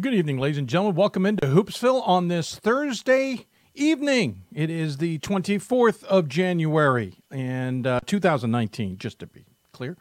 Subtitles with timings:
[0.00, 0.96] Good evening, ladies and gentlemen.
[0.96, 4.40] Welcome into Hoopsville on this Thursday evening.
[4.50, 9.98] It is the 24th of January and uh, 2019, just to be clear.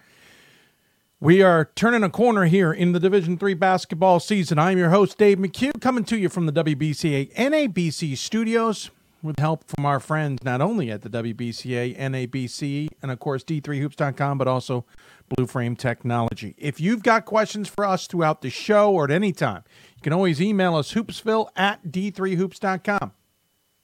[1.20, 4.58] We are turning a corner here in the Division Three basketball season.
[4.58, 8.92] I'm your host, Dave McHugh, coming to you from the WBCA NABC studios
[9.24, 14.38] with help from our friends not only at the WBCA, NABC, and of course D3Hoops.com,
[14.38, 14.86] but also
[15.30, 16.56] Blue Frame Technology.
[16.58, 19.64] If you've got questions for us throughout the show or at any time,
[19.96, 23.12] you can always email us hoopsville at D3Hoops.com.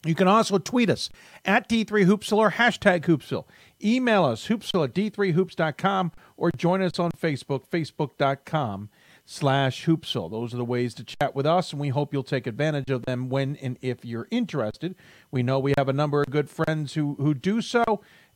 [0.05, 1.09] You can also tweet us
[1.43, 3.45] at D3Hoopsville or hashtag Hoopsville.
[3.83, 8.89] Email us hoopsville at D3Hoops.com or join us on Facebook, Facebook.com
[9.29, 10.31] slash hoopsville.
[10.31, 13.03] Those are the ways to chat with us, and we hope you'll take advantage of
[13.03, 14.95] them when and if you're interested.
[15.31, 17.83] We know we have a number of good friends who, who do so,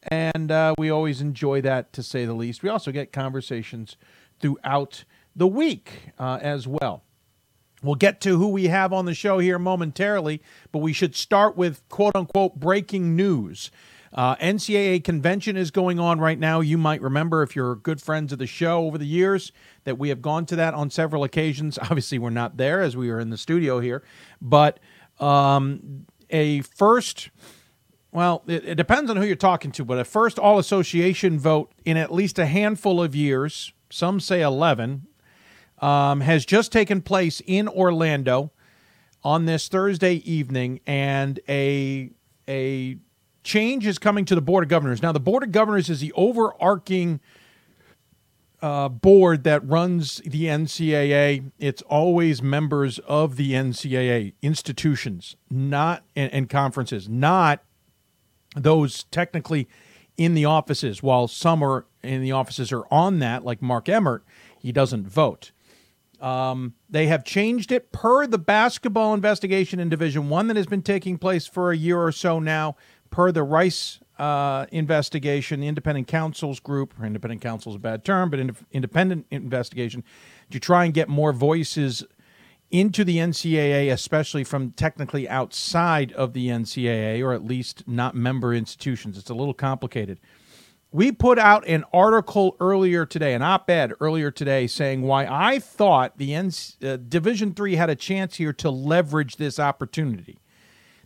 [0.10, 2.62] and uh, we always enjoy that to say the least.
[2.62, 3.96] We also get conversations
[4.42, 7.04] throughout the week uh, as well.
[7.82, 10.42] We'll get to who we have on the show here momentarily,
[10.74, 13.72] but we should start with quote unquote breaking news.
[14.14, 16.60] Uh, NCAA convention is going on right now.
[16.60, 19.52] You might remember, if you're good friends of the show over the years,
[19.86, 21.78] that we have gone to that on several occasions.
[21.82, 24.04] Obviously, we're not there as we are in the studio here,
[24.42, 24.80] but
[25.20, 27.30] um, a first.
[28.12, 31.72] Well, it, it depends on who you're talking to, but a first all association vote
[31.86, 35.08] in at least a handful of years, some say 11,
[35.80, 38.52] um, has just taken place in Orlando
[39.24, 42.10] on this Thursday evening, and a
[42.50, 42.98] a
[43.44, 45.02] change is coming to the Board of Governors.
[45.02, 47.20] Now, the Board of Governors is the overarching
[48.62, 51.52] uh, board that runs the NCAA.
[51.60, 57.64] It's always members of the NCAA institutions, not and, and conferences, not
[58.56, 59.68] those technically
[60.18, 61.02] in the offices.
[61.02, 64.24] While some are in the offices are on that, like Mark Emmert,
[64.60, 65.52] he doesn't vote.
[66.20, 70.84] Um, they have changed it per the basketball investigation in Division One that has been
[70.84, 72.76] taking place for a year or so now,
[73.12, 78.04] per the Rice uh, investigation, the independent counsels group, or independent counsel is a bad
[78.04, 80.04] term, but ind- independent investigation,
[80.50, 82.04] to try and get more voices
[82.72, 88.54] into the NCAA, especially from technically outside of the NCAA, or at least not member
[88.54, 89.18] institutions.
[89.18, 90.20] It's a little complicated
[90.92, 96.18] we put out an article earlier today, an op-ed earlier today, saying why I thought
[96.18, 100.40] the NC, uh, Division Three had a chance here to leverage this opportunity.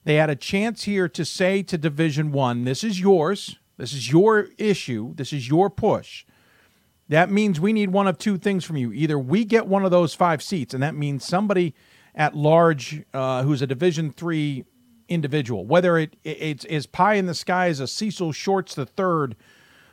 [0.06, 3.58] They had a chance here to say to Division One, "This is yours.
[3.78, 5.14] This is your issue.
[5.16, 6.26] This is your push."
[7.10, 8.94] That means we need one of two things from you.
[8.94, 11.76] Either we get one of those five seats, and that means somebody
[12.16, 14.64] at large uh, who's a Division Three
[15.08, 18.86] individual, whether it, it it's is pie in the sky as a Cecil Shorts the
[18.86, 19.36] third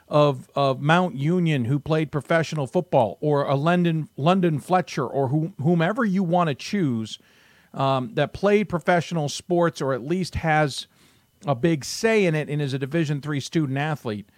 [0.08, 5.54] of of Mount Union who played professional football, or a London London Fletcher, or whom,
[5.62, 7.18] whomever you want to choose
[7.74, 10.86] um, that played professional sports, or at least has
[11.46, 14.28] a big say in it, and is a Division three student athlete,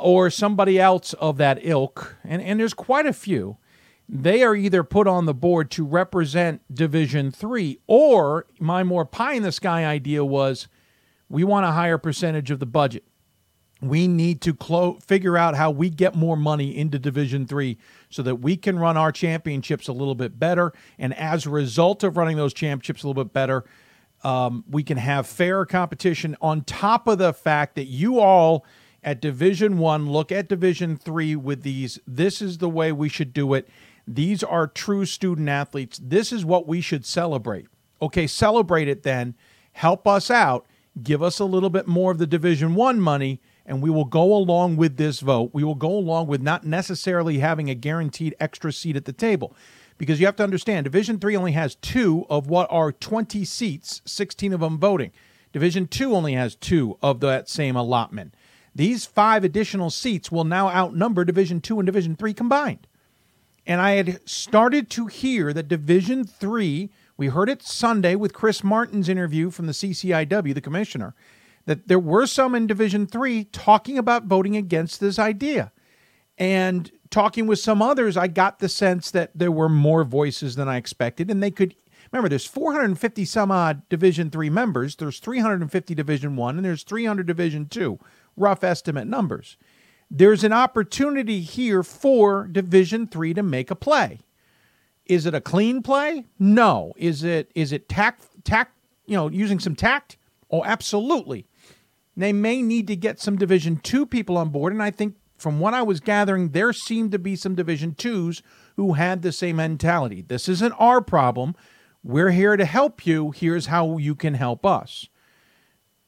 [0.00, 3.56] or somebody else of that ilk, and and there's quite a few.
[4.08, 9.34] They are either put on the board to represent Division three, or my more pie
[9.34, 10.68] in the sky idea was
[11.28, 13.04] we want a higher percentage of the budget
[13.80, 17.78] we need to clo- figure out how we get more money into division 3
[18.10, 20.72] so that we can run our championships a little bit better.
[20.98, 23.64] And as a result of running those championships a little bit better
[24.22, 28.64] um, we can have fair competition on top of the fact that you all
[29.02, 33.32] at division 1 look at division 3 with these this is the way we should
[33.32, 33.68] do it.
[34.06, 35.98] These are true student athletes.
[36.02, 37.66] This is what we should celebrate.
[38.02, 39.34] Okay celebrate it then.
[39.72, 40.66] Help us out.
[41.02, 43.40] Give us a little bit more of the division 1 money
[43.70, 45.50] and we will go along with this vote.
[45.52, 49.54] We will go along with not necessarily having a guaranteed extra seat at the table.
[49.96, 54.02] Because you have to understand, Division 3 only has two of what are 20 seats,
[54.04, 55.12] 16 of them voting.
[55.52, 58.34] Division 2 only has two of that same allotment.
[58.74, 62.88] These five additional seats will now outnumber Division 2 and Division 3 combined.
[63.68, 68.64] And I had started to hear that Division 3, we heard it Sunday with Chris
[68.64, 71.14] Martin's interview from the CCIW, the commissioner,
[71.70, 75.70] that there were some in Division Three talking about voting against this idea.
[76.36, 80.66] And talking with some others, I got the sense that there were more voices than
[80.66, 81.76] I expected, and they could
[82.10, 87.24] remember there's 450 some odd Division Three members, there's 350 Division One, and there's 300
[87.24, 88.00] Division Two,
[88.36, 89.56] rough estimate numbers.
[90.10, 94.18] There's an opportunity here for Division Three to make a play.
[95.06, 96.26] Is it a clean play?
[96.36, 96.94] No.
[96.96, 98.74] Is it is it tact tact
[99.06, 100.16] you know using some tact?
[100.50, 101.46] Oh, absolutely.
[102.16, 105.58] They may need to get some Division two people on board, and I think from
[105.58, 108.42] what I was gathering, there seemed to be some Division twos
[108.76, 110.22] who had the same mentality.
[110.22, 111.54] This isn't our problem.
[112.02, 113.30] We're here to help you.
[113.30, 115.08] Here's how you can help us.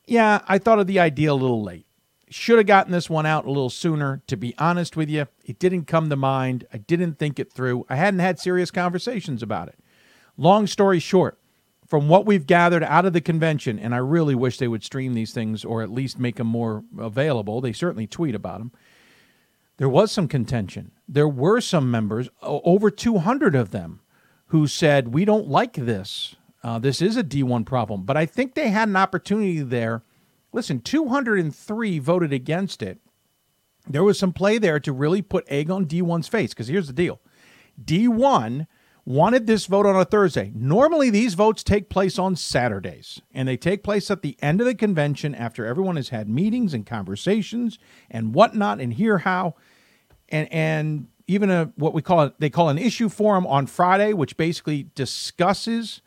[0.06, 1.86] Yeah, I thought of the idea a little late.
[2.28, 4.22] Should have gotten this one out a little sooner.
[4.26, 6.66] To be honest with you, it didn't come to mind.
[6.72, 7.84] I didn't think it through.
[7.90, 9.78] I hadn't had serious conversations about it.
[10.38, 11.38] Long story short,
[11.92, 15.12] from what we've gathered out of the convention, and I really wish they would stream
[15.12, 17.60] these things or at least make them more available.
[17.60, 18.72] They certainly tweet about them.
[19.76, 20.92] There was some contention.
[21.06, 24.00] There were some members, over 200 of them,
[24.46, 26.34] who said, We don't like this.
[26.64, 28.04] Uh, this is a D1 problem.
[28.04, 30.02] But I think they had an opportunity there.
[30.50, 33.00] Listen, 203 voted against it.
[33.86, 36.94] There was some play there to really put egg on D1's face because here's the
[36.94, 37.20] deal
[37.84, 38.66] D1
[39.04, 40.52] wanted this vote on a Thursday.
[40.54, 44.66] Normally, these votes take place on Saturdays, and they take place at the end of
[44.66, 47.78] the convention after everyone has had meetings and conversations
[48.10, 49.54] and whatnot, and hear how,
[50.28, 54.12] and and even a what we call it, they call an issue forum on Friday,
[54.12, 56.00] which basically discusses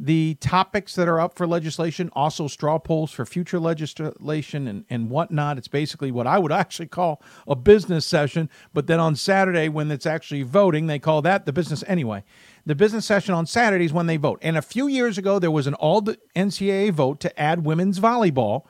[0.00, 5.10] the topics that are up for legislation, also straw polls for future legislation and, and
[5.10, 5.58] whatnot.
[5.58, 8.48] It's basically what I would actually call a business session.
[8.72, 12.22] But then on Saturday, when it's actually voting, they call that the business anyway.
[12.64, 14.38] The business session on Saturdays when they vote.
[14.40, 18.66] And a few years ago, there was an all NCAA vote to add women's volleyball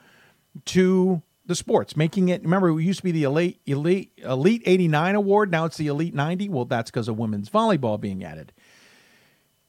[0.66, 2.42] to the sports, making it.
[2.42, 5.50] Remember, it used to be the elite elite elite 89 award.
[5.50, 6.48] Now it's the elite 90.
[6.48, 8.52] Well, that's because of women's volleyball being added.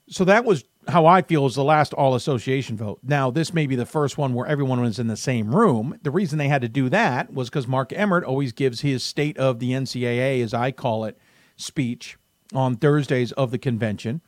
[0.10, 3.00] So that was how I feel is the last all association vote.
[3.04, 5.98] Now, this may be the first one where everyone was in the same room.
[6.04, 9.38] The reason they had to do that was because Mark Emmert always gives his state
[9.38, 11.18] of the NCAA, as I call it,
[11.56, 12.18] speech
[12.54, 14.22] on Thursdays of the convention.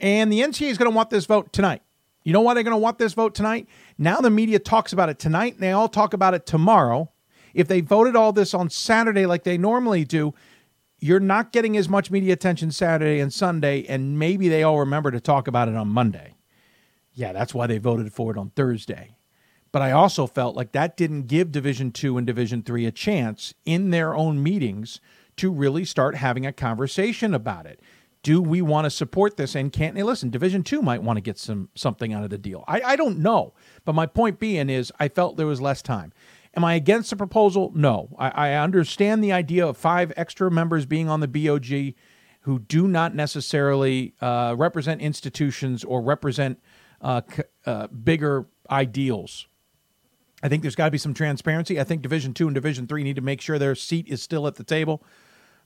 [0.00, 1.82] And the NCAA is going to want this vote tonight.
[2.22, 3.68] You know why they're going to want this vote tonight?
[3.98, 7.12] Now the media talks about it tonight and they all talk about it tomorrow.
[7.54, 10.34] If they voted all this on Saturday like they normally do,
[11.06, 15.10] you're not getting as much media attention Saturday and Sunday, and maybe they all remember
[15.12, 16.34] to talk about it on Monday.
[17.14, 19.16] Yeah, that's why they voted for it on Thursday.
[19.70, 23.54] But I also felt like that didn't give Division Two and Division Three a chance
[23.64, 25.00] in their own meetings
[25.36, 27.80] to really start having a conversation about it.
[28.22, 29.54] Do we want to support this?
[29.54, 30.30] And can't they listen?
[30.30, 32.64] Division Two might want to get some something out of the deal.
[32.66, 33.54] I, I don't know.
[33.84, 36.12] But my point being is I felt there was less time.
[36.56, 37.70] Am I against the proposal?
[37.74, 38.08] No.
[38.18, 41.94] I, I understand the idea of five extra members being on the BOG
[42.40, 46.58] who do not necessarily uh, represent institutions or represent
[47.02, 47.20] uh,
[47.66, 49.48] uh, bigger ideals.
[50.42, 51.78] I think there's got to be some transparency.
[51.80, 54.46] I think Division Two and Division Three need to make sure their seat is still
[54.46, 55.02] at the table.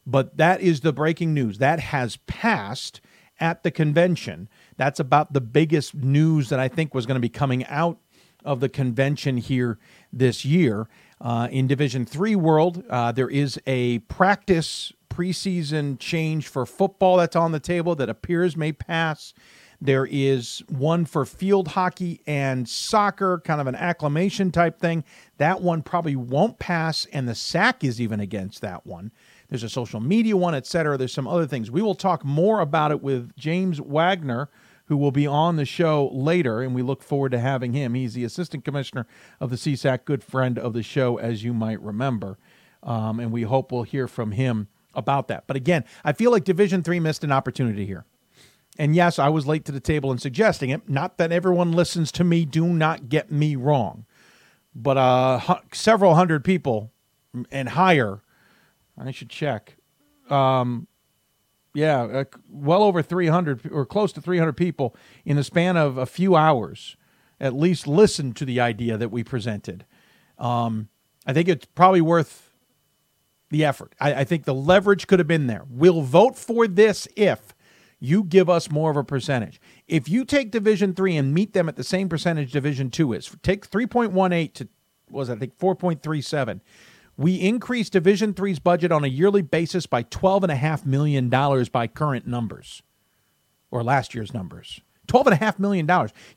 [0.07, 1.59] But that is the breaking news.
[1.59, 3.01] That has passed
[3.39, 4.49] at the convention.
[4.77, 7.99] That's about the biggest news that I think was going to be coming out
[8.45, 9.79] of the convention here
[10.13, 10.89] this year.
[11.21, 17.37] Uh, in Division Three world, uh, there is a practice preseason change for football that's
[17.37, 19.35] on the table that appears may pass.
[19.83, 25.05] There is one for field hockey and soccer, kind of an acclamation type thing.
[25.39, 29.11] That one probably won't pass, and the SAC is even against that one.
[29.49, 30.97] There's a social media one, et cetera.
[30.97, 31.71] There's some other things.
[31.71, 34.49] We will talk more about it with James Wagner
[34.91, 37.95] who will be on the show later, and we look forward to having him.
[37.95, 39.07] He's the assistant commissioner
[39.39, 42.39] of the CSAC, good friend of the show, as you might remember.
[42.83, 45.47] Um, and we hope we'll hear from him about that.
[45.47, 48.05] But again, I feel like Division Three missed an opportunity here.
[48.79, 50.89] And yes, I was late to the table in suggesting it.
[50.89, 52.44] Not that everyone listens to me.
[52.44, 54.06] Do not get me wrong.
[54.75, 56.91] But uh, several hundred people
[57.53, 58.23] and higher,
[58.99, 59.77] I should check,
[60.29, 60.89] um,
[61.74, 66.06] yeah, uh, well over 300 or close to 300 people in the span of a
[66.06, 66.96] few hours
[67.41, 69.86] at least listened to the idea that we presented.
[70.39, 70.89] Um,
[71.27, 72.50] I think it's probably worth
[73.50, 73.94] the effort.
[74.00, 75.65] I, I think the leverage could have been there.
[75.69, 77.55] We'll vote for this if
[77.98, 79.60] you give us more of a percentage.
[79.86, 83.31] If you take Division Three and meet them at the same percentage Division Two is,
[83.43, 84.69] take 3.18 to
[85.10, 86.60] was I think 4.37
[87.20, 92.82] we increased Division Three's budget on a yearly basis by $12.5 million by current numbers
[93.70, 94.81] or last year's numbers.
[95.06, 95.86] $12.5 million.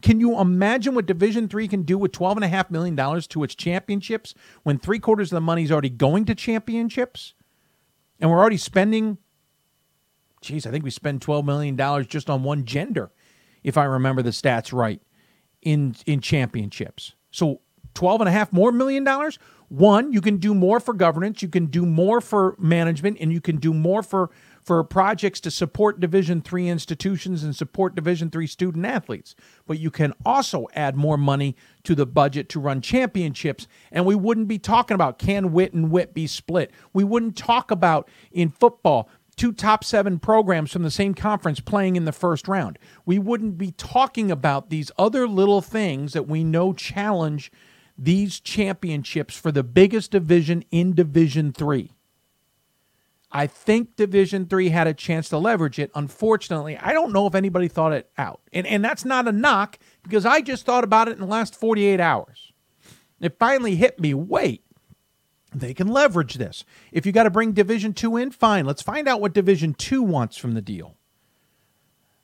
[0.01, 4.77] Can you imagine what Division Three can do with $12.5 million to its championships when
[4.77, 7.33] three quarters of the money is already going to championships?
[8.19, 9.19] And we're already spending,
[10.41, 13.09] geez, I think we spend $12 million just on one gender,
[13.63, 15.01] if I remember the stats right,
[15.61, 17.13] in, in championships.
[17.31, 17.61] So
[17.93, 19.39] 12 and a half more million dollars
[19.73, 23.41] one, you can do more for governance, you can do more for management, and you
[23.41, 24.29] can do more for
[24.61, 29.33] for projects to support Division three institutions and support Division three student athletes.
[29.65, 34.13] But you can also add more money to the budget to run championships, and we
[34.13, 36.69] wouldn't be talking about can WIT and WIT be split.
[36.93, 41.95] We wouldn't talk about in football two top seven programs from the same conference playing
[41.95, 42.77] in the first round.
[43.07, 47.51] We wouldn't be talking about these other little things that we know challenge
[47.97, 51.91] these championships for the biggest division in Division 3.
[53.31, 55.89] I think Division 3 had a chance to leverage it.
[55.95, 58.41] Unfortunately, I don't know if anybody thought it out.
[58.51, 61.55] And and that's not a knock because I just thought about it in the last
[61.55, 62.53] 48 hours.
[63.19, 64.63] It finally hit me, wait.
[65.55, 66.63] They can leverage this.
[66.91, 68.65] If you got to bring Division 2 in, fine.
[68.65, 70.95] Let's find out what Division 2 wants from the deal.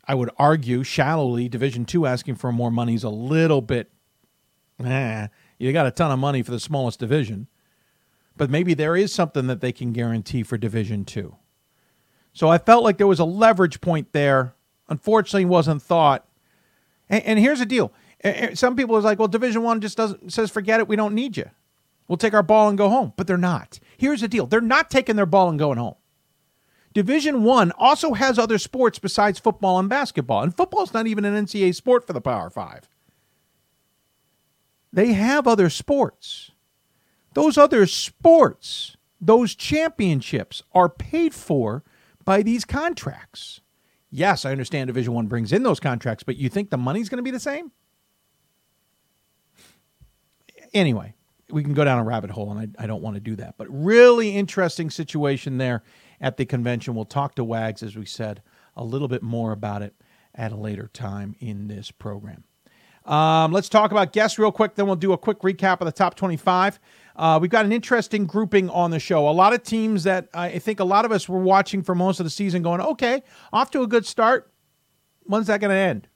[0.05, 3.91] I would argue shallowly Division 2 asking for more money is a little bit
[4.83, 5.27] eh,
[5.59, 7.47] you got a ton of money for the smallest division,
[8.37, 11.35] but maybe there is something that they can guarantee for Division Two.
[12.33, 14.55] So I felt like there was a leverage point there.
[14.87, 16.25] Unfortunately, wasn't thought.
[17.09, 17.91] And, and here's the deal:
[18.53, 20.87] some people is like, well, Division One just doesn't says forget it.
[20.87, 21.49] We don't need you.
[22.07, 23.13] We'll take our ball and go home.
[23.17, 23.79] But they're not.
[23.97, 25.95] Here's the deal: they're not taking their ball and going home.
[26.93, 31.25] Division One also has other sports besides football and basketball, and football is not even
[31.25, 32.87] an NCAA sport for the Power Five.
[34.91, 36.51] They have other sports.
[37.34, 41.84] Those other sports, those championships are paid for
[42.25, 43.62] by these contracts.
[44.12, 47.17] Yes, I understand Division 1 brings in those contracts, but you think the money's going
[47.17, 47.72] to be the same?
[50.74, 51.13] Anyway,
[51.51, 53.55] we can go down a rabbit hole, and I, I don't want to do that.
[53.58, 55.84] But really interesting situation there
[56.19, 56.96] at the convention.
[56.96, 58.41] We'll talk to Wags, as we said,
[58.75, 59.93] a little bit more about it
[60.34, 62.43] at a later time in this program.
[63.09, 65.91] Um, let's talk about guests real quick, then we'll do a quick recap of the
[65.91, 66.79] top 25.
[67.15, 69.27] Uh, we've got an interesting grouping on the show.
[69.27, 72.19] A lot of teams that I think a lot of us were watching for most
[72.19, 74.53] of the season going, okay, off to a good start.
[75.23, 76.07] When's that going to end?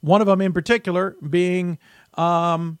[0.00, 1.78] One of them in particular being
[2.14, 2.78] um,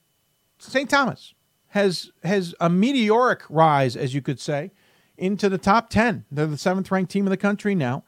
[0.58, 0.88] St.
[0.88, 1.34] Thomas
[1.68, 4.70] has has a meteoric rise, as you could say,
[5.18, 6.24] into the top 10.
[6.30, 8.04] They're the seventh ranked team in the country now.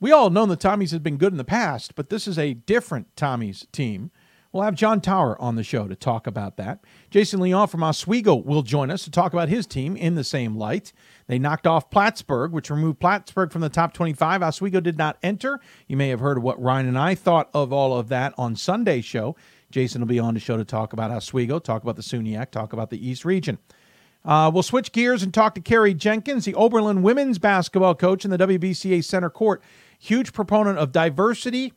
[0.00, 2.54] We all know the Tommies have been good in the past, but this is a
[2.54, 4.12] different Tommies team.
[4.52, 6.78] We'll have John Tauer on the show to talk about that.
[7.10, 10.56] Jason Leone from Oswego will join us to talk about his team in the same
[10.56, 10.92] light.
[11.26, 14.40] They knocked off Plattsburgh, which removed Plattsburgh from the top 25.
[14.42, 15.60] Oswego did not enter.
[15.88, 19.04] You may have heard what Ryan and I thought of all of that on Sunday's
[19.04, 19.36] show.
[19.70, 22.72] Jason will be on the show to talk about Oswego, talk about the SUNYAC, talk
[22.72, 23.58] about the East Region.
[24.24, 28.30] Uh, we'll switch gears and talk to Kerry Jenkins, the Oberlin women's basketball coach in
[28.30, 29.62] the WBCA Center Court
[29.98, 31.72] huge proponent of diversity,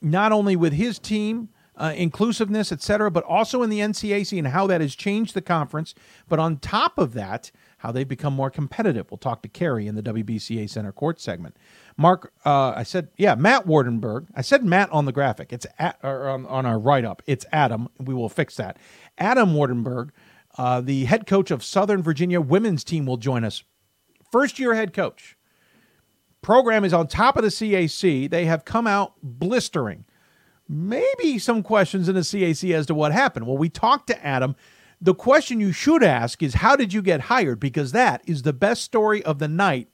[0.00, 4.48] not only with his team, uh, inclusiveness, et cetera, but also in the NCAC and
[4.48, 5.94] how that has changed the conference.
[6.28, 9.10] But on top of that, how they've become more competitive.
[9.10, 11.56] We'll talk to Kerry in the WBCA Center Court segment.
[11.96, 14.28] Mark, uh, I said, yeah, Matt Wardenberg.
[14.34, 15.52] I said Matt on the graphic.
[15.52, 17.22] It's at, on, on our write up.
[17.26, 17.88] It's Adam.
[17.98, 18.78] We will fix that.
[19.18, 20.10] Adam Wardenberg,
[20.56, 23.62] uh, the head coach of Southern Virginia women's team, will join us.
[24.32, 25.36] First year head coach
[26.46, 28.30] program is on top of the CAC.
[28.30, 30.04] They have come out blistering.
[30.68, 33.48] Maybe some questions in the CAC as to what happened.
[33.48, 34.54] Well, we talked to Adam.
[35.00, 37.58] The question you should ask is how did you get hired?
[37.58, 39.88] Because that is the best story of the night,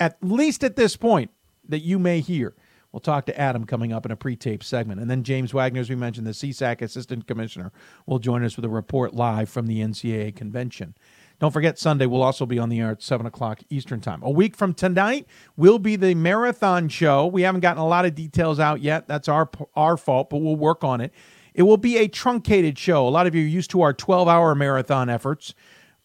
[0.00, 1.30] at least at this point,
[1.68, 2.56] that you may hear.
[2.90, 5.00] We'll talk to Adam coming up in a pre-tape segment.
[5.00, 7.70] And then James Wagner, as we mentioned, the CSAC Assistant Commissioner,
[8.04, 10.96] will join us with a report live from the NCAA convention.
[11.40, 14.22] Don't forget, Sunday will also be on the air at 7 o'clock Eastern Time.
[14.22, 15.26] A week from tonight
[15.56, 17.26] will be the marathon show.
[17.26, 19.06] We haven't gotten a lot of details out yet.
[19.06, 21.12] That's our, our fault, but we'll work on it.
[21.54, 23.06] It will be a truncated show.
[23.06, 25.54] A lot of you are used to our 12 hour marathon efforts.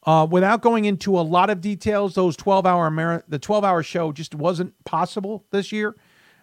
[0.05, 3.81] Uh, without going into a lot of details, those 12 hour mar- the 12 hour
[3.81, 5.95] show just wasn't possible this year.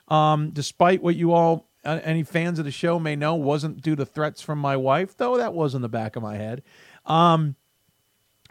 [0.09, 3.97] Um, despite what you all, uh, any fans of the show may know, wasn't due
[3.97, 6.63] to threats from my wife, though that was in the back of my head.
[7.05, 7.57] Um,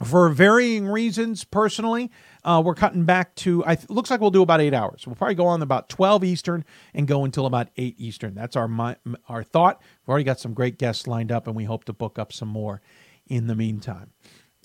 [0.03, 2.10] for varying reasons personally
[2.44, 5.06] uh, we're cutting back to i th- looks like we'll do about eight hours.
[5.06, 8.34] We'll probably go on about 12 eastern and go until about 8 eastern.
[8.36, 8.96] That's our my,
[9.27, 9.79] our thought.
[9.82, 12.50] We've already got some great guests lined up and we hope to book up some
[12.50, 12.82] more
[13.27, 14.12] in the meantime.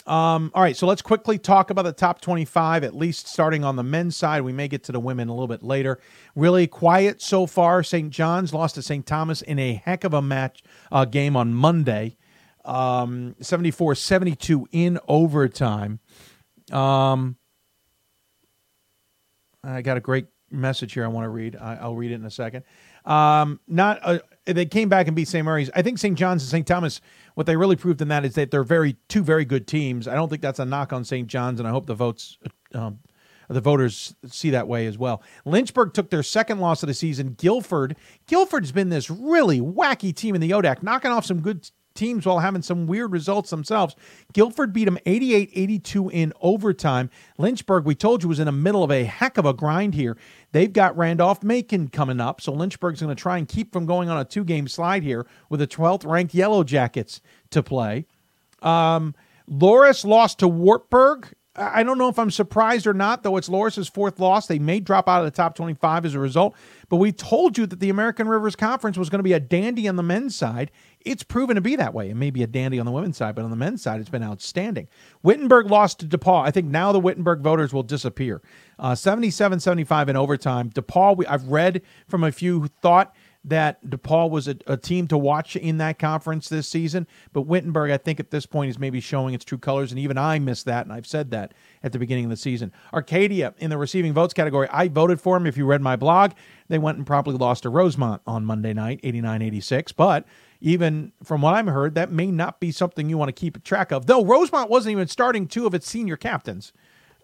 [0.07, 3.77] Um, all right so let's quickly talk about the top 25 at least starting on
[3.77, 4.43] the men's side.
[4.43, 5.99] We may get to the women a little bit later.
[6.35, 7.83] Really quiet so far.
[7.83, 10.63] St john's lost to st thomas in a heck of a match
[10.93, 12.19] uh, game on monday
[12.65, 16.01] um, 74 72 in overtime.
[16.73, 17.37] Um,
[19.63, 21.57] I got a great message here I want to read.
[21.57, 22.65] I, will read it in a second.
[23.05, 25.45] Um, not uh, they came back and beat St.
[25.45, 25.71] Mary's.
[25.75, 26.17] I think St.
[26.17, 26.67] John's and St.
[26.67, 27.01] Thomas.
[27.35, 30.07] What they really proved in that is that they're very two very good teams.
[30.07, 31.27] I don't think that's a knock on St.
[31.29, 32.39] John's, and I hope the votes.
[32.75, 33.01] Um,
[33.49, 35.23] the voters see that way as well.
[35.45, 37.35] Lynchburg took their second loss of the season.
[37.35, 37.95] Guilford,
[38.27, 42.41] Guilford's been this really wacky team in the ODAC, knocking off some good teams while
[42.41, 43.95] having some weird results themselves.
[44.33, 47.11] Guilford beat them 88 82 in overtime.
[47.39, 50.17] Lynchburg, we told you, was in the middle of a heck of a grind here.
[50.53, 54.09] They've got Randolph Macon coming up, so Lynchburg's going to try and keep from going
[54.09, 57.21] on a two game slide here with the 12th ranked Yellow Jackets
[57.51, 58.07] to play.
[58.63, 59.15] Um,
[59.49, 61.33] Loras lost to Wartburg.
[61.57, 64.49] I don't know if I'm surprised or not, though it's Loras's fourth loss.
[64.49, 66.57] They may drop out of the top 25 as a result.
[66.89, 69.89] But we told you that the American Rivers Conference was going to be a dandy
[69.89, 70.71] on the men's side.
[71.01, 72.11] It's proven to be that way.
[72.11, 74.11] It may be a dandy on the women's side, but on the men's side, it's
[74.11, 74.89] been outstanding.
[75.23, 76.45] Wittenberg lost to DePauw.
[76.45, 78.43] I think now the Wittenberg voters will disappear.
[78.79, 80.71] Uh, 77 75 in overtime.
[80.71, 83.15] DePauw, we, I've read from a few who thought
[83.45, 87.07] that DePauw was a, a, team to watch in that conference this season.
[87.33, 89.93] But Wittenberg, I think at this point, is maybe showing its true colors.
[89.93, 90.87] And even I missed that.
[90.87, 92.73] And I've said that at the beginning of the season.
[92.93, 95.47] Arcadia in the receiving votes category, I voted for them.
[95.47, 96.33] If you read my blog,
[96.69, 99.93] they went and promptly lost to Rosemont on Monday night, 89 86.
[99.93, 100.27] But
[100.61, 103.93] even from what I've heard, that may not be something you want to keep track
[103.93, 104.07] of.
[104.07, 106.73] Though Rosemont wasn't even starting two of its senior captains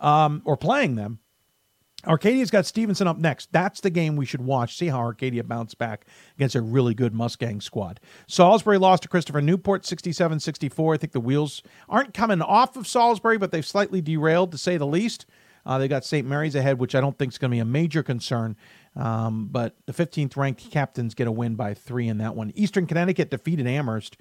[0.00, 1.19] um, or playing them.
[2.06, 3.52] Arcadia's got Stevenson up next.
[3.52, 4.76] That's the game we should watch.
[4.76, 8.00] See how Arcadia bounce back against a really good Mustang squad.
[8.26, 10.94] Salisbury lost to Christopher Newport 67 64.
[10.94, 14.76] I think the wheels aren't coming off of Salisbury, but they've slightly derailed to say
[14.76, 15.26] the least.
[15.66, 16.26] Uh, they got St.
[16.26, 18.56] Mary's ahead, which I don't think is going to be a major concern.
[18.96, 22.50] Um, but the 15th ranked captains get a win by three in that one.
[22.54, 24.16] Eastern Connecticut defeated Amherst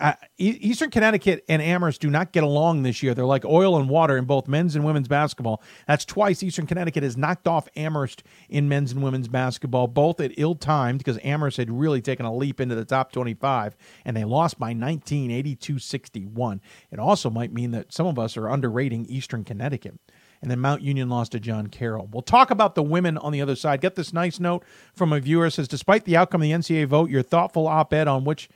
[0.00, 3.12] uh, Eastern Connecticut and Amherst do not get along this year.
[3.12, 5.62] They're like oil and water in both men's and women's basketball.
[5.86, 10.32] That's twice Eastern Connecticut has knocked off Amherst in men's and women's basketball, both at
[10.36, 14.24] ill timed because Amherst had really taken a leap into the top 25 and they
[14.24, 16.60] lost by 19, 82 61.
[16.92, 19.98] It also might mean that some of us are underrating Eastern Connecticut.
[20.40, 22.06] And then Mount Union lost to John Carroll.
[22.12, 23.80] We'll talk about the women on the other side.
[23.80, 24.62] Get this nice note
[24.94, 28.24] from a viewer says, despite the outcome of the NCAA vote, your thoughtful op-ed on
[28.24, 28.50] which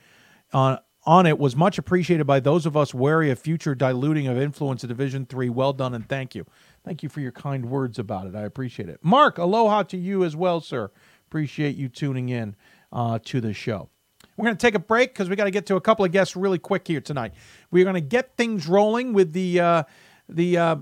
[0.53, 4.37] on on it was much appreciated by those of us wary of future diluting of
[4.37, 5.49] influence Division Three.
[5.49, 6.45] Well done and thank you.
[6.85, 8.35] Thank you for your kind words about it.
[8.35, 8.99] I appreciate it.
[9.01, 10.91] Mark, aloha to you as well, sir.
[11.27, 12.55] Appreciate you tuning in
[12.91, 13.89] uh, to the show.
[14.35, 16.11] We're going to take a break because we got to get to a couple of
[16.11, 17.33] guests really quick here tonight.
[17.71, 19.83] We're going to get things rolling with the uh,
[20.29, 20.75] the uh,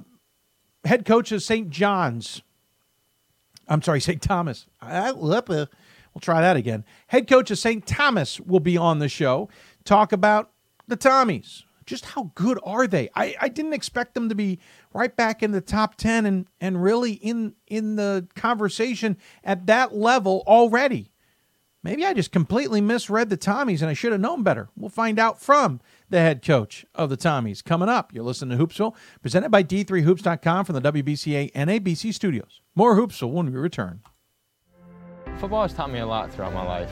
[0.86, 1.70] head coach of St.
[1.70, 2.42] John's.
[3.68, 4.22] I'm sorry, St.
[4.22, 4.68] Thomas.
[4.82, 6.86] We'll try that again.
[7.08, 7.86] Head coach of St.
[7.86, 9.50] Thomas will be on the show
[9.88, 10.52] talk about
[10.88, 11.64] the Tommies.
[11.86, 13.10] Just how good are they?
[13.16, 14.60] I, I didn't expect them to be
[14.94, 19.96] right back in the top 10 and, and really in, in the conversation at that
[19.96, 21.12] level already.
[21.84, 24.68] Maybe I just completely misread the Tommies and I should have known better.
[24.76, 28.14] We'll find out from the head coach of the Tommies coming up.
[28.14, 32.62] You're listening to Hoopsville, presented by D3Hoops.com from the WBCA NABC studios.
[32.76, 34.02] More Hoopsville when we return.
[35.38, 36.92] Football has taught me a lot throughout my life.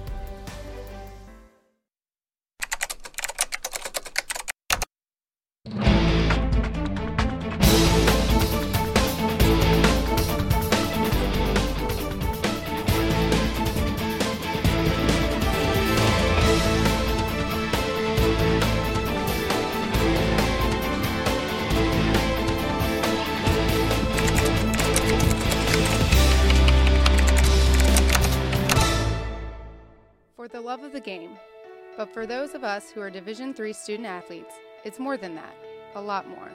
[32.13, 35.55] For those of us who are Division III student athletes, it's more than that,
[35.95, 36.51] a lot more.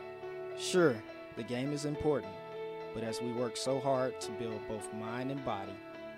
[0.58, 0.96] Sure,
[1.36, 2.32] the game is important,
[2.94, 5.72] but as we work so hard to build both mind and body,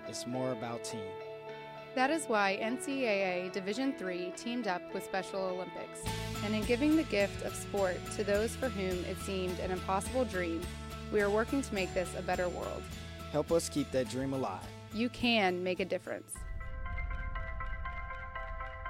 [0.07, 1.01] it's more about team.
[1.95, 6.01] That is why NCAA Division III teamed up with Special Olympics,
[6.45, 10.25] and in giving the gift of sport to those for whom it seemed an impossible
[10.25, 10.61] dream,
[11.11, 12.83] we are working to make this a better world.
[13.31, 14.61] Help us keep that dream alive.
[14.93, 16.35] You can make a difference.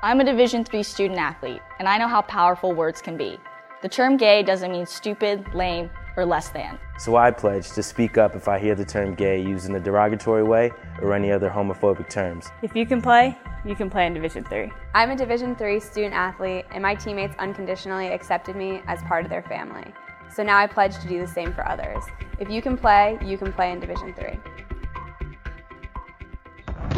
[0.01, 3.37] I'm a Division III student athlete, and I know how powerful words can be.
[3.81, 6.79] The term gay doesn't mean stupid, lame, or less than.
[6.97, 9.79] So I pledge to speak up if I hear the term gay used in a
[9.79, 12.47] derogatory way or any other homophobic terms.
[12.61, 14.71] If you can play, you can play in Division III.
[14.93, 19.29] I'm a Division III student athlete, and my teammates unconditionally accepted me as part of
[19.29, 19.93] their family.
[20.33, 22.05] So now I pledge to do the same for others.
[22.39, 24.39] If you can play, you can play in Division III.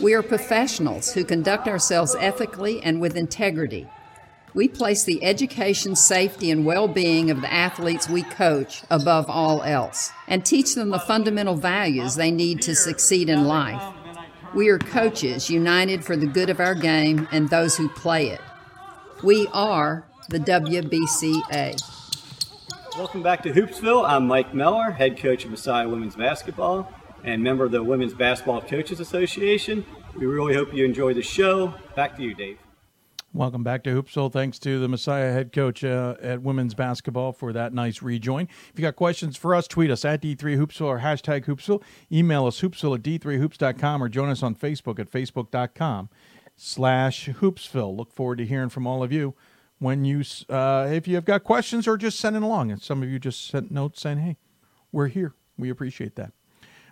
[0.00, 3.88] We are professionals who conduct ourselves ethically and with integrity.
[4.54, 9.62] We place the education, safety, and well being of the athletes we coach above all
[9.62, 13.82] else and teach them the fundamental values they need to succeed in life.
[14.54, 18.40] We are coaches united for the good of our game and those who play it.
[19.22, 21.80] We are the WBCA.
[22.98, 24.06] Welcome back to Hoopsville.
[24.06, 26.92] I'm Mike Miller, head coach of Messiah Women's Basketball
[27.24, 29.86] and member of the Women's Basketball Coaches Association.
[30.14, 31.72] We really hope you enjoy the show.
[31.96, 32.58] Back to you, Dave.
[33.34, 34.30] Welcome back to Hoopsville.
[34.30, 38.46] Thanks to the Messiah head coach uh, at women's basketball for that nice rejoin.
[38.68, 41.82] If you got questions for us, tweet us at D3Hoopsville or hashtag Hoopsville.
[42.12, 46.10] Email us hoopsville at D3Hoops.com or join us on Facebook at Facebook.com
[46.56, 47.96] slash Hoopsville.
[47.96, 49.34] Look forward to hearing from all of you
[49.78, 52.70] when you, uh, if you have got questions or just sending along.
[52.70, 54.36] And some of you just sent notes saying, hey,
[54.92, 55.32] we're here.
[55.56, 56.32] We appreciate that.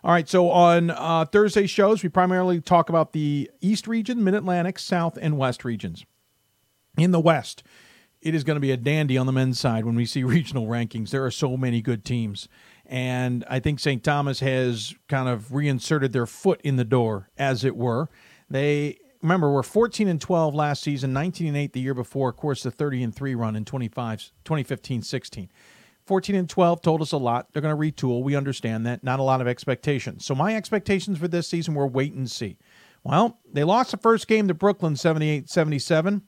[0.03, 4.35] All right, so on uh, Thursday shows, we primarily talk about the East region, Mid
[4.35, 6.07] Atlantic, South, and West regions.
[7.01, 7.63] In the West,
[8.21, 10.67] it is going to be a dandy on the men's side when we see regional
[10.67, 11.11] rankings.
[11.11, 12.49] There are so many good teams.
[12.85, 14.03] And I think St.
[14.03, 18.09] Thomas has kind of reinserted their foot in the door, as it were.
[18.51, 22.29] They remember we're 14 and 12 last season, 19 and 8 the year before.
[22.29, 25.51] Of course, the 30 and 3 run in 25, 2015 16.
[26.07, 27.53] 14 and 12 told us a lot.
[27.53, 28.25] They're going to retool.
[28.25, 29.05] We understand that.
[29.05, 30.27] Not a lot of expectations.
[30.27, 32.59] So my expectations for this season were wait and see.
[33.05, 36.23] Well, they lost the first game to Brooklyn 78 77.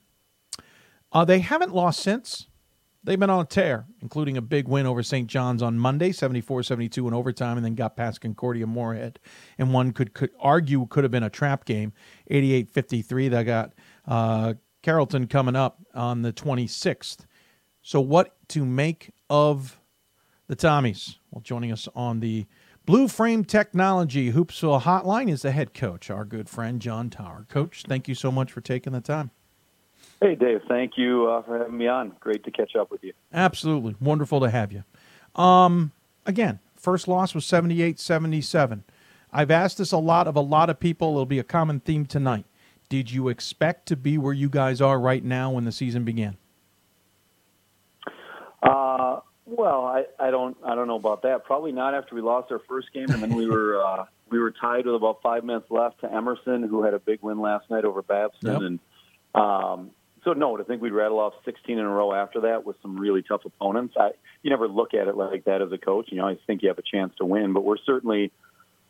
[1.13, 2.47] Uh, they haven't lost since.
[3.05, 5.27] They've been on a tear, including a big win over St.
[5.27, 9.19] John's on Monday, 74 72 in overtime, and then got past Concordia Moorhead.
[9.57, 11.91] And one could, could argue could have been a trap game,
[12.27, 13.27] 88 53.
[13.27, 13.73] They got
[14.07, 17.25] uh, Carleton coming up on the 26th.
[17.81, 19.81] So, what to make of
[20.47, 21.17] the Tommies?
[21.29, 22.45] Well, joining us on the
[22.85, 27.47] Blue Frame Technology Hoopsville Hotline is the head coach, our good friend John Tauer.
[27.49, 29.31] Coach, thank you so much for taking the time.
[30.23, 30.61] Hey, Dave.
[30.69, 32.13] Thank you uh, for having me on.
[32.21, 33.11] Great to catch up with you.
[33.33, 33.97] Absolutely.
[33.99, 34.85] Wonderful to have you.
[35.35, 35.91] Um,
[36.25, 38.85] again, first loss was 78 77.
[39.33, 41.09] I've asked this a lot of a lot of people.
[41.09, 42.45] It'll be a common theme tonight.
[42.87, 46.37] Did you expect to be where you guys are right now when the season began?
[48.61, 51.43] Uh, well, I, I don't I don't know about that.
[51.43, 54.51] Probably not after we lost our first game, and then we were uh, we were
[54.51, 57.83] tied with about five minutes left to Emerson, who had a big win last night
[57.83, 58.61] over Babson, Yep.
[58.61, 58.79] and
[59.35, 59.91] um,
[60.23, 62.97] so no, I think we'd rattle off 16 in a row after that with some
[62.97, 63.95] really tough opponents.
[63.99, 66.09] I, you never look at it like that as a coach.
[66.11, 68.31] You I think you have a chance to win, but we're certainly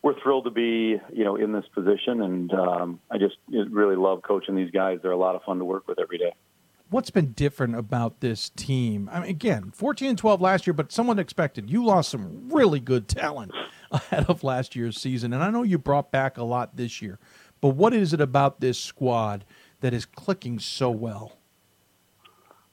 [0.01, 4.21] we're thrilled to be you know in this position, and um, I just really love
[4.21, 4.99] coaching these guys.
[5.01, 6.33] They're a lot of fun to work with every day.
[6.89, 9.09] What's been different about this team?
[9.11, 11.69] I mean, again, 14 and 12 last year, but someone expected.
[11.71, 13.51] You lost some really good talent
[13.91, 17.17] ahead of last year's season, and I know you brought back a lot this year.
[17.61, 19.45] But what is it about this squad
[19.83, 21.33] that is clicking so well?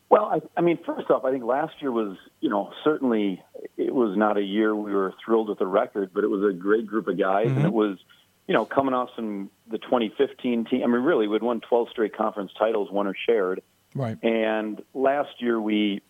[0.09, 3.43] Well, I, I mean, first off, I think last year was, you know, certainly
[3.77, 6.57] it was not a year we were thrilled with the record, but it was a
[6.57, 7.57] great group of guys, Mm-hmm.
[7.59, 7.99] and it was,
[8.47, 10.83] you know, coming off some the 2015 team.
[10.83, 13.61] I mean, really, we'd won 12 straight conference titles, one or shared,
[13.95, 14.17] Right.
[14.23, 16.01] and last year we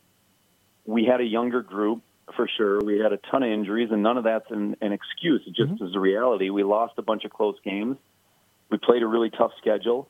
[0.85, 2.03] we had a younger group
[2.37, 2.81] for sure.
[2.85, 5.43] We had a ton of injuries, and none of that's an, an excuse.
[5.47, 6.51] It just is the reality.
[6.51, 7.97] We lost a bunch of close games.
[8.71, 10.09] We played a really tough schedule,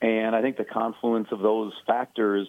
[0.00, 2.48] and I think the confluence of those factors,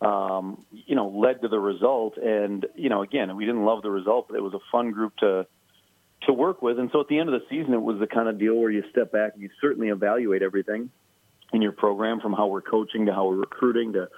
[0.00, 2.16] um, you know, led to the result.
[2.16, 5.16] And you know, again, we didn't love the result, but it was a fun group
[5.18, 5.46] to
[6.22, 6.78] to work with.
[6.78, 8.70] And so at the end of the season, it was the kind of deal where
[8.70, 10.90] you step back and you certainly evaluate everything
[11.52, 14.08] in your program, from how we're coaching to how we're recruiting to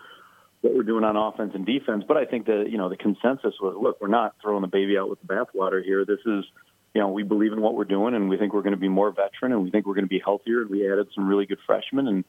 [0.61, 2.05] what we're doing on offense and defense.
[2.07, 4.97] But I think the you know the consensus was, look, we're not throwing the baby
[4.97, 6.05] out with the bathwater here.
[6.05, 6.45] This is
[6.95, 8.89] you know we believe in what we're doing, and we think we're going to be
[8.89, 10.63] more veteran, and we think we're going to be healthier.
[10.63, 12.25] And we added some really good freshmen, and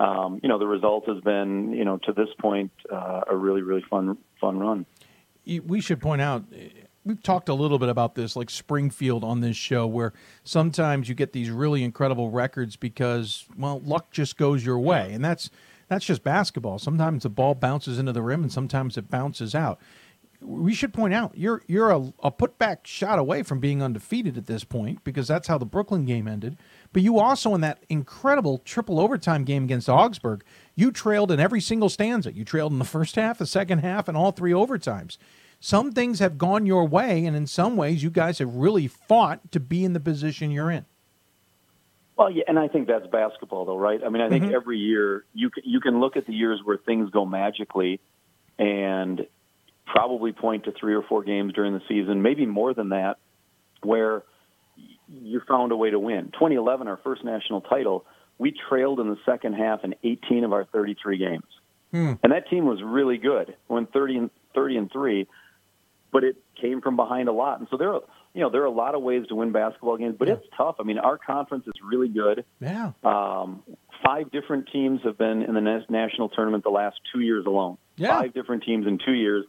[0.00, 3.62] um, you know the result has been you know to this point uh, a really
[3.62, 4.86] really fun fun run.
[5.46, 6.68] We should point out eh,
[7.04, 10.12] we've talked a little bit about this, like Springfield on this show, where
[10.44, 15.24] sometimes you get these really incredible records because well, luck just goes your way, and
[15.24, 15.50] that's
[15.88, 16.78] that's just basketball.
[16.78, 19.80] Sometimes the ball bounces into the rim, and sometimes it bounces out.
[20.40, 24.46] we should point out you're you're a, a putback shot away from being undefeated at
[24.46, 26.56] this point because that's how the Brooklyn game ended.
[26.92, 30.42] But you also in that incredible triple overtime game against Augsburg,
[30.74, 32.32] you trailed in every single stanza.
[32.32, 35.18] You trailed in the first half, the second half, and all three overtimes.
[35.60, 39.50] Some things have gone your way, and in some ways, you guys have really fought
[39.52, 40.86] to be in the position you're in.
[42.16, 44.00] Well, yeah, and I think that's basketball, though, right?
[44.04, 44.52] I mean, I think Mhm.
[44.54, 48.00] every year you can, you can look at the years where things go magically,
[48.58, 49.26] and
[49.86, 53.18] probably point to three or four games during the season, maybe more than that,
[53.82, 54.22] where
[55.10, 56.26] you found a way to win.
[56.32, 58.04] 2011, our first national title,
[58.38, 61.44] we trailed in the second half in 18 of our 33 games,
[61.92, 62.12] Hmm.
[62.22, 63.56] and that team was really good.
[63.68, 65.26] Went 30 and 30 and three,
[66.12, 67.58] but it came from behind a lot.
[67.58, 68.00] And so there, are,
[68.34, 70.76] you know, there are a lot of ways to win basketball games, but it's tough.
[70.80, 72.44] I mean, our conference is really good.
[72.60, 72.92] Yeah.
[73.04, 73.62] Um,
[74.04, 77.78] five different teams have been in the national tournament the last two years alone.
[77.96, 78.20] Yeah.
[78.20, 79.44] Five different teams in two years.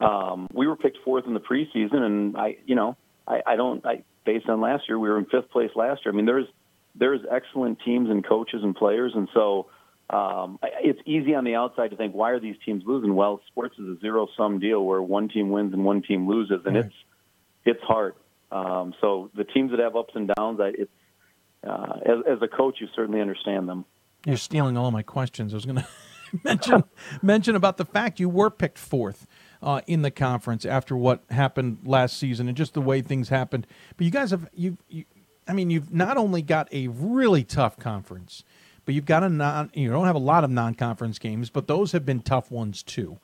[0.00, 3.84] Um, we were picked fourth in the preseason, and I, you know, I, I don't.
[3.84, 6.12] I based on last year, we were in fifth place last year.
[6.12, 6.46] I mean, there's
[6.94, 9.66] there's excellent teams and coaches and players, and so
[10.10, 13.14] um, it's easy on the outside to think, why are these teams losing?
[13.14, 16.62] Well, sports is a zero sum deal where one team wins and one team loses,
[16.66, 16.84] and Right.
[16.86, 16.94] it's
[17.64, 18.14] it's hard.
[18.50, 20.90] Um, so the teams that have ups and downs, I, it's
[21.64, 23.84] uh, as, as a coach, you certainly understand them.
[24.26, 25.54] You're stealing all my questions.
[25.54, 25.86] I was going to
[26.44, 26.84] mention
[27.22, 29.26] mention about the fact you were picked fourth
[29.62, 33.66] uh, in the conference after what happened last season and just the way things happened.
[33.96, 35.04] But you guys have you, you
[35.46, 38.44] I mean, you've not only got a really tough conference,
[38.84, 39.70] but you've got a non.
[39.74, 43.18] You don't have a lot of non-conference games, but those have been tough ones too.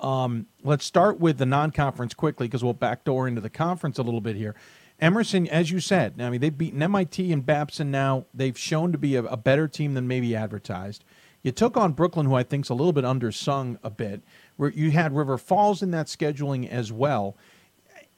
[0.00, 4.20] Um, let's start with the non-conference quickly because we'll backdoor into the conference a little
[4.20, 4.54] bit here.
[5.00, 7.90] Emerson, as you said, I mean they've beaten MIT and Babson.
[7.90, 11.04] Now they've shown to be a, a better team than maybe advertised.
[11.42, 14.22] You took on Brooklyn, who I think is a little bit undersung a bit.
[14.56, 17.36] Where you had River Falls in that scheduling as well.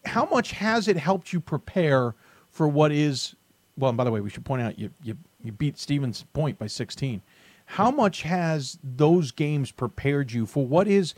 [0.04, 2.14] How much has it helped you prepare
[2.50, 3.34] for what is?
[3.78, 6.58] Well, and by the way, we should point out you you, you beat Stevens Point
[6.58, 7.22] by 16.
[7.66, 11.14] How much has those games prepared you for what is?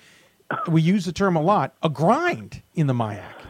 [0.69, 3.46] We use the term a lot, a grind in the MIAC.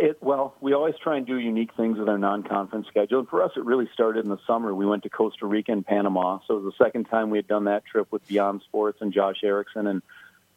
[0.00, 3.18] It, well, we always try and do unique things with our non-conference schedule.
[3.20, 4.74] And for us, it really started in the summer.
[4.74, 6.38] We went to Costa Rica and Panama.
[6.46, 9.12] So it was the second time we had done that trip with Beyond Sports and
[9.12, 9.86] Josh Erickson.
[9.86, 10.02] And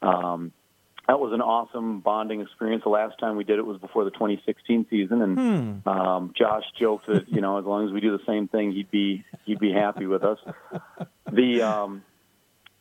[0.01, 0.51] um,
[1.07, 2.83] that was an awesome bonding experience.
[2.83, 5.21] The last time we did it was before the 2016 season.
[5.21, 5.37] And
[5.83, 5.89] Hmm.
[5.89, 8.91] um, Josh joked that, you know, as long as we do the same thing, he'd
[8.91, 10.37] be, he'd be happy with us.
[11.31, 12.03] The, um,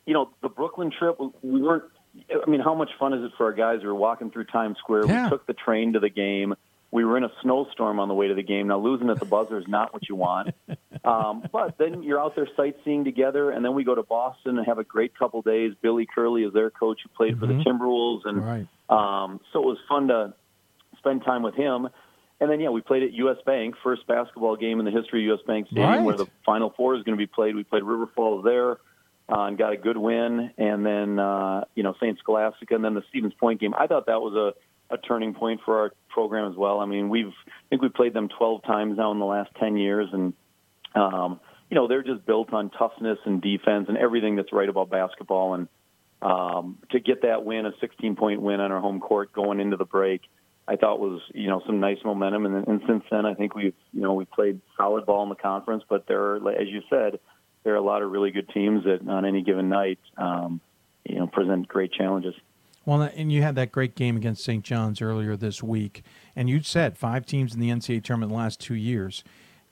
[0.06, 1.84] you know, the Brooklyn trip, we weren't.
[2.46, 4.78] I mean, how much fun is it for our guys who are walking through Times
[4.78, 5.06] Square?
[5.06, 5.24] Yeah.
[5.24, 6.54] We took the train to the game.
[6.92, 8.66] We were in a snowstorm on the way to the game.
[8.66, 10.54] Now, losing at the buzzer is not what you want.
[11.02, 14.66] Um, but then you're out there sightseeing together, and then we go to Boston and
[14.66, 15.72] have a great couple days.
[15.80, 17.64] Billy Curley is their coach who played for the Mhm.
[17.64, 18.66] Timberwolves, and Right.
[18.90, 20.34] um, so it was fun to
[20.98, 21.88] spend time with him.
[22.38, 23.38] And then, yeah, we played at U.S.
[23.46, 25.40] Bank, first basketball game in the history of U.S.
[25.46, 26.02] Bank Stadium, Right.
[26.02, 27.56] where the Final Four is going to be played.
[27.56, 28.76] We played River Falls there
[29.30, 30.50] uh, and got a good win.
[30.58, 32.18] And then, uh, you know, St.
[32.18, 33.74] Scholastica, and then the Stevens Point game.
[33.78, 36.80] I thought that was a, a turning point for our program as well.
[36.80, 39.76] I mean, we've I think we played them 12 times now in the last 10
[39.76, 40.32] years, and
[40.94, 41.40] um,
[41.70, 45.54] you know, they're just built on toughness and defense and everything that's right about basketball.
[45.54, 45.68] And
[46.20, 49.76] um, to get that win, a 16 point win on our home court going into
[49.76, 50.22] the break,
[50.66, 52.46] I thought was you know some nice momentum.
[52.46, 55.36] And, and since then, I think we've you know we played solid ball in the
[55.36, 55.84] conference.
[55.88, 57.20] But there are, as you said,
[57.64, 60.60] there are a lot of really good teams that on any given night, um,
[61.04, 62.34] you know, present great challenges.
[62.86, 64.64] Well, and you had that great game against St.
[64.64, 66.02] John's earlier this week,
[66.34, 69.22] and you said five teams in the NCAA tournament in the last two years.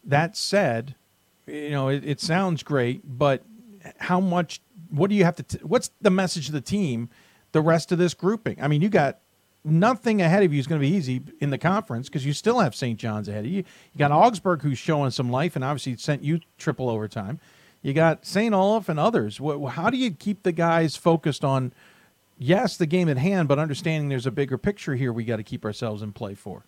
[0.04, 0.94] That said,
[1.46, 3.44] you know it, it sounds great, but
[3.98, 4.60] how much?
[4.90, 5.42] What do you have to?
[5.42, 7.08] T- what's the message to the team?
[7.52, 8.58] The rest of this grouping.
[8.60, 9.20] I mean, you got
[9.64, 12.60] nothing ahead of you is going to be easy in the conference because you still
[12.60, 12.98] have St.
[12.98, 13.58] John's ahead of you.
[13.58, 17.40] You got Augsburg who's showing some life and obviously sent you triple overtime.
[17.88, 18.54] You got St.
[18.54, 19.38] Olaf and others.
[19.70, 21.72] How do you keep the guys focused on?
[22.38, 25.42] yes, the game at hand, but understanding there's a bigger picture here we got to
[25.42, 26.64] keep ourselves in play for.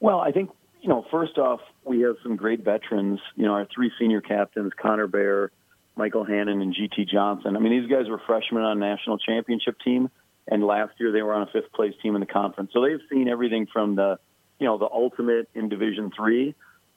[0.00, 0.50] Well, I think
[0.82, 1.04] you know.
[1.10, 3.20] First off, we have some great veterans.
[3.36, 5.50] You know, our three senior captains, Connor Bear,
[5.96, 7.56] Michael Hannon, and GT Johnson.
[7.56, 10.10] I mean, these guys were freshmen on a national championship team,
[10.46, 12.70] and last year they were on a fifth place team in the conference.
[12.72, 14.18] So they've seen everything from the,
[14.58, 16.54] you know, the ultimate in Division Three.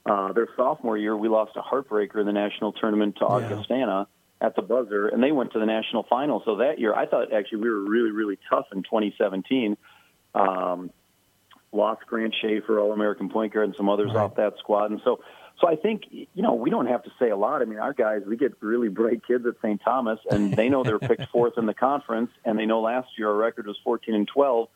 [0.07, 4.07] Uh, their sophomore year, we lost a heartbreaker in the national tournament to Augustana
[4.39, 6.41] at the buzzer, and they went to the national final.
[6.45, 9.75] So that year, I thought actually we were really, really tough in 2017.
[10.35, 10.91] Um,
[11.71, 14.91] lost Grant Schaefer, All American point guard, and some others off that squad.
[14.91, 15.19] And so,
[15.59, 17.61] so I think you know we don't have to say a lot.
[17.61, 19.81] I mean, our guys, we get really bright kids at St.
[19.83, 23.27] Thomas, and they know they're picked fourth in the conference, and they know last year
[23.29, 24.69] our record was 14 and 12.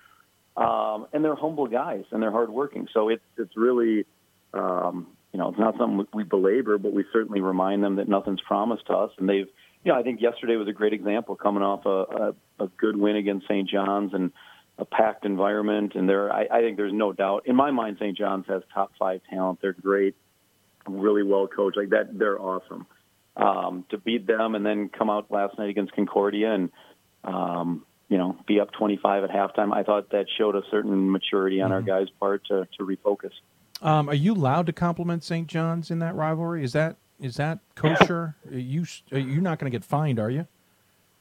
[0.58, 2.88] um, and they're humble guys and they're hardworking.
[2.94, 4.06] So it's it's really,
[4.54, 8.41] um, you know, it's not something we belabor, but we certainly remind them that nothing's
[8.41, 9.12] promised to us.
[9.17, 9.48] And they've,
[9.84, 12.98] you know, I think yesterday was a great example, coming off a, a, a good
[12.98, 13.70] win against St.
[13.70, 14.32] John's and
[14.78, 15.94] a packed environment.
[15.96, 18.17] And there, I, I think there's no doubt in my mind, St.
[18.17, 19.60] John's has top five talent.
[19.62, 20.15] They're great,
[20.88, 21.78] really well coached.
[21.78, 22.86] Like that, they're awesome.
[23.38, 26.70] Um, to beat them and then come out last night against Concordia and
[27.24, 29.74] um, you know, be up 25 at halftime.
[29.74, 31.76] I thought that showed a certain maturity on mm-hmm.
[31.76, 33.32] our guys' part to, to refocus.
[33.82, 35.48] Um, are you allowed to compliment St.
[35.48, 36.63] John's in that rivalry?
[36.63, 38.36] Is that is that kosher?
[38.50, 40.48] are you you're not going to get fined, are you?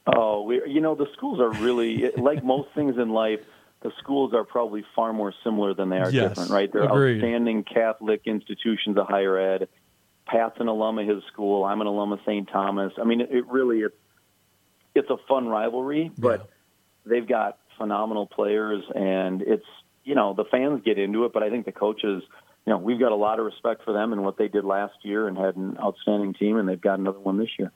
[0.07, 3.41] Oh, we, you know, the schools are really like most things in life.
[3.83, 6.71] The schools are probably far more similar than they are yes, different, right?
[6.71, 7.17] They're agreed.
[7.17, 9.69] outstanding Catholic institutions of higher ed.
[10.27, 11.65] Pat's an alum of his school.
[11.65, 12.49] I'm an alum of St.
[12.53, 12.93] Thomas.
[13.01, 13.97] I mean, it, it really it's
[14.95, 16.41] it's a fun rivalry, but.
[16.41, 16.47] Yeah
[17.07, 19.67] they've got phenomenal players, and it's
[20.05, 22.23] you know the fans get into it, but I think the coaches,
[22.71, 24.95] you know, we've got a lot of respect for them and what they did last
[25.03, 27.73] year, and had an outstanding team, and they've got another one this year.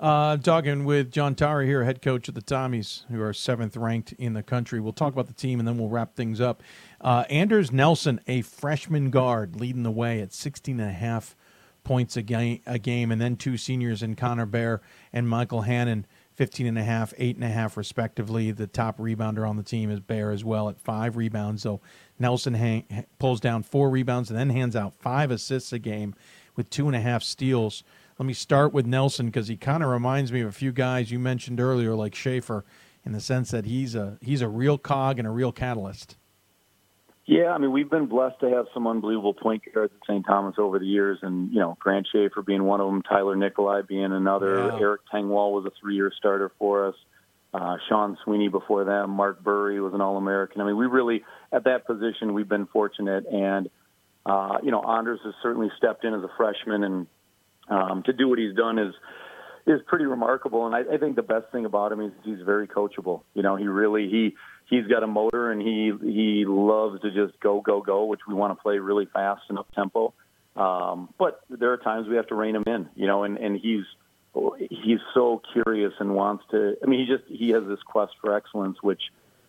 [0.00, 4.14] Uh, talking with John Tauer here, head coach of the Tommies, who are seventh ranked
[4.14, 4.80] in the country.
[4.80, 6.60] We'll talk about the team and then we'll wrap things up.
[7.00, 11.36] Uh, Anders Nelson, a freshman guard, leading the way at 16 and a half
[11.84, 16.04] points a game, a game, and then two seniors in Connor Bear and Michael Hannon
[16.36, 18.50] 15 and a half, eight and a half, respectively.
[18.50, 21.62] The top rebounder on the team is Bear as well at five rebounds.
[21.62, 21.80] So
[22.18, 26.14] Nelson hang, pulls down four rebounds and then hands out five assists a game
[26.54, 27.84] with two and a half steals.
[28.18, 31.10] Let me start with Nelson because he kind of reminds me of a few guys
[31.10, 32.64] you mentioned earlier, like Schaefer,
[33.04, 36.16] in the sense that he's a he's a real cog and a real catalyst.
[37.26, 40.24] Yeah, I mean, we've been blessed to have some unbelievable point guards at St.
[40.24, 43.82] Thomas over the years, and you know, Grant Schaefer being one of them, Tyler Nikolai
[43.82, 44.78] being another, yeah.
[44.78, 46.94] Eric Tengwall was a three-year starter for us,
[47.56, 50.60] uh, Sean Sweeney before them, Mark Burry was an All-American.
[50.60, 53.70] I mean, we really at that position we've been fortunate, and
[54.26, 57.06] uh, you know, Anders has certainly stepped in as a freshman, and
[57.68, 58.94] um, to do what he's done is
[59.66, 60.66] is pretty remarkable.
[60.66, 63.22] And I, I think the best thing about him is he's very coachable.
[63.34, 64.34] You know, he really he
[64.68, 68.34] he's got a motor and he he loves to just go go go, which we
[68.34, 70.12] want to play really fast and up tempo.
[70.56, 73.58] Um, but there are times we have to rein him in, you know, and and
[73.58, 73.84] he's
[74.70, 76.76] he's so curious and wants to.
[76.82, 79.00] I mean, he just he has this quest for excellence, which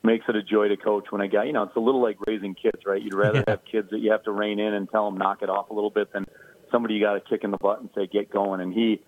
[0.03, 1.05] makes it a joy to coach.
[1.09, 3.01] When a guy, you know, it's a little like raising kids, right?
[3.01, 5.49] You'd rather have kids that you have to rein in and tell them knock it
[5.49, 6.25] off a little bit than
[6.71, 8.61] somebody you got to kick in the butt and say get going.
[8.61, 9.01] And he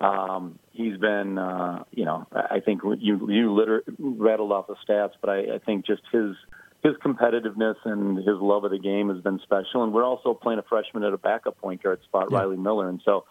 [0.00, 5.12] um, he's been, uh, you know, I think you you liter- rattled off the stats,
[5.20, 6.34] but I, I think just his
[6.82, 9.84] his competitiveness and his love of the game has been special.
[9.84, 12.38] And we're also playing a freshman at a backup point guard spot, yeah.
[12.38, 13.24] Riley Miller, and so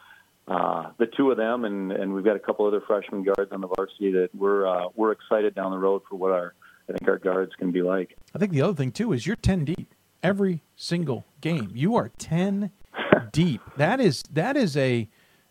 [0.52, 3.62] uh, the two of them, and and we've got a couple other freshman guards on
[3.62, 6.54] the varsity that we're uh, we're excited down the road for what our
[6.90, 8.18] I think our guards can be like.
[8.36, 11.72] I think the other thing too is you're ten deep every single game.
[11.74, 12.72] You are ten
[13.32, 13.62] deep.
[13.78, 15.08] That is that is a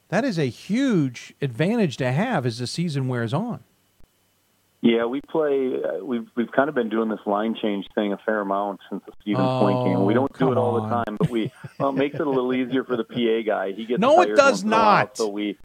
[0.09, 3.65] that is a huge advantage to have as the season wears on.
[4.83, 5.75] Yeah, we play.
[5.75, 9.03] Uh, we've we've kind of been doing this line change thing a fair amount since
[9.05, 10.05] the Stevens oh, Point game.
[10.07, 10.89] We don't do it all on.
[10.89, 13.73] the time, but we well, it makes it a little easier for the PA guy.
[13.73, 15.19] He gets no, it does not.
[15.19, 15.59] so we,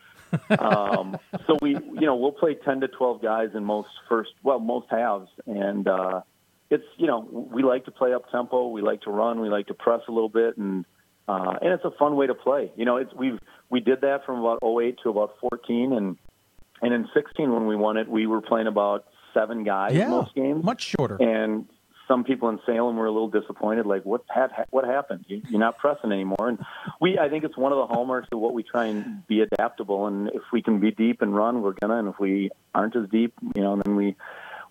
[0.59, 4.59] um, so we, you know, we'll play ten to twelve guys in most first, well,
[4.59, 6.21] most halves, and uh,
[6.69, 8.67] it's you know we like to play up tempo.
[8.67, 9.39] We like to run.
[9.39, 10.83] We like to press a little bit, and
[11.29, 12.69] uh, and it's a fun way to play.
[12.75, 16.17] You know, it's we've we did that from about 08 to about 14, and
[16.81, 20.33] and in 16 when we won it, we were playing about seven guys yeah, most
[20.35, 21.17] games, much shorter.
[21.21, 21.67] And
[22.07, 25.25] some people in Salem were a little disappointed, like what had what happened?
[25.27, 26.49] You, you're not pressing anymore.
[26.49, 26.59] And
[27.01, 30.07] we, I think it's one of the hallmarks of what we try and be adaptable.
[30.07, 31.97] And if we can be deep and run, we're gonna.
[31.97, 34.15] And if we aren't as deep, you know, then we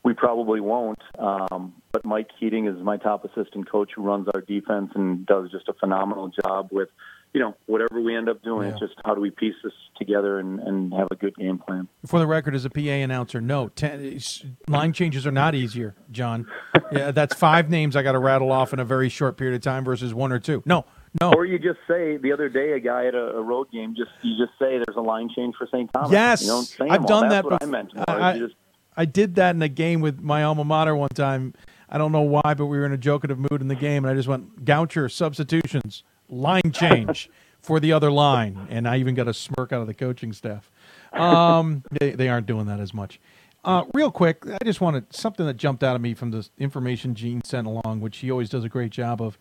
[0.04, 1.02] we probably won't.
[1.18, 5.50] Um, but Mike Keating is my top assistant coach who runs our defense and does
[5.50, 6.90] just a phenomenal job with,
[7.34, 8.68] you know, whatever we end up doing.
[8.68, 8.74] Yeah.
[8.74, 11.88] It's just how do we piece this together and, and have a good game plan.
[12.06, 14.20] For the record, as a PA announcer, no, ten,
[14.68, 16.46] line changes are not easier, John.
[16.92, 19.62] Yeah, that's five names I got to rattle off in a very short period of
[19.62, 20.62] time versus one or two.
[20.64, 20.84] No,
[21.20, 21.32] no.
[21.32, 24.10] Or you just say the other day, a guy at a, a road game, just
[24.22, 25.92] you just say there's a line change for St.
[25.92, 26.12] Thomas.
[26.12, 27.30] Yes, you don't say I've done all.
[27.30, 27.30] that.
[27.30, 27.68] That's what before.
[27.68, 27.92] I meant.
[28.08, 28.54] I, I, just,
[28.96, 31.54] I did that in a game with my alma mater one time.
[31.88, 34.12] I don't know why, but we were in a jokative mood in the game, and
[34.12, 36.02] I just went Goucher substitutions,
[36.34, 37.30] line change
[37.60, 40.70] for the other line, and I even got a smirk out of the coaching staff.
[41.12, 43.20] Um, they they aren't doing that as much.
[43.64, 47.14] Uh, real quick, I just wanted something that jumped out of me from the information
[47.14, 49.38] Gene sent along, which he always does a great job of,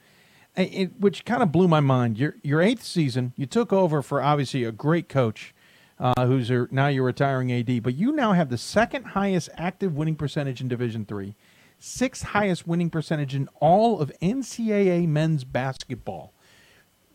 [0.56, 2.18] it, which kind of blew my mind.
[2.18, 5.54] Your your eighth season, you took over for obviously a great coach
[6.00, 9.96] uh, who's your, now you're retiring AD, but you now have the second highest active
[9.96, 11.36] winning percentage in Division Three,
[11.80, 16.34] sixth highest winning percentage in all of NCAA men's basketball.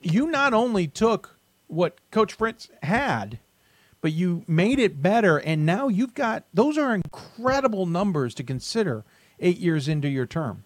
[0.01, 3.38] You not only took what Coach Fritz had,
[4.01, 9.05] but you made it better, and now you've got those are incredible numbers to consider
[9.40, 10.64] eight years into your term.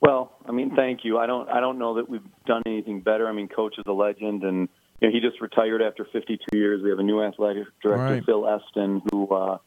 [0.00, 1.18] Well, I mean, thank you.
[1.18, 3.28] I don't I don't know that we've done anything better.
[3.28, 4.68] I mean, coach is a legend, and
[5.00, 6.82] you know, he just retired after 52 years.
[6.82, 8.24] We have a new athletic director, Right.
[8.24, 9.58] Phil Esten, who uh,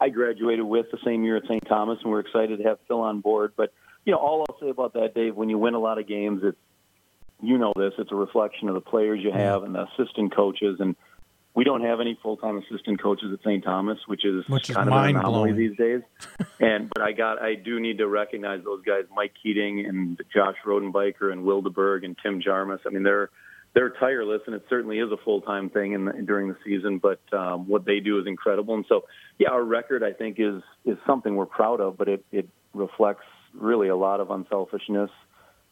[0.00, 1.66] I graduated with the same year at St.
[1.68, 3.52] Thomas, and we're excited to have Phil on board.
[3.56, 3.72] But
[4.04, 6.40] you know, all I'll say about that, Dave, when you win a lot of games,
[6.44, 6.56] it's
[7.42, 7.92] you know this.
[7.98, 10.96] It's a reflection of the players you have and the assistant coaches, and
[11.54, 13.62] we don't have any full-time assistant coaches at St.
[13.62, 15.56] Thomas, which is Which is kind of an anomaly mind-blowing.
[15.56, 16.00] these days.
[16.60, 20.56] and but I got I do need to recognize those guys, Mike Keating and Josh
[20.64, 22.80] Rodenbiker and Will DeBerg and Tim Jarmus.
[22.86, 23.28] I mean, they're
[23.74, 26.98] they're tireless, and it certainly is a full-time thing in the, during the season.
[26.98, 29.04] But um, what they do is incredible, and so
[29.38, 33.24] yeah, our record I think is is something we're proud of, but it it reflects
[33.54, 35.10] really a lot of unselfishness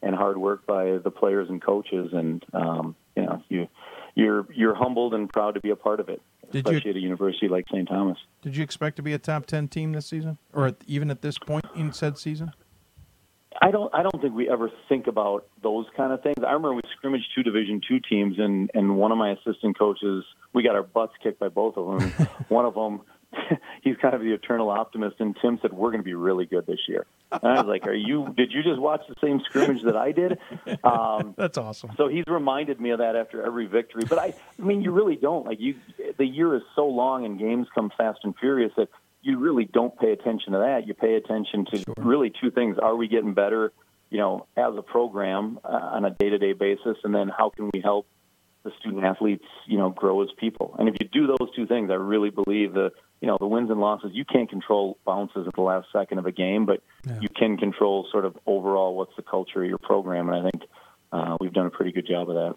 [0.03, 3.69] and hard work by the players and coaches, and um, you know you
[4.15, 6.21] you're you're humbled and proud to be a part of it,
[6.51, 7.89] Did you- especially at a university like St.
[7.89, 8.19] Thomas.
[8.43, 11.23] Did you expect to be a top ten team this season, or at, even at
[11.23, 12.53] this point in said season?
[13.61, 13.93] I don't.
[13.95, 16.37] I don't think we ever think about those kind of things.
[16.39, 20.25] I remember we scrimmaged two Division two teams, and and one of my assistant coaches,
[20.53, 22.11] we got our butts kicked by both of them.
[22.49, 23.03] one of them,
[23.83, 26.67] he's kind of the eternal optimist, and Tim said we're going to be really good
[26.67, 27.07] this year.
[27.31, 28.33] And I was like, "Are you?
[28.37, 30.39] Did you just watch the same scrimmage that I did?"
[30.85, 31.91] Um, That's awesome.
[31.97, 34.03] so he's reminded me of that after every victory.
[34.09, 35.75] But I, I mean, you really don't like you.
[36.19, 38.89] The year is so long, and games come fast and furious that
[39.23, 40.87] you really don't pay attention to that.
[40.87, 43.73] You pay attention to really two things: Are we getting better,
[44.11, 47.81] you know, as a program uh, on a day-to-day basis, and then how can we
[47.81, 48.07] help
[48.63, 50.75] the student athletes, you know, grow as people?
[50.79, 52.91] And if you do those two things, I really believe the,
[53.21, 54.11] you know, the wins and losses.
[54.13, 56.83] You can't control bounces at the last second of a game, but
[57.21, 60.29] you can control sort of overall what's the culture of your program.
[60.29, 60.63] And I think
[61.13, 62.55] uh, we've done a pretty good job of that.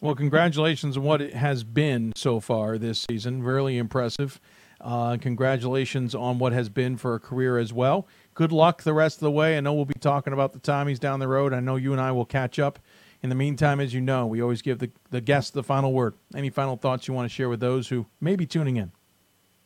[0.00, 3.42] Well, congratulations on what it has been so far this season.
[3.42, 4.40] Really impressive.
[4.80, 8.08] Uh, congratulations on what has been for a career as well.
[8.34, 9.56] Good luck the rest of the way.
[9.56, 11.52] I know we'll be talking about the Tommies down the road.
[11.52, 12.80] I know you and I will catch up.
[13.22, 16.14] In the meantime, as you know, we always give the, the guests the final word.
[16.34, 18.90] Any final thoughts you want to share with those who may be tuning in?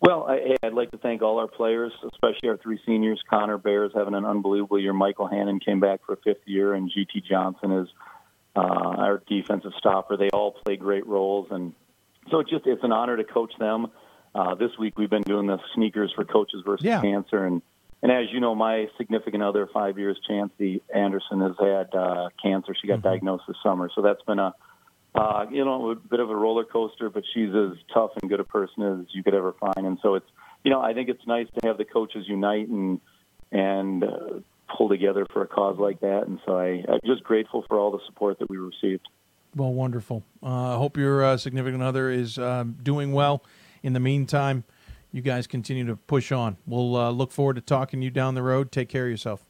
[0.02, 3.18] Well, I, I'd like to thank all our players, especially our three seniors.
[3.30, 4.92] Connor Bears having an unbelievable year.
[4.92, 7.88] Michael Hannon came back for a fifth year, and GT Johnson is
[8.54, 10.18] uh, our defensive stopper.
[10.18, 11.72] They all play great roles, and
[12.30, 13.86] so it's just it's an honor to coach them.
[14.34, 17.00] Uh, this week we've been doing the sneakers for coaches versus Yeah.
[17.00, 17.62] cancer, and
[18.03, 22.74] and as you know, my significant other, five years, Chancey Anderson, has had uh, cancer.
[22.80, 24.55] She got diagnosed this summer, so that's been a
[25.16, 28.40] uh, you know, a bit of a roller coaster, but she's as tough and good
[28.40, 29.86] a person as you could ever find.
[29.86, 30.26] And so it's,
[30.62, 33.01] you know, I think it's nice to have the coaches unite and
[33.51, 34.40] and uh,
[34.76, 36.24] pull together for a cause like that.
[36.26, 39.09] And so I, I'm just grateful for all the support that we received.
[39.55, 40.22] Well, wonderful.
[40.42, 43.42] I uh, hope your uh, significant other is um, doing well.
[43.82, 44.64] In the meantime,
[45.16, 46.58] you guys continue to push on.
[46.66, 48.70] We'll uh, look forward to talking to you down the road.
[48.70, 49.46] Take care of yourself.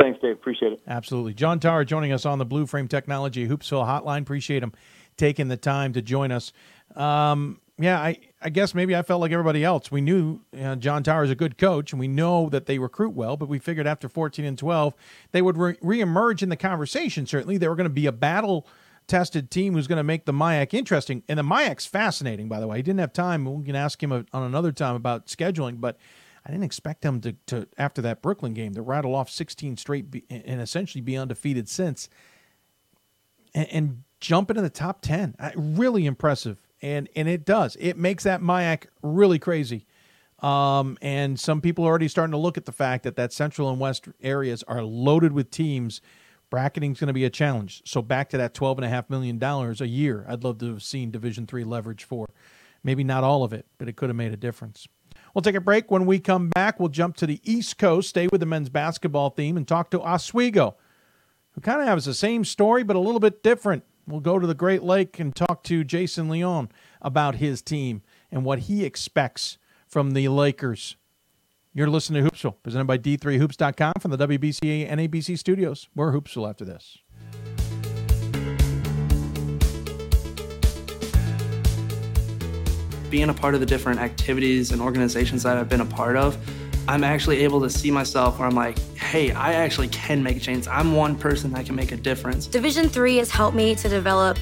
[0.00, 0.32] Thanks, Dave.
[0.32, 0.80] Appreciate it.
[0.86, 1.34] Absolutely.
[1.34, 4.22] John Tauer joining us on the Blue Frame Technology Hoopsville Hotline.
[4.22, 4.72] Appreciate him
[5.16, 6.52] taking the time to join us.
[6.96, 9.90] Um, yeah, I, I guess maybe I felt like everybody else.
[9.90, 13.14] We knew uh, John Tauer is a good coach, and we know that they recruit
[13.14, 14.94] well, but we figured after 14 and 12,
[15.32, 17.26] they would re- reemerge in the conversation.
[17.26, 18.66] Certainly, they were going to be a battle
[19.06, 21.22] tested team who's going to make the MIAC interesting.
[21.28, 22.78] And the MIAC's fascinating, by the way.
[22.78, 23.44] He didn't have time.
[23.44, 25.96] We can ask him on another time about scheduling, but
[26.44, 30.24] I didn't expect them to, to after that Brooklyn game, to rattle off 16 straight
[30.28, 32.08] and essentially be undefeated since
[33.54, 35.36] and, and jump into the top 10.
[35.38, 36.58] Uh, really impressive.
[36.80, 37.76] And and it does.
[37.78, 39.86] It makes that MIAC really crazy.
[40.40, 43.70] Um, and some people are already starting to look at the fact that that central
[43.70, 46.00] and west areas are loaded with teams.
[46.52, 47.80] Bracketing is going to be a challenge.
[47.86, 50.66] So back to that twelve and a half million dollars a year, I'd love to
[50.66, 52.28] have seen Division three leverage for.
[52.84, 54.86] Maybe not all of it, but it could have made a difference.
[55.32, 55.90] We'll take a break.
[55.90, 59.30] When we come back, we'll jump to the East Coast, stay with the men's basketball
[59.30, 60.76] theme, and talk to Oswego,
[61.52, 63.84] who kind of has the same story but a little bit different.
[64.06, 66.68] We'll go to the Great Lake and talk to Jason Leone
[67.00, 69.56] about his team and what he expects
[69.88, 70.96] from the Lakers.
[71.74, 75.88] You're listening to Hoopsville, presented by D3Hoops.com from the WBCA and ABC studios.
[75.94, 76.98] We're Hoopsville after this.
[83.08, 86.34] being a part of the different activities and organizations that I've been a part of,
[86.88, 90.40] I'm actually able to see myself where I'm like, hey, I actually can make a
[90.40, 90.66] change.
[90.66, 92.46] I'm one person that can make a difference.
[92.46, 94.38] Division 3 has helped me to develop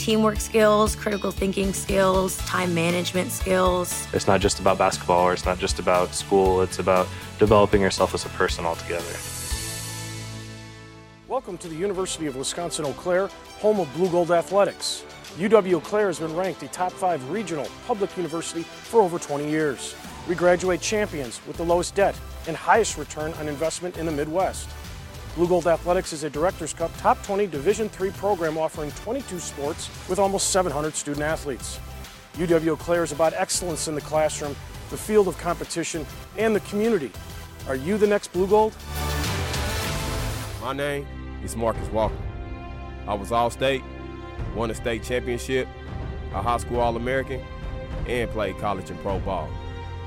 [0.00, 4.06] teamwork skills, critical thinking skills, time management skills.
[4.14, 7.06] It's not just about basketball or it's not just about school, it's about
[7.38, 9.14] developing yourself as a person altogether.
[11.28, 13.26] Welcome to the University of Wisconsin Eau Claire,
[13.58, 15.04] home of Blue Gold Athletics.
[15.36, 19.50] UW Eau Claire has been ranked a top five regional public university for over 20
[19.50, 19.94] years.
[20.26, 24.70] We graduate champions with the lowest debt and highest return on investment in the Midwest.
[25.36, 29.88] Blue Gold Athletics is a Directors Cup top 20 Division III program offering 22 sports
[30.08, 31.78] with almost 700 student athletes.
[32.34, 34.56] UW Eau Claire is about excellence in the classroom,
[34.90, 36.04] the field of competition,
[36.36, 37.12] and the community.
[37.68, 38.74] Are you the next Blue Gold?
[40.60, 41.06] My name
[41.44, 42.16] is Marcus Walker.
[43.06, 43.84] I was All State,
[44.56, 45.68] won a state championship,
[46.34, 47.40] a high school All American,
[48.08, 49.48] and played college and pro ball.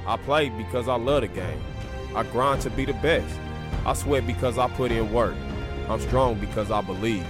[0.05, 1.63] I played because I love the game.
[2.13, 3.39] I grind to be the best.
[3.85, 5.35] I sweat because I put in work.
[5.89, 7.25] I'm strong because I believe.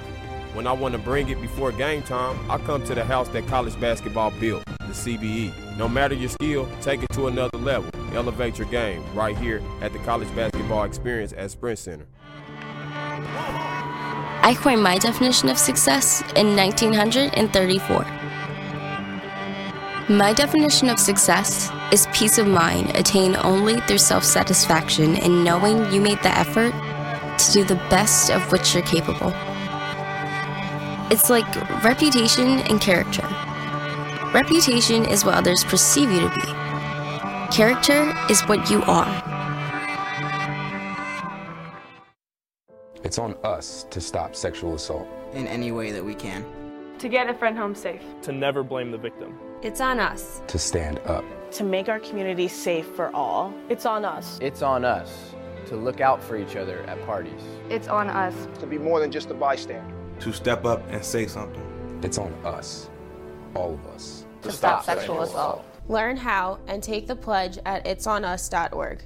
[0.53, 3.47] When I want to bring it before game time, I come to the house that
[3.47, 5.77] college basketball built, the CBE.
[5.77, 7.89] No matter your skill, take it to another level.
[8.15, 12.05] Elevate your game right here at the College Basketball Experience at Sprint Center.
[14.45, 18.22] I coined my definition of success in 1934.
[20.09, 25.89] My definition of success is peace of mind attained only through self satisfaction in knowing
[25.93, 26.73] you made the effort
[27.37, 29.31] to do the best of which you're capable.
[31.09, 31.47] It's like
[31.85, 33.25] reputation and character.
[34.33, 39.07] Reputation is what others perceive you to be, character is what you are.
[43.05, 45.07] It's on us to stop sexual assault.
[45.33, 46.45] In any way that we can.
[46.99, 48.01] To get a friend home safe.
[48.23, 49.37] To never blame the victim.
[49.63, 50.41] It's on us.
[50.47, 51.23] To stand up.
[51.51, 53.53] To make our community safe for all.
[53.69, 54.37] It's on us.
[54.41, 55.33] It's on us
[55.67, 57.41] to look out for each other at parties.
[57.69, 58.35] It's on us.
[58.59, 59.95] To be more than just a bystander.
[60.19, 61.99] To step up and say something.
[62.03, 62.89] It's on us.
[63.55, 64.25] All of us.
[64.41, 65.59] To, to stop, stop, sexual assault.
[65.61, 65.65] assault.
[65.87, 69.05] Learn how and take the pledge at itsonus.org.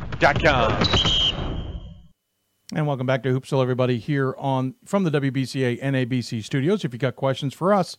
[2.75, 6.85] and welcome back to Hoopsville, everybody, here on from the WBCA NABC studios.
[6.85, 7.97] If you got questions for us,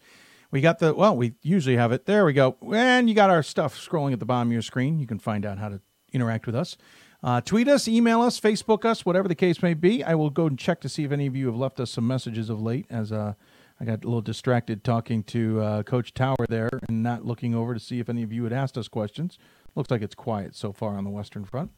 [0.52, 2.06] we got the well, we usually have it.
[2.06, 2.56] There we go.
[2.72, 5.00] And you got our stuff scrolling at the bottom of your screen.
[5.00, 5.80] You can find out how to
[6.12, 6.76] interact with us.
[7.24, 10.04] Uh, tweet us, email us, Facebook us, whatever the case may be.
[10.04, 12.06] I will go and check to see if any of you have left us some
[12.06, 13.34] messages of late as uh,
[13.80, 17.74] I got a little distracted talking to uh, Coach Tauer there and not looking over
[17.74, 19.38] to see if any of you had asked us questions.
[19.74, 21.72] Looks like it's quiet so far on the Western Front.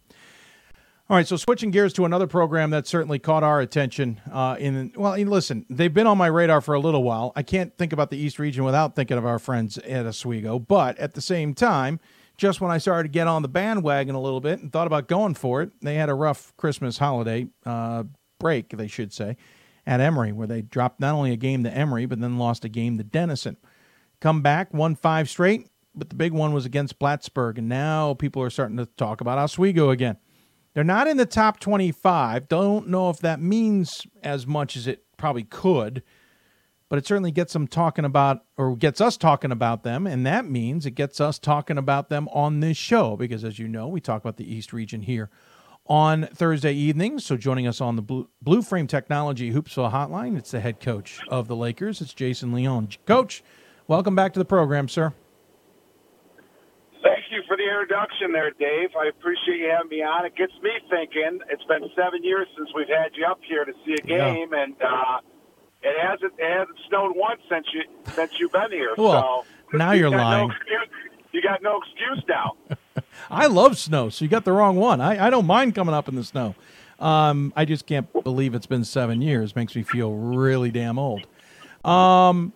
[1.11, 4.23] All right, so switching gears to another program that certainly caught our attention.
[4.33, 7.31] Uh, in well, listen, they've been on my radar for a little while.
[7.37, 10.59] I can't think about the East Region without thinking of our friends at Oswego.
[10.59, 12.01] But at the same time,
[12.39, 15.07] just when I started to get on the bandwagon a little bit and thought about
[15.07, 18.05] going for it, they had a rough Christmas holiday uh,
[18.39, 19.37] break, they should say,
[19.87, 22.71] at Emory, where they dropped not only a game to Emory, but then lost a
[22.71, 23.59] game to Denison.
[24.21, 28.41] Come back, won five straight, but the big one was against Plattsburgh, and now people
[28.41, 30.17] are starting to talk about Oswego again.
[30.75, 32.49] They're not in the top 25.
[32.49, 36.03] Don't know if that means as much as it probably could,
[36.89, 40.07] but it certainly gets them talking about, or gets us talking about them.
[40.07, 43.69] And that means it gets us talking about them on this show because, as you
[43.69, 45.31] know, we talk about the East region here
[45.87, 47.25] on Thursday evenings.
[47.25, 51.47] So joining us on the Blue, Frame Technology Hoopsville Hotline, it's the head coach of
[51.47, 52.01] the Lakers.
[52.01, 52.89] It's Jason Leone.
[53.07, 53.45] Coach,
[53.87, 55.13] welcome back to the program, sir
[57.65, 58.91] the introduction there, Dave.
[58.99, 60.27] I appreciate you having me on.
[60.27, 61.41] It gets me thinking.
[61.51, 64.63] It's been seven years since we've had you up here to see a game, yeah.
[64.63, 65.19] and uh,
[65.83, 68.95] it hasn't it hasn't snowed once since you since you've been here.
[68.97, 70.49] Well, so now you're lying.
[70.49, 70.55] No
[71.33, 72.57] you got no excuse now.
[73.31, 75.01] I love snow, so you got the wrong one.
[75.01, 76.55] I, I don't mind coming up in the snow.
[77.01, 79.57] Um, I just can't believe it's been seven years.
[79.57, 81.27] Makes me feel really damn old.
[81.85, 82.53] Um,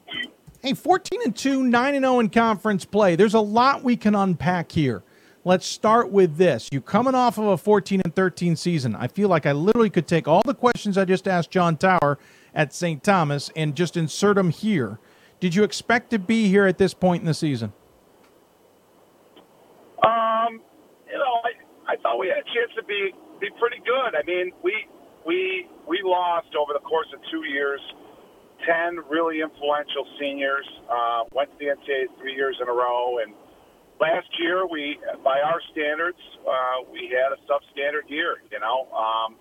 [0.60, 3.14] Hey, 14 and 2, 9 and 0 in conference play.
[3.14, 5.04] There's a lot we can unpack here.
[5.44, 6.68] Let's start with this.
[6.72, 8.96] You coming off of a 14 and 13 season.
[8.96, 12.16] I feel like I literally could take all the questions I just asked John Tauer
[12.56, 13.04] at St.
[13.04, 14.98] Thomas and just insert them here.
[15.38, 17.72] Did you expect to be here at this point in the season?
[20.02, 20.60] Um,
[21.06, 24.18] you know, I, I thought we had a chance to be be pretty good.
[24.18, 24.88] I mean, we
[25.24, 27.80] we we lost over the course of two years
[28.68, 30.68] 10 really influential seniors.
[30.90, 33.18] Uh, went to the NCAA three years in a row.
[33.24, 33.32] And
[33.98, 38.86] last year, we, by our standards, uh, we had a substandard year, you know.
[38.92, 39.36] Um,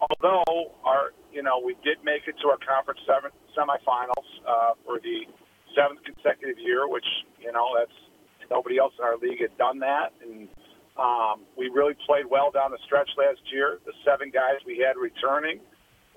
[0.00, 4.98] although, our, you know, we did make it to our conference seven, semifinals uh, for
[4.98, 5.28] the
[5.76, 7.06] seventh consecutive year, which,
[7.38, 7.96] you know, that's
[8.50, 10.12] nobody else in our league had done that.
[10.24, 10.48] And
[10.96, 13.78] um, we really played well down the stretch last year.
[13.84, 15.60] The seven guys we had returning–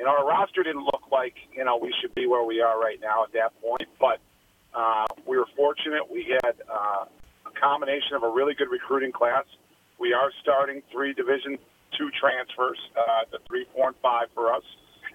[0.04, 3.00] know, our roster didn't look like you know we should be where we are right
[3.02, 4.20] now at that point, but
[4.74, 6.10] uh, we were fortunate.
[6.12, 7.06] We had uh,
[7.46, 9.46] a combination of a really good recruiting class.
[10.00, 11.58] We are starting three Division
[11.98, 14.64] two transfers, uh, the three, four, and five for us.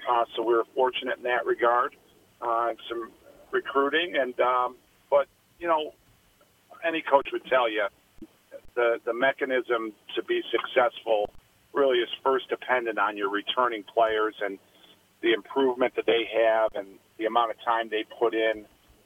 [0.08, 1.94] Uh, so we were fortunate in that regard.
[2.40, 3.10] Uh, some
[3.50, 4.76] recruiting, and um,
[5.10, 5.26] but
[5.58, 5.92] you know,
[6.86, 7.86] any coach would tell you
[8.74, 11.28] the the mechanism to be successful
[11.72, 14.58] really is first dependent on your returning players and
[15.20, 16.86] the improvement that they have and
[17.18, 18.64] the amount of time they put in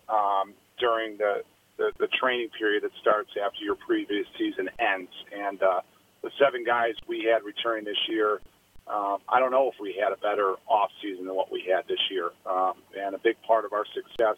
[0.09, 1.43] um, during the,
[1.79, 5.11] the, the training period that starts after your previous season ends.
[5.35, 5.81] And uh,
[6.23, 8.41] the seven guys we had returning this year,
[8.87, 11.87] um, I don't know if we had a better off season than what we had
[11.89, 12.31] this year.
[12.45, 14.37] Um, and a big part of our success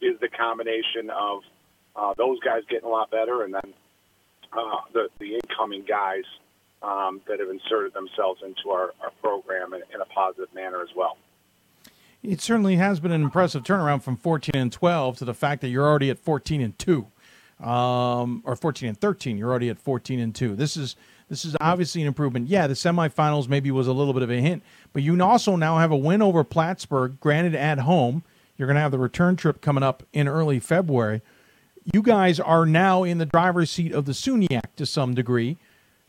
[0.00, 1.42] is the combination of
[1.96, 3.74] uh, those guys getting a lot better and then
[4.52, 6.24] uh, the, the incoming guys
[6.82, 10.88] um, that have inserted themselves into our, our program in, in a positive manner as
[10.96, 11.16] well.
[12.22, 15.68] It certainly has been an impressive turnaround from 14 and 12 to the fact that
[15.68, 17.06] you're already at 14 and 2.
[17.62, 19.36] Um, or 14 and 13.
[19.36, 20.56] You're already at 14 and 2.
[20.56, 20.96] This is
[21.28, 22.48] this is obviously an improvement.
[22.48, 25.78] Yeah, the semifinals maybe was a little bit of a hint, but you also now
[25.78, 28.24] have a win over Plattsburgh, granted at home.
[28.56, 31.22] You're going to have the return trip coming up in early February.
[31.92, 35.56] You guys are now in the driver's seat of the SUNYAC to some degree.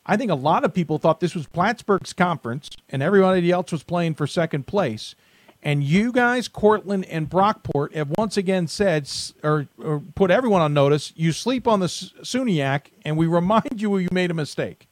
[0.05, 3.83] I think a lot of people thought this was Plattsburgh's conference and everybody else was
[3.83, 5.15] playing for second place.
[5.63, 9.07] And you guys, Cortland and Brockport, have once again said
[9.43, 13.95] or, or put everyone on notice you sleep on the SUNYAC, and we remind you
[13.97, 14.87] you made a mistake.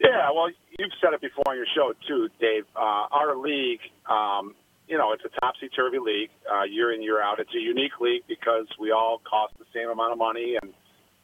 [0.00, 2.64] Yeah, well, you've said it before on your show, too, Dave.
[2.74, 4.54] Uh, our league, um,
[4.88, 7.38] you know, it's a topsy turvy league uh, year in, year out.
[7.38, 10.72] It's a unique league because we all cost the same amount of money and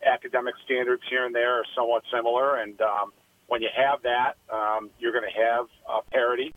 [0.04, 2.56] academic standards here and there are somewhat similar.
[2.56, 3.12] And um,
[3.46, 5.66] when you have that, um, you're going to have
[6.10, 6.54] parity.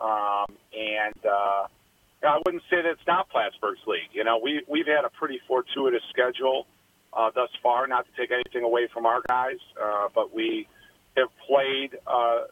[0.00, 1.66] Um, and uh,
[2.24, 4.10] I wouldn't say that it's not Plattsburgh's league.
[4.12, 6.66] You know, we we've had a pretty fortuitous schedule
[7.12, 7.86] uh, thus far.
[7.86, 10.66] Not to take anything away from our guys, uh, but we
[11.16, 12.42] have played uh,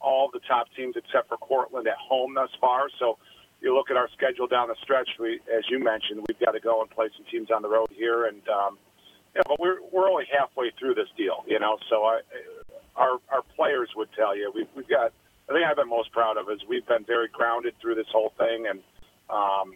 [0.00, 2.88] all the top teams except for Cortland at home thus far.
[2.98, 3.18] So
[3.60, 5.08] you look at our schedule down the stretch.
[5.18, 7.88] We, as you mentioned, we've got to go and play some teams on the road
[7.90, 8.78] here, and um,
[9.34, 11.78] yeah, but we're we're only halfway through this deal, you know.
[11.88, 12.20] So I,
[12.96, 15.12] our our players would tell you we've we've got.
[15.48, 18.32] I think I've been most proud of is we've been very grounded through this whole
[18.38, 18.80] thing, and
[19.30, 19.74] um,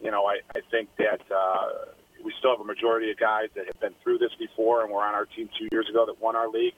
[0.00, 1.92] you know I I think that uh,
[2.22, 5.02] we still have a majority of guys that have been through this before, and were
[5.02, 6.74] on our team two years ago that won our league,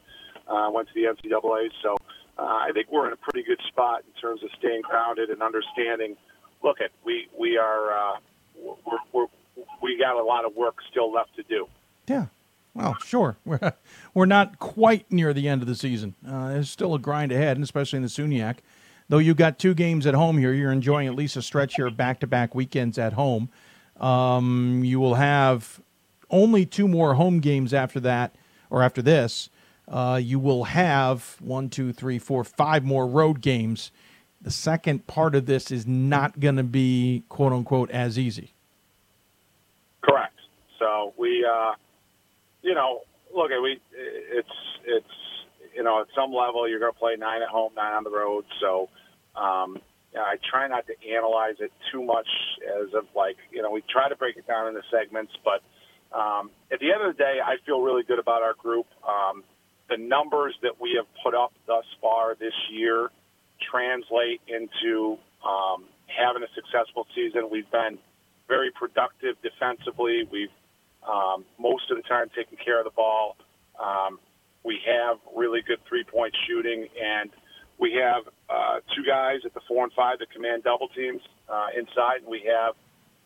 [0.46, 1.70] uh, went to the NCAA.
[1.82, 1.96] So
[2.38, 5.42] uh, I think we're in a pretty good spot in terms of staying grounded and
[5.42, 6.16] understanding.
[6.62, 8.16] Look, at we we are uh,
[8.56, 9.26] we're, we're
[9.82, 11.66] we got a lot of work still left to do.
[12.10, 12.26] Yeah.
[12.74, 13.36] Well, sure.
[13.44, 13.72] We're,
[14.14, 16.14] we're not quite near the end of the season.
[16.26, 18.56] Uh, there's still a grind ahead, and especially in the SUNYAC.
[19.08, 21.90] Though you've got two games at home here, you're enjoying at least a stretch here
[21.90, 23.48] back to back weekends at home.
[23.98, 25.80] Um, you will have
[26.30, 28.34] only two more home games after that,
[28.70, 29.48] or after this.
[29.88, 33.90] Uh, you will have one, two, three, four, five more road games.
[34.40, 38.52] The second part of this is not going to be quote unquote as easy.
[40.02, 40.34] Correct.
[40.78, 41.44] So we.
[41.44, 41.74] Uh
[42.70, 43.00] you know,
[43.34, 45.16] look, we it's it's
[45.74, 48.10] you know at some level you're going to play nine at home, nine on the
[48.10, 48.44] road.
[48.60, 48.88] So
[49.34, 49.78] um,
[50.14, 52.28] yeah, I try not to analyze it too much
[52.62, 55.66] as of like you know we try to break it down into segments, but
[56.16, 58.86] um, at the end of the day, I feel really good about our group.
[59.02, 59.42] Um,
[59.88, 63.10] the numbers that we have put up thus far this year
[63.58, 67.50] translate into um, having a successful season.
[67.50, 67.98] We've been
[68.46, 70.22] very productive defensively.
[70.30, 70.54] We've
[71.08, 73.36] um, most of the time taking care of the ball.
[73.78, 74.18] Um,
[74.64, 77.30] we have really good three point shooting, and
[77.78, 81.68] we have uh, two guys at the four and five that command double teams uh,
[81.76, 82.74] inside, and we have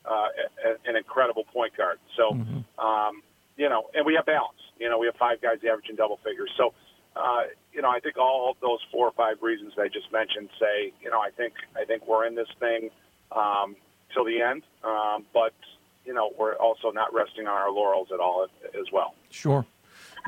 [0.04, 0.28] uh,
[0.64, 1.98] a, an incredible point guard.
[2.16, 2.84] So, mm-hmm.
[2.84, 3.22] um,
[3.56, 4.60] you know, and we have balance.
[4.78, 6.50] You know, we have five guys averaging double figures.
[6.56, 6.72] So,
[7.16, 10.92] uh, you know, I think all those four or five reasons I just mentioned say,
[11.02, 12.90] you know, I think I think we're in this thing
[13.32, 13.76] um,
[14.12, 14.62] till the end.
[14.84, 15.54] Um, but
[16.04, 19.14] you know, we're also not resting on our laurels at all as well.
[19.30, 19.64] Sure.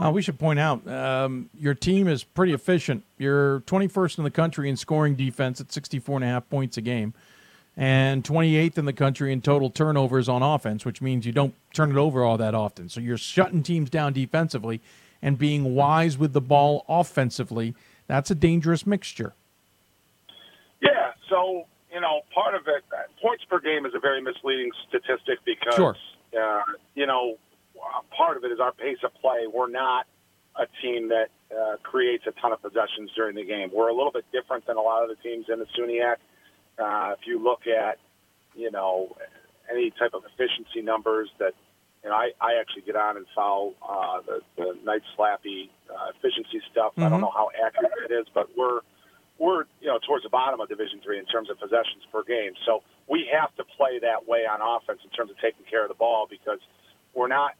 [0.02, 3.02] Uh, we should point out um, your team is pretty efficient.
[3.18, 6.82] You're 21st in the country in scoring defense at 64 and a half points a
[6.82, 7.14] game,
[7.76, 11.90] and 28th in the country in total turnovers on offense, which means you don't turn
[11.90, 12.90] it over all that often.
[12.90, 14.82] So you're shutting teams down defensively
[15.22, 17.74] and being wise with the ball offensively.
[18.06, 19.32] That's a dangerous mixture.
[20.82, 21.12] Yeah.
[21.30, 22.84] So you know, part of it,
[23.26, 25.96] points per game is a very misleading statistic because Sure.
[26.38, 26.62] uh,
[26.94, 27.36] you know,
[28.16, 29.46] part of it is our pace of play.
[29.52, 30.06] We're not
[30.56, 33.70] a team that uh, creates a ton of possessions during the game.
[33.72, 36.16] We're a little bit different than a lot of the teams in the SUNYAC.
[36.78, 37.98] Uh, if you look at,
[38.54, 39.16] you know,
[39.70, 41.52] any type of efficiency numbers that,
[42.04, 46.12] you know, I, I actually get on and follow uh, the, the night slappy uh,
[46.16, 46.92] efficiency stuff.
[46.96, 47.22] I don't Mhm.
[47.22, 48.80] know how accurate it is, but we're
[49.38, 52.52] we're you know towards the bottom of Division Three in terms of possessions per game.
[52.64, 55.88] So we have to play that way on offense in terms of taking care of
[55.88, 56.60] the ball because
[57.14, 57.52] we're not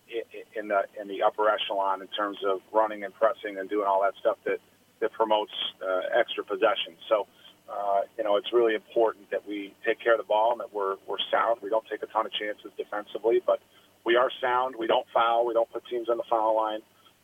[0.55, 4.03] in the in the upper echelon in terms of running and pressing and doing all
[4.03, 4.59] that stuff that
[5.01, 5.53] that promotes
[5.83, 6.99] uh, extra possessions.
[7.09, 7.27] So.
[7.67, 10.73] Uh, you know, it's really important that we take care of the ball and that
[10.73, 11.59] we're we're sound.
[11.61, 13.59] We don't take a ton of chances defensively, but
[14.05, 14.77] we are sound.
[14.79, 15.45] We don't foul.
[15.45, 16.81] We don't put teams on the foul line.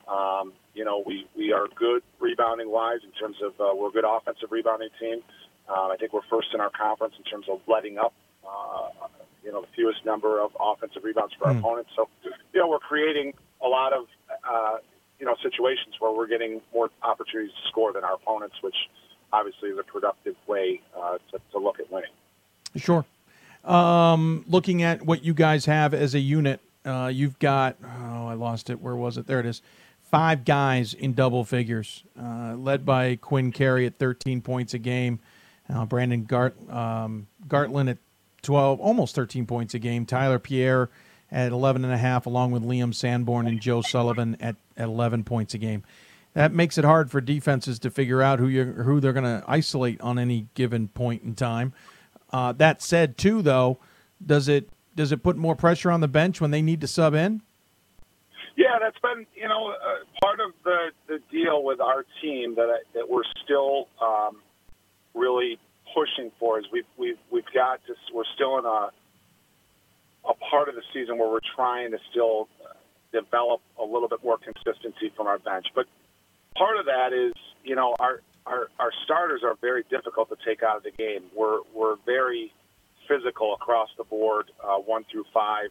[0.08, 3.92] Um, you know, we, we are good rebounding wise in terms of uh, we're a
[3.92, 5.20] good offensive rebounding team.
[5.68, 8.12] Uh, I think we're first in our conference in terms of letting up,
[8.46, 8.88] uh,
[9.44, 11.58] you know, the fewest number of offensive rebounds for our Hmm.
[11.60, 11.90] opponents.
[11.96, 14.06] So, you know, we're creating a lot of,
[14.48, 14.78] uh,
[15.20, 18.74] you know, situations where we're getting more opportunities to score than our opponents, which
[19.32, 22.10] obviously is a productive way uh, to, to look at winning.
[22.76, 23.04] Sure.
[23.64, 28.34] Um, looking at what you guys have as a unit, uh, you've got, oh, I
[28.34, 28.80] lost it.
[28.80, 29.26] Where was it?
[29.28, 29.62] There it is.
[30.12, 35.20] Five guys in double figures, uh, led by Quinn Carey at 13 points a game,
[35.72, 37.96] uh, Brandon Gart, um, Gartland at
[38.42, 40.90] 12, almost 13 points a game, Tyler Pierre
[41.30, 45.24] at 11 and a half, along with Liam Sanborn and Joe Sullivan at, at 11
[45.24, 45.82] points a game.
[46.34, 49.42] That makes it hard for defenses to figure out who you who they're going to
[49.48, 51.72] isolate on any given point in time.
[52.30, 53.78] Uh, that said, too, though,
[54.24, 57.14] does it does it put more pressure on the bench when they need to sub
[57.14, 57.40] in?
[58.56, 62.68] Yeah, that's been you know uh, part of the the deal with our team that
[62.68, 64.42] I, that we're still um,
[65.14, 65.58] really
[65.94, 68.90] pushing for is we've we've we've got to we're still in a
[70.28, 72.74] a part of the season where we're trying to still uh,
[73.12, 75.86] develop a little bit more consistency from our bench, but
[76.56, 77.32] part of that is
[77.64, 81.24] you know our our our starters are very difficult to take out of the game.
[81.34, 82.52] We're we're very
[83.08, 85.70] physical across the board, uh, one through five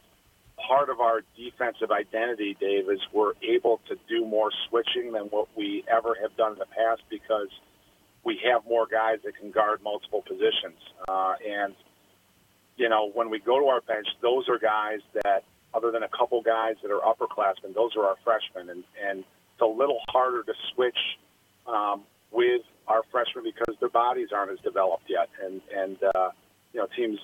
[0.57, 5.47] part of our defensive identity, Dave, is we're able to do more switching than what
[5.55, 7.49] we ever have done in the past because
[8.23, 10.79] we have more guys that can guard multiple positions.
[11.07, 11.75] Uh, and,
[12.77, 15.43] you know, when we go to our bench, those are guys that,
[15.73, 18.69] other than a couple guys that are upperclassmen, those are our freshmen.
[18.69, 20.97] And, and it's a little harder to switch
[21.67, 25.29] um, with our freshmen because their bodies aren't as developed yet.
[25.43, 26.29] And, and uh,
[26.73, 27.19] you know, teams,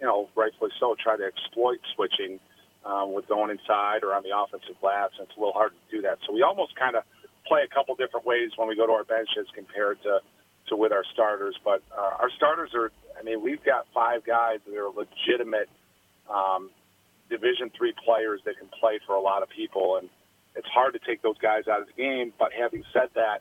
[0.00, 2.40] you know, rightfully so, try to exploit switching
[2.84, 5.96] um, with going inside or on the offensive glass, and it's a little hard to
[5.96, 6.18] do that.
[6.26, 7.04] So we almost kind of
[7.46, 10.20] play a couple different ways when we go to our benches compared to,
[10.68, 11.56] to with our starters.
[11.64, 15.68] But uh, our starters are, I mean, we've got five guys that are legitimate
[16.30, 16.70] um,
[17.30, 20.08] Division three players that can play for a lot of people, and
[20.54, 22.32] it's hard to take those guys out of the game.
[22.38, 23.40] But having said that,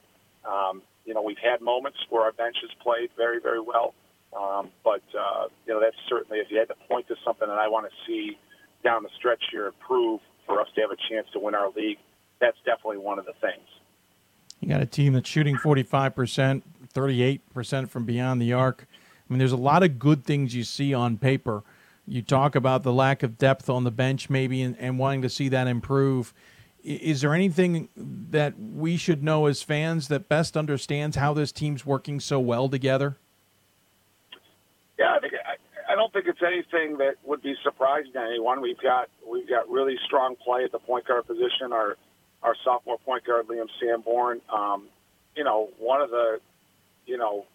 [0.50, 3.94] um, you know, we've had moments where our bench has played very, very well.
[4.36, 7.60] Um, but uh, you know, that's certainly if you had to point to something that
[7.60, 8.38] I want to see
[8.84, 11.98] down the stretch here improve for us to have a chance to win our league,
[12.40, 13.68] that's definitely one of the things.
[14.60, 16.62] You got a team that's shooting 45%,
[16.94, 18.86] 38% from beyond the arc.
[19.30, 21.64] I mean, there's a lot of good things you see on paper.
[22.08, 25.30] You talk about the lack of depth on the bench, maybe, and, and wanting to
[25.30, 26.34] see that improve.
[26.84, 31.86] Is there anything that we should know as fans that best understands how this team's
[31.86, 33.18] working so well together?
[35.00, 35.34] Yeah, I think
[35.94, 38.62] I, don't think it's anything that would be surprising to anyone.
[38.62, 41.72] We've got we've got really strong play at the point guard position.
[41.72, 41.98] Our
[42.42, 44.42] our sophomore point guard Liam Sanborn.
[44.52, 44.88] Um,
[45.36, 46.40] you know, one of the
[47.06, 47.46] you know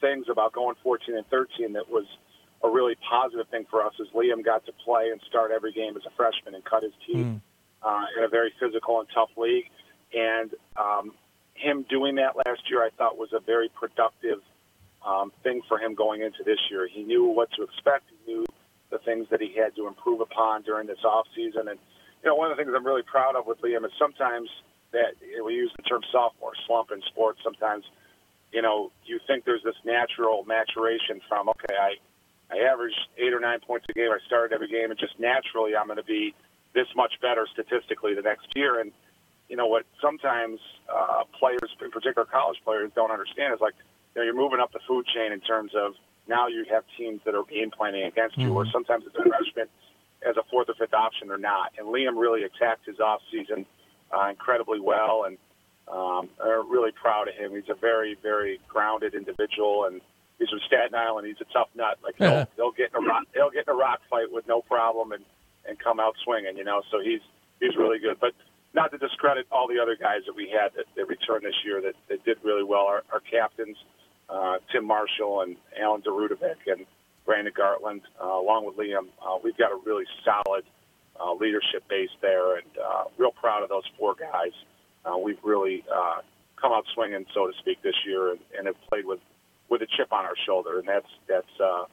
[0.00, 2.06] things about going 14 and 13 that was
[2.64, 5.96] a really positive thing for us is Liam got to play and start every game
[5.96, 7.26] as a freshman and cut his teeth
[7.82, 9.66] uh, in a very physical and tough league.
[10.14, 11.14] And um,
[11.54, 14.40] him doing that last year, I thought was a very productive
[15.06, 16.88] um, thing for him going into this year.
[16.88, 18.04] He knew what to expect.
[18.10, 18.46] He knew
[18.90, 21.68] the things that he had to improve upon during this off season.
[21.68, 21.78] And
[22.22, 24.48] you know, one of the things I'm really proud of with Liam is sometimes
[24.92, 27.40] that you know, we use the term sophomore slump in sports.
[27.42, 27.84] Sometimes,
[28.52, 31.94] you know, you think there's this natural maturation from okay, I
[32.52, 34.10] I average eight or nine points a game.
[34.12, 36.34] I started every game, and just naturally I'm going to be
[36.74, 38.80] this much better statistically the next year.
[38.80, 38.92] And
[39.48, 40.60] you know what sometimes
[40.92, 43.74] uh, players, in particular college players, don't understand is like
[44.14, 45.94] you know you're moving up the food chain in terms of
[46.28, 49.66] now you have teams that are game planning against you, or sometimes it's a freshman
[50.28, 51.72] as a fourth or fifth option or not.
[51.78, 53.66] And Liam really attacked his off season
[54.12, 55.36] uh, incredibly well, and
[55.88, 57.52] um, are really proud of him.
[57.52, 60.00] He's a very, very grounded individual, and
[60.38, 61.26] he's from Staten Island.
[61.26, 61.98] He's a tough nut.
[62.04, 64.62] Like he'll, he'll get in a rock, he'll get in a rock fight with no
[64.62, 65.24] problem, and
[65.66, 66.56] and come out swinging.
[66.56, 67.20] You know, so he's
[67.60, 68.18] he's really good.
[68.20, 68.32] But
[68.74, 71.80] not to discredit all the other guys that we had that, that returned this year
[71.82, 72.86] that, that did really well.
[72.86, 73.76] Our, our captains,
[74.32, 76.86] uh, Tim Marshall and Alan Darudovic and
[77.24, 80.64] Brandon Gartland, uh, along with Liam, uh, we've got a really solid
[81.20, 84.52] uh, leadership base there, and uh, real proud of those four guys.
[85.04, 86.20] Uh, we've really uh,
[86.60, 89.20] come out swinging, so to speak, this year, and, and have played with
[89.68, 91.84] with a chip on our shoulder, and that's that's uh,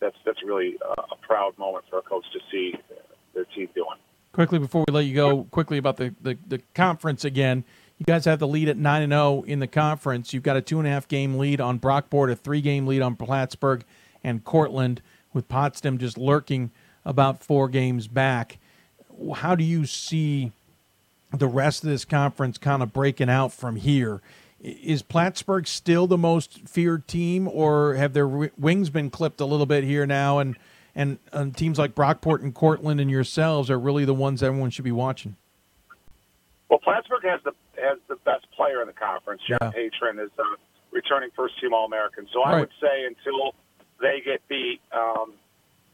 [0.00, 2.74] that's that's really uh, a proud moment for a coach to see
[3.34, 3.98] their team doing.
[4.32, 7.64] Quickly before we let you go, quickly about the, the, the conference again.
[7.98, 10.32] You guys have the lead at nine and zero in the conference.
[10.32, 13.02] You've got a two and a half game lead on Brockport, a three game lead
[13.02, 13.84] on Plattsburgh
[14.24, 15.00] and Cortland,
[15.32, 16.70] with Potsdam just lurking
[17.04, 18.58] about four games back.
[19.36, 20.50] How do you see
[21.32, 24.20] the rest of this conference kind of breaking out from here?
[24.60, 29.66] Is Plattsburgh still the most feared team, or have their wings been clipped a little
[29.66, 30.38] bit here now?
[30.38, 30.56] And
[30.96, 34.84] and, and teams like Brockport and Cortland and yourselves are really the ones everyone should
[34.84, 35.36] be watching.
[36.68, 37.52] Well, Plattsburgh has the
[37.84, 39.42] has the best player in the conference.
[39.46, 39.70] John Yeah.
[39.70, 40.44] Patron is a
[40.90, 42.26] returning first team All American.
[42.32, 43.54] So I would say until
[44.00, 45.34] they get beat, um,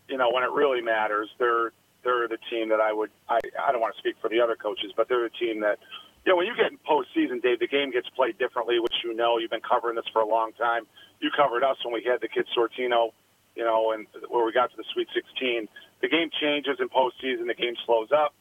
[0.09, 1.73] you know, when it really matters, they're
[2.03, 3.11] they're the team that I would.
[3.29, 5.79] I I don't want to speak for the other coaches, but they're the team that.
[6.27, 9.15] You know, when you get in postseason, Dave, the game gets played differently, which you
[9.15, 9.39] know.
[9.39, 10.85] You've been covering this for a long time.
[11.19, 13.13] You covered us when we had the kid Sortino,
[13.57, 15.67] you know, and where we got to the Sweet 16.
[16.03, 17.47] The game changes in postseason.
[17.47, 18.35] The game slows up.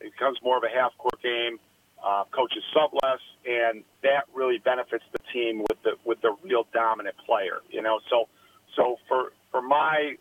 [0.00, 1.58] It becomes more of a half-court game.
[2.06, 6.64] Uh, coaches sub less, and that really benefits the team with the with the real
[6.72, 7.58] dominant player.
[7.68, 8.28] You know, so
[8.76, 10.14] so for for my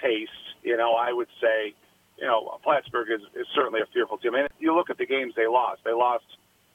[0.00, 0.30] taste,
[0.62, 1.74] you know, I would say,
[2.16, 4.34] you know, Plattsburgh is, is certainly a fearful team.
[4.34, 5.82] And you look at the games they lost.
[5.84, 6.24] They lost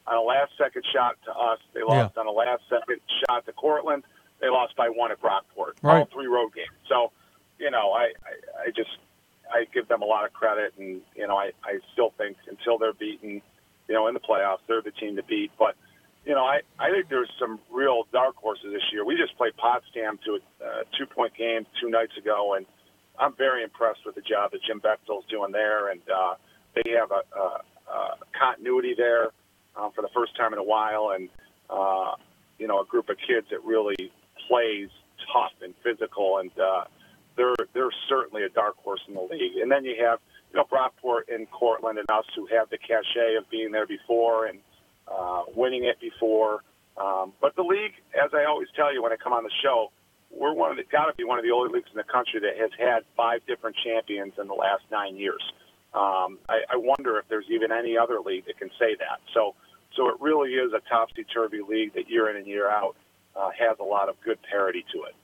[0.05, 1.59] on a last second shot to us.
[1.73, 4.03] They lost on a last second shot to Cortland.
[4.41, 5.75] They lost by one at Brockport.
[5.99, 6.75] All three road games.
[6.89, 7.11] So,
[7.57, 8.97] you know, I, I I just
[9.49, 12.77] I give them a lot of credit, and you know, I I still think until
[12.77, 13.41] they're beaten,
[13.88, 15.51] you know, in the playoffs, they're the team to beat.
[15.57, 15.75] But
[16.25, 19.05] you know, I I think there's some real dark horses this year.
[19.05, 22.65] We just played Potsdam to a uh, two point game two nights ago, and
[23.19, 26.36] I'm very impressed with the job that Jim Bechtel's doing there, and uh,
[26.73, 27.61] they have a, a,
[27.91, 29.29] a continuity there
[29.75, 31.29] um, for the first time in a while, and
[31.69, 32.15] uh,
[32.57, 34.11] you know, a group of kids that really
[34.47, 34.89] plays
[35.31, 36.86] tough and physical, and uh,
[37.36, 39.57] they're they're certainly a dark horse in the league.
[39.61, 40.19] And then you have
[40.56, 44.47] you know Brockport and Cortland and us who have the cachet of being there before
[44.47, 44.60] and
[45.08, 46.64] uh, winning it before.
[46.97, 49.91] Um, but the league, as I always tell you when I come on the show,
[50.32, 52.39] we're one of the got to be one of the only leagues in the country
[52.39, 55.43] that has had five different champions in the last nine years.
[55.93, 59.20] Um, I, I wonder if there's even any other league that can say that.
[59.34, 59.56] So,
[59.95, 62.95] so it really is a topsy turvy league that year in and year out
[63.36, 65.16] uh, has a lot of good parity to it.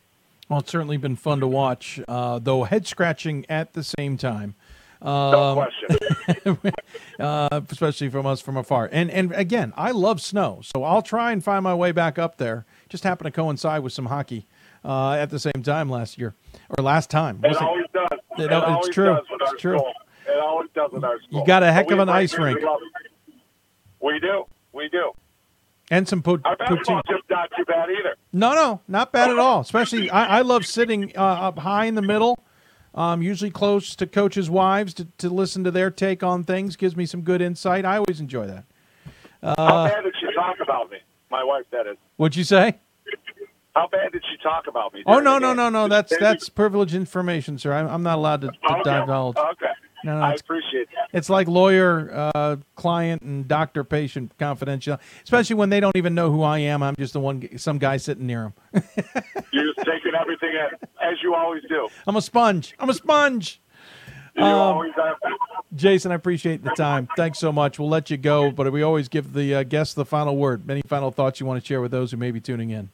[0.49, 4.55] Well, it's certainly been fun to watch, uh, though head scratching at the same time.
[5.03, 6.57] No Um, question.
[7.19, 8.89] uh, especially from us from afar.
[8.91, 12.37] And and again, I love snow, so I'll try and find my way back up
[12.37, 12.65] there.
[12.89, 14.47] Just happened to coincide with some hockey
[14.85, 16.35] uh, at the same time last year
[16.77, 17.39] or last time.
[17.43, 18.07] It always does.
[18.37, 19.17] It It, al- it's always true.
[19.41, 19.77] It's true.
[19.77, 19.93] school.
[20.27, 21.39] It always does with our school.
[21.41, 22.39] You got a heck But of an ice it.
[22.39, 22.59] We rink.
[24.01, 24.45] We do.
[24.73, 25.11] We do.
[25.89, 27.01] and some po- Our poutine.
[27.09, 28.15] just not too bad either.
[28.31, 29.59] No, no, not bad at all.
[29.61, 32.43] Especially, I, I love sitting uh, up high in the middle,
[32.93, 36.75] um, usually close to coaches' wives to, to listen to their take on things.
[36.75, 37.85] Gives me some good insight.
[37.85, 38.65] I always enjoy that.
[39.43, 40.97] How Uh, bad did she talk about me?
[41.29, 41.97] My wife, that is.
[42.17, 42.79] what'd you say?
[43.75, 45.01] How bad did she talk about me?
[45.05, 45.87] Oh no, no, no, no.
[45.87, 47.71] That's that's privileged information, sir.
[47.73, 48.81] I'm, I'm not allowed to, to Okay.
[48.83, 49.37] divulge.
[49.37, 49.71] Okay.
[50.03, 51.09] No, no, I appreciate that.
[51.17, 54.97] It's like lawyer, uh, client, and doctor patient confidential.
[55.23, 56.81] Especially when they don't even know who I am.
[56.83, 58.83] I'm just the one, some guy sitting near them.
[59.53, 61.87] You're just taking everything in, as you always do.
[62.07, 62.73] I'm a sponge.
[62.79, 63.61] I'm a sponge.
[64.35, 65.17] You Um, always have.
[65.75, 67.07] Jason, I appreciate the time.
[67.17, 67.77] Thanks so much.
[67.79, 70.69] We'll let you go, but we always give the uh, guests the final word.
[70.69, 72.89] Any final thoughts you want to share with those who may be tuning in?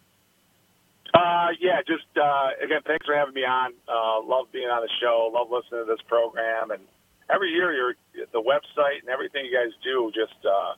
[1.13, 3.71] Uh, yeah, just uh, again, thanks for having me on.
[3.87, 5.31] Uh, love being on the show.
[5.33, 6.81] Love listening to this program, and
[7.29, 7.95] every year, you're
[8.31, 10.11] the website and everything you guys do.
[10.13, 10.73] Just uh,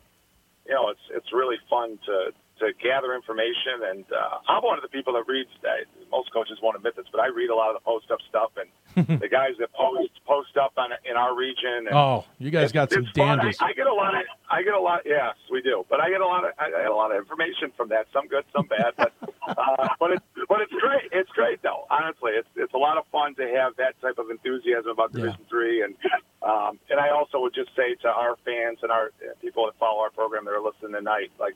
[0.65, 3.83] you know, it's it's really fun to to gather information.
[3.89, 5.49] And uh, I'm one of the people that reads.
[5.63, 8.19] Uh, most coaches won't admit this, but I read a lot of the post up
[8.29, 11.87] stuff and the guys that post post up on in our region.
[11.87, 13.39] And Oh, you guys got some fun.
[13.39, 13.57] I, dandies.
[13.61, 15.01] I get a lot of I get a lot.
[15.05, 15.85] Yes, we do.
[15.89, 18.07] But I get a lot of I get a lot of information from that.
[18.13, 18.93] Some good, some bad.
[18.97, 19.13] But
[19.47, 21.09] uh, but it's but it's great.
[21.11, 21.85] It's great though.
[21.89, 25.45] Honestly, it's it's a lot of fun to have that type of enthusiasm about Division
[25.49, 25.83] Three.
[25.83, 25.95] And
[26.41, 29.99] um, and I also would just say to our fans and our people that follow
[30.01, 31.55] our program that are listening tonight, like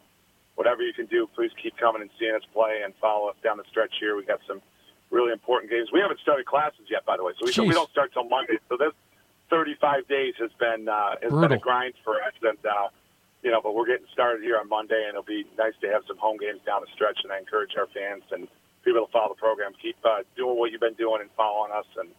[0.55, 3.57] whatever you can do, please keep coming and seeing us play and follow us down
[3.57, 4.15] the stretch here.
[4.15, 4.61] We got some
[5.09, 5.89] really important games.
[5.91, 8.57] We haven't started classes yet, by the way, so we, we don't start till Monday.
[8.69, 8.93] So this
[9.49, 12.89] 35 days has been uh, has been a grind for us, and uh,
[13.43, 16.03] you know, but we're getting started here on Monday, and it'll be nice to have
[16.07, 17.19] some home games down the stretch.
[17.23, 18.47] And I encourage our fans and
[18.83, 21.85] people to follow the program, keep uh, doing what you've been doing and following us,
[21.99, 22.09] and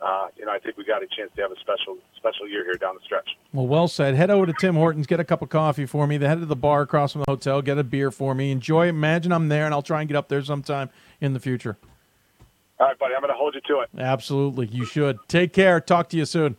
[0.00, 2.64] uh, you know, I think we got a chance to have a special special year
[2.64, 3.28] here down the stretch.
[3.52, 4.14] Well, well said.
[4.14, 6.18] Head over to Tim Hortons, get a cup of coffee for me.
[6.18, 8.50] Then head to the bar across from the hotel, get a beer for me.
[8.50, 8.88] Enjoy.
[8.88, 10.90] Imagine I'm there, and I'll try and get up there sometime
[11.20, 11.78] in the future.
[12.80, 13.88] All right, buddy, I'm going to hold you to it.
[13.96, 15.18] Absolutely, you should.
[15.28, 15.80] Take care.
[15.80, 16.56] Talk to you soon.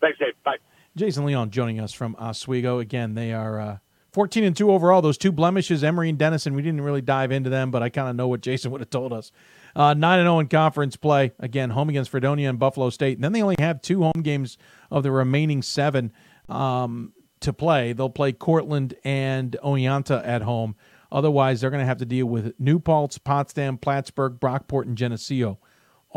[0.00, 0.34] Thanks, Dave.
[0.44, 0.56] Bye.
[0.96, 2.78] Jason Leone joining us from Oswego.
[2.78, 3.78] Again, they are uh,
[4.12, 5.02] 14 and 2 overall.
[5.02, 8.08] Those two blemishes, Emory and Denison, we didn't really dive into them, but I kind
[8.08, 9.30] of know what Jason would have told us.
[9.76, 11.32] Uh, 9 and 0 in conference play.
[11.38, 13.16] Again, home against Fredonia and Buffalo State.
[13.16, 14.58] And then they only have two home games
[14.90, 16.12] of the remaining seven
[16.48, 17.92] um, to play.
[17.92, 20.76] They'll play Cortland and Oneonta at home.
[21.10, 25.58] Otherwise, they're going to have to deal with New Paltz, Potsdam, Plattsburgh, Brockport, and Geneseo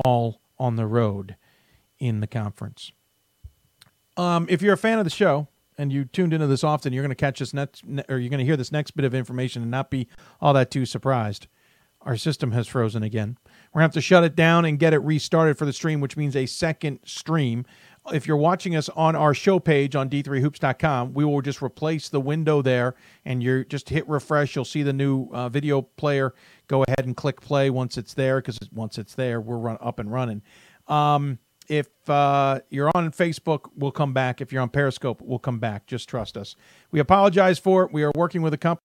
[0.06, 1.36] all on the road
[2.00, 2.92] in the conference.
[4.18, 5.48] Um, if you're a fan of the show
[5.78, 8.40] and you tuned into this often, you're going to catch this next, or you're going
[8.40, 10.08] to hear this next bit of information and not be
[10.42, 11.48] all that too surprised.
[12.04, 13.38] Our system has frozen again.
[13.72, 16.02] We're going to have to shut it down and get it restarted for the stream,
[16.02, 17.66] which means a second stream.
[18.12, 22.20] If you're watching us on our show page on d3hoops.com, we will just replace the
[22.20, 24.56] window there and you just hit refresh.
[24.56, 26.34] You'll see the new uh, video player.
[26.68, 30.00] Go ahead and click play once it's there because once it's there, we're run, up
[30.00, 30.42] and running.
[30.88, 31.38] Um,
[31.68, 34.42] if uh, you're on Facebook, we'll come back.
[34.42, 35.86] If you're on Periscope, we'll come back.
[35.86, 36.56] Just trust us.
[36.90, 37.94] We apologize for it.
[37.94, 38.84] We are working with a company.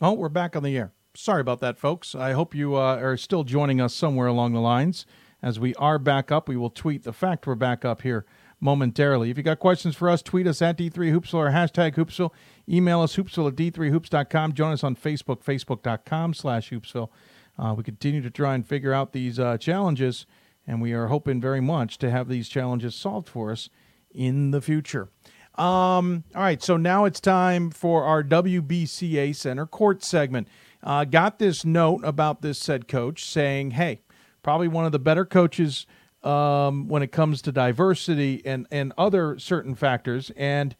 [0.00, 0.92] Oh, we're back on the air.
[1.16, 2.14] Sorry about that, folks.
[2.14, 5.06] I hope you uh, are still joining us somewhere along the lines.
[5.42, 8.26] As we are back up, we will tweet the fact we're back up here
[8.60, 9.30] momentarily.
[9.30, 12.32] If you got questions for us, tweet us at D3Hoopsville or hashtag Hoopsville.
[12.68, 14.52] Email us, hoopsville at D3Hoops.com.
[14.52, 17.08] Join us on Facebook, Facebook.com slash Hoopsville.
[17.58, 20.26] Uh, we continue to try and figure out these uh, challenges,
[20.66, 23.70] and we are hoping very much to have these challenges solved for us
[24.10, 25.08] in the future.
[25.56, 30.48] Um, all right, so now it's time for our WBCA Center Court segment.
[30.86, 34.02] Uh, got this note about this said coach saying, hey,
[34.44, 35.84] probably one of the better coaches
[36.22, 40.76] um, when it comes to diversity and, and other certain factors, and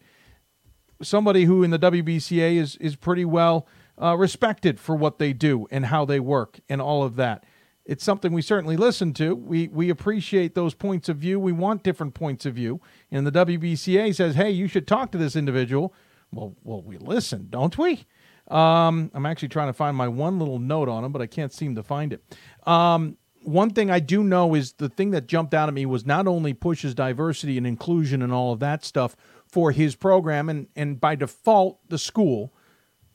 [1.01, 3.67] somebody who in the WBCA is, is pretty well
[4.01, 7.43] uh, respected for what they do and how they work and all of that.
[7.85, 9.35] It's something we certainly listen to.
[9.35, 11.39] We we appreciate those points of view.
[11.39, 12.81] We want different points of view.
[13.11, 15.93] And the WBCA says, "Hey, you should talk to this individual."
[16.33, 18.05] Well, well, we listen, don't we?
[18.47, 21.51] Um, I'm actually trying to find my one little note on him, but I can't
[21.51, 22.23] seem to find it.
[22.65, 26.05] Um, one thing I do know is the thing that jumped out at me was
[26.05, 29.15] not only pushes diversity and inclusion and all of that stuff
[29.47, 32.53] for his program and, and by default the school,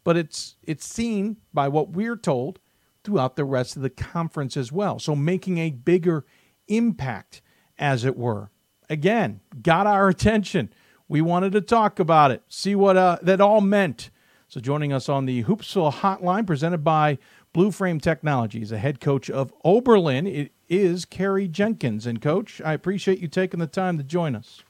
[0.04, 2.58] but it's it's seen by what we're told
[3.04, 4.98] throughout the rest of the conference as well.
[4.98, 6.24] So making a bigger
[6.68, 7.42] impact,
[7.78, 8.50] as it were.
[8.88, 10.72] Again, got our attention.
[11.08, 14.10] We wanted to talk about it, see what uh, that all meant.
[14.52, 17.16] So joining us on the Hoopsville Hotline, presented by
[17.54, 22.06] Blue Frame Technologies, a head coach of Oberlin, it is Kerry Jenkins.
[22.06, 24.62] And coach, I appreciate you taking the time to join us.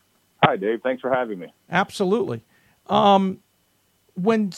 [0.45, 0.83] Hi, Dave.
[0.85, 1.53] Thanks for having me.
[1.68, 2.45] Absolutely.
[2.87, 3.41] Um,
[4.14, 4.53] when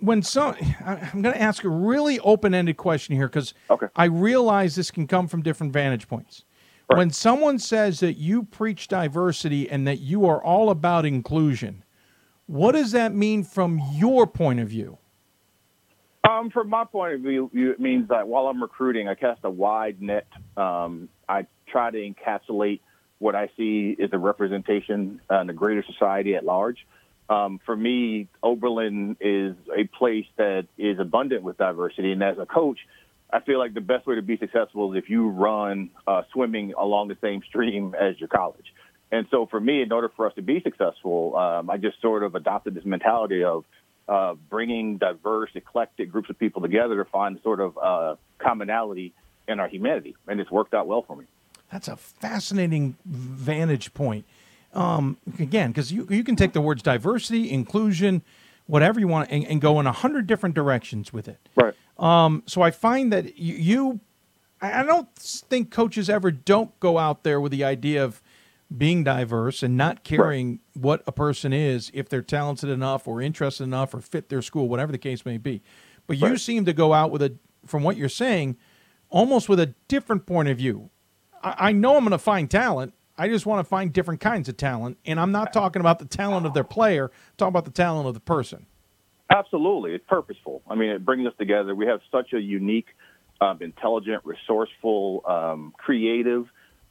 [0.00, 3.86] when some, I'm going to ask a really open-ended question here because okay.
[3.94, 6.42] I realize this can come from different vantage points.
[6.90, 6.98] Right.
[6.98, 11.84] When someone says that you preach diversity and that you are all about inclusion,
[12.46, 14.98] what does that mean from your point of view?
[16.28, 19.50] Um, from my point of view, it means that while I'm recruiting, I cast a
[19.50, 20.26] wide net.
[20.56, 22.80] Um, I try to encapsulate
[23.18, 26.86] what I see is a representation in the greater society at large.
[27.28, 32.46] Um, for me, Oberlin is a place that is abundant with diversity, and as a
[32.46, 32.78] coach,
[33.32, 36.72] I feel like the best way to be successful is if you run uh, swimming
[36.78, 38.66] along the same stream as your college.
[39.12, 42.22] And so, for me, in order for us to be successful, um, I just sort
[42.22, 43.64] of adopted this mentality of
[44.08, 49.12] uh, bringing diverse, eclectic groups of people together to find sort of uh, commonality
[49.48, 51.24] in our humanity, and it's worked out well for me.
[51.70, 54.24] That's a fascinating vantage point.
[54.72, 58.22] Um, again, because you you can take the words diversity, inclusion,
[58.66, 61.38] whatever you want, and, and go in a hundred different directions with it.
[61.54, 61.74] Right.
[61.98, 64.00] Um, so I find that you, you,
[64.60, 68.20] I don't think coaches ever don't go out there with the idea of
[68.74, 70.60] being diverse and not caring right.
[70.74, 74.68] what a person is if they're talented enough or interested enough or fit their school,
[74.68, 75.62] whatever the case may be.
[76.06, 76.30] But right.
[76.30, 78.56] you seem to go out with a, from what you're saying,
[79.08, 80.90] almost with a different point of view.
[81.42, 82.92] I, I know I'm going to find talent.
[83.18, 86.04] I just want to find different kinds of talent, and I'm not talking about the
[86.04, 87.04] talent of their player.
[87.04, 88.66] I'm talking about the talent of the person.
[89.30, 90.62] Absolutely, it's purposeful.
[90.68, 91.74] I mean, it brings us together.
[91.74, 92.88] We have such a unique,
[93.40, 96.46] um, intelligent, resourceful, um, creative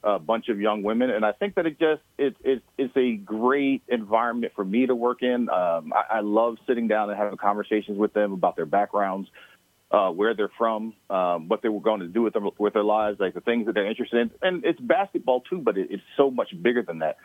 [0.05, 3.15] uh, bunch of young women, and I think that it just it, it it's a
[3.15, 5.49] great environment for me to work in.
[5.49, 9.27] Um, I, I love sitting down and having conversations with them about their backgrounds,
[9.89, 12.83] uh, where they're from, um, what they were going to do with them with their
[12.83, 14.31] lives, like the things that they're interested in.
[14.41, 17.17] And it's basketball too, but it, it's so much bigger than that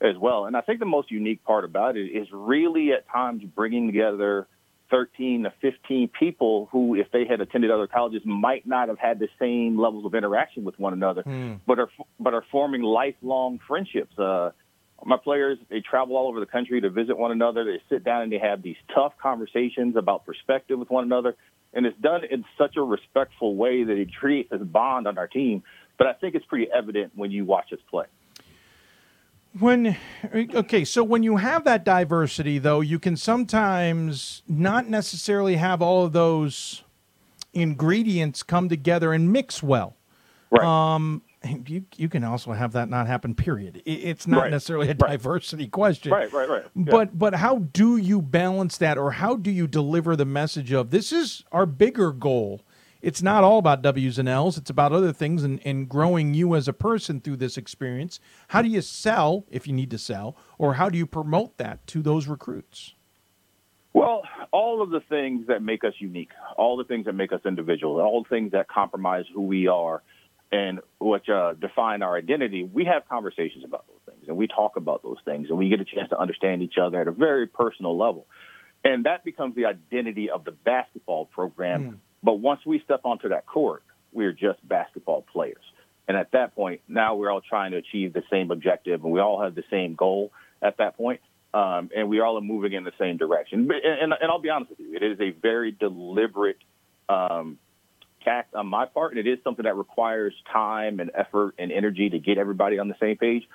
[0.00, 0.44] as well.
[0.44, 4.46] And I think the most unique part about it is really at times bringing together
[4.90, 9.18] 13 to 15 people who, if they had attended other colleges, might not have had
[9.18, 11.60] the same levels of interaction with one another, mm.
[11.66, 14.18] but are but are forming lifelong friendships.
[14.18, 14.50] Uh,
[15.04, 17.64] my players they travel all over the country to visit one another.
[17.64, 21.36] They sit down and they have these tough conversations about perspective with one another,
[21.72, 25.28] and it's done in such a respectful way that it creates this bond on our
[25.28, 25.62] team.
[25.98, 28.06] But I think it's pretty evident when you watch us play.
[29.58, 29.96] When
[30.34, 36.04] okay, so when you have that diversity, though, you can sometimes not necessarily have all
[36.04, 36.84] of those
[37.54, 39.96] ingredients come together and mix well.
[40.50, 40.62] Right.
[40.62, 41.22] Um,
[41.66, 43.34] you you can also have that not happen.
[43.34, 43.82] Period.
[43.84, 44.50] It's not right.
[44.50, 45.72] necessarily a diversity right.
[45.72, 46.12] question.
[46.12, 46.64] Right, right, right.
[46.74, 46.84] Yeah.
[46.90, 50.90] But but how do you balance that, or how do you deliver the message of
[50.90, 52.62] this is our bigger goal?
[53.00, 54.58] It's not all about W's and L's.
[54.58, 58.18] It's about other things and, and growing you as a person through this experience.
[58.48, 61.86] How do you sell if you need to sell, or how do you promote that
[61.88, 62.94] to those recruits?
[63.92, 64.22] Well,
[64.52, 68.00] all of the things that make us unique, all the things that make us individual,
[68.00, 70.02] all the things that compromise who we are
[70.50, 74.76] and which uh, define our identity, we have conversations about those things and we talk
[74.76, 77.46] about those things and we get a chance to understand each other at a very
[77.46, 78.26] personal level.
[78.84, 81.82] And that becomes the identity of the basketball program.
[81.82, 85.62] Mm but once we step onto that court, we're just basketball players.
[86.06, 89.20] And at that point, now we're all trying to achieve the same objective, and we
[89.20, 91.20] all have the same goal at that point,
[91.52, 93.70] um, and we all are moving in the same direction.
[93.70, 96.58] And, and, and, I'll be honest with you, it is a very deliberate
[97.08, 97.58] um,
[98.24, 102.08] tact on my part, and it is something that requires time and effort and energy
[102.10, 103.46] to get everybody on the same page.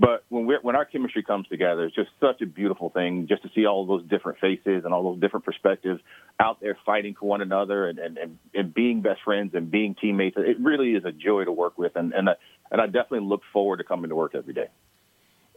[0.00, 3.42] But when we when our chemistry comes together, it's just such a beautiful thing just
[3.42, 6.00] to see all those different faces and all those different perspectives
[6.40, 9.94] out there fighting for one another and, and, and, and being best friends and being
[10.00, 10.36] teammates.
[10.38, 12.36] It really is a joy to work with, and and I,
[12.70, 14.68] and I definitely look forward to coming to work every day.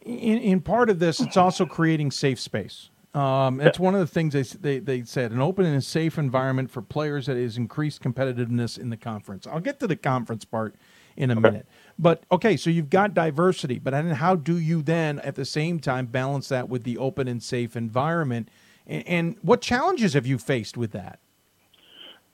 [0.01, 2.89] In, in part of this, it's also creating safe space.
[3.13, 6.69] Um, it's one of the things they, they, they said an open and safe environment
[6.69, 9.47] for players that is increased competitiveness in the conference.
[9.47, 10.75] I'll get to the conference part
[11.15, 11.41] in a okay.
[11.41, 11.67] minute.
[11.97, 15.79] But okay, so you've got diversity, but then how do you then at the same
[15.79, 18.49] time balance that with the open and safe environment?
[18.87, 21.19] And, and what challenges have you faced with that?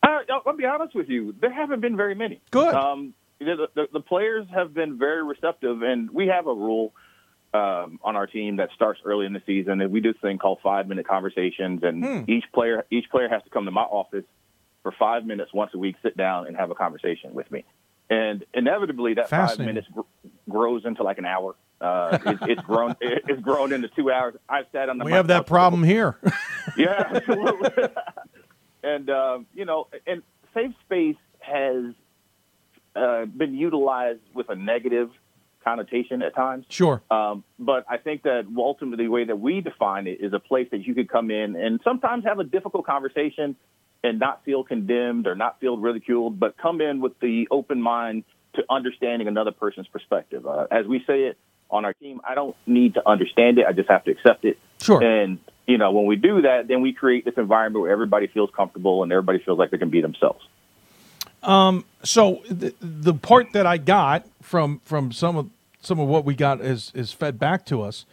[0.02, 2.42] Uh, I'll be honest with you, there haven't been very many.
[2.52, 2.74] Good.
[2.74, 6.94] Um, the, the, the, players have been very receptive, and we have a rule
[7.54, 10.38] um, on our team that starts early in the season, and we do this thing
[10.38, 12.32] called five minute conversations, and hmm.
[12.32, 14.26] each player each player has to come to my office
[14.84, 17.66] for five minutes once a week, sit down and have a conversation with me
[18.10, 20.02] and inevitably that five minutes gr-
[20.50, 21.56] grows into like an hour.
[21.80, 22.96] Uh, it, it's grown.
[23.02, 24.36] It, it's grown into two hours.
[24.50, 25.06] I've sat on the.
[25.06, 26.18] We have that problem here.
[26.78, 27.70] yeah, absolutely.
[28.84, 31.94] and uh, you know, and safe space has
[32.96, 35.10] uh, been utilized with a negative
[35.64, 36.66] connotation at times.
[36.70, 37.02] Sure.
[37.12, 40.68] Um, but I think that ultimately the way that we define it is a place
[40.72, 43.56] that you could come in and sometimes have a difficult conversation
[44.04, 48.24] and not feel condemned or not feel ridiculed, but come in with the open mind
[48.56, 50.48] to understanding another person's perspective.
[50.48, 51.38] Uh, as we say it
[51.70, 53.66] on our team, I don't need to understand it.
[53.68, 54.58] I just have to accept it.
[54.82, 55.04] Sure.
[55.04, 58.50] And, you know, when we do that, then we create this environment where everybody feels
[58.56, 60.48] comfortable and everybody feels like they can be themselves.
[61.44, 65.50] Um, so the, the part that I got from, from some of,
[65.82, 68.06] some of what we got is, is fed back to us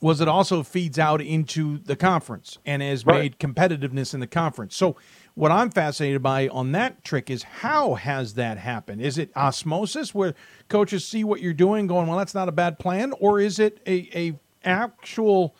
[0.00, 3.18] was it also feeds out into the conference and has right.
[3.18, 4.76] made competitiveness in the conference.
[4.76, 4.96] So
[5.34, 9.00] what I'm fascinated by on that trick is how has that happened?
[9.00, 10.34] Is it osmosis where
[10.68, 13.12] coaches see what you're doing going, well, that's not a bad plan?
[13.20, 15.56] Or is it a, a actual,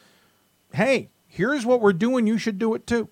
[0.72, 3.08] hey, here's what we're doing, you should do it too?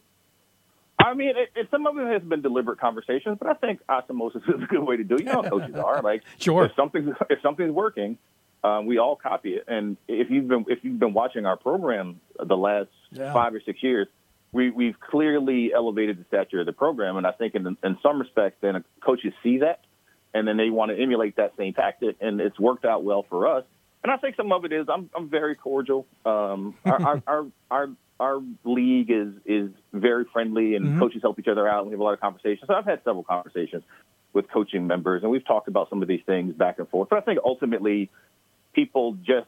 [0.99, 4.43] I mean, it, it, some of it has been deliberate conversations, but I think osmosis
[4.49, 5.21] is a good way to do it.
[5.21, 6.03] You know how coaches are.
[6.03, 6.67] Like, sure.
[6.67, 8.17] if something's if something's working,
[8.65, 9.65] um, we all copy it.
[9.69, 13.33] And if you've been if you've been watching our program the last yeah.
[13.33, 14.09] five or six years,
[14.53, 17.17] we we've clearly elevated the stature of the program.
[17.17, 19.81] And I think in in some respects, then coaches see that,
[20.33, 23.47] and then they want to emulate that same tactic, and it's worked out well for
[23.47, 23.65] us.
[24.03, 26.07] and I think some of it is I'm I'm very cordial.
[26.25, 27.89] Um, our, our, our our
[28.21, 30.99] our league is is very friendly, and Mhm.
[31.01, 31.81] coaches help each other out.
[31.81, 32.67] And we have a lot of conversations.
[32.69, 33.83] So I've had several conversations
[34.33, 37.09] with coaching members, and we've talked about some of these things back and forth.
[37.09, 38.11] But I think ultimately,
[38.75, 39.47] people just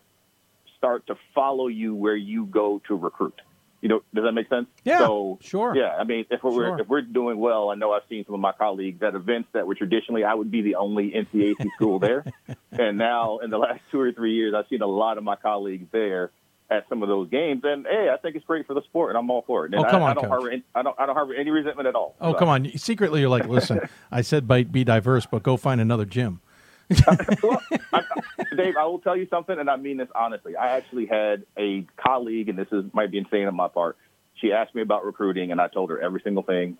[0.78, 3.40] start to follow you where you go to recruit.
[3.82, 4.66] You know, does that make sense?
[4.85, 5.77] Yeah, So, sure.
[5.77, 6.81] Yeah, I mean, if we're Sure.
[6.81, 9.66] if we're doing well, I know I've seen some of my colleagues at events that
[9.66, 12.24] were traditionally I would be the only NCAC school there,
[12.73, 15.36] and now in the last two or three years, I've seen a lot of my
[15.36, 16.31] colleagues there
[16.69, 19.19] at some of those games, and hey, I think it's great for the sport, and
[19.19, 19.73] I'm all for it.
[19.74, 20.31] Oh, and Oh, come I, I on, don't Coach.
[20.31, 22.16] harbor any, I don't I don't harbor any resentment at all.
[22.20, 22.66] Oh, So- come on.
[22.77, 23.81] Secretly, you're like, listen,
[24.11, 26.40] I said be diverse, but go find another gym.
[28.57, 30.57] Dave, I will tell you something, and I mean this honestly.
[30.57, 33.97] I actually had a colleague, and this is might be insane on my part.
[34.35, 36.77] She asked me about recruiting, and I told her every single thing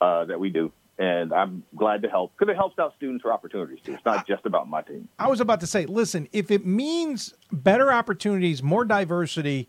[0.00, 3.32] uh, that we do, and I'm glad to help because it helps out students for
[3.32, 3.94] opportunities too.
[3.94, 5.08] It's not just about my team.
[5.18, 9.68] I was about to say, listen, if it means better opportunities, more diversity,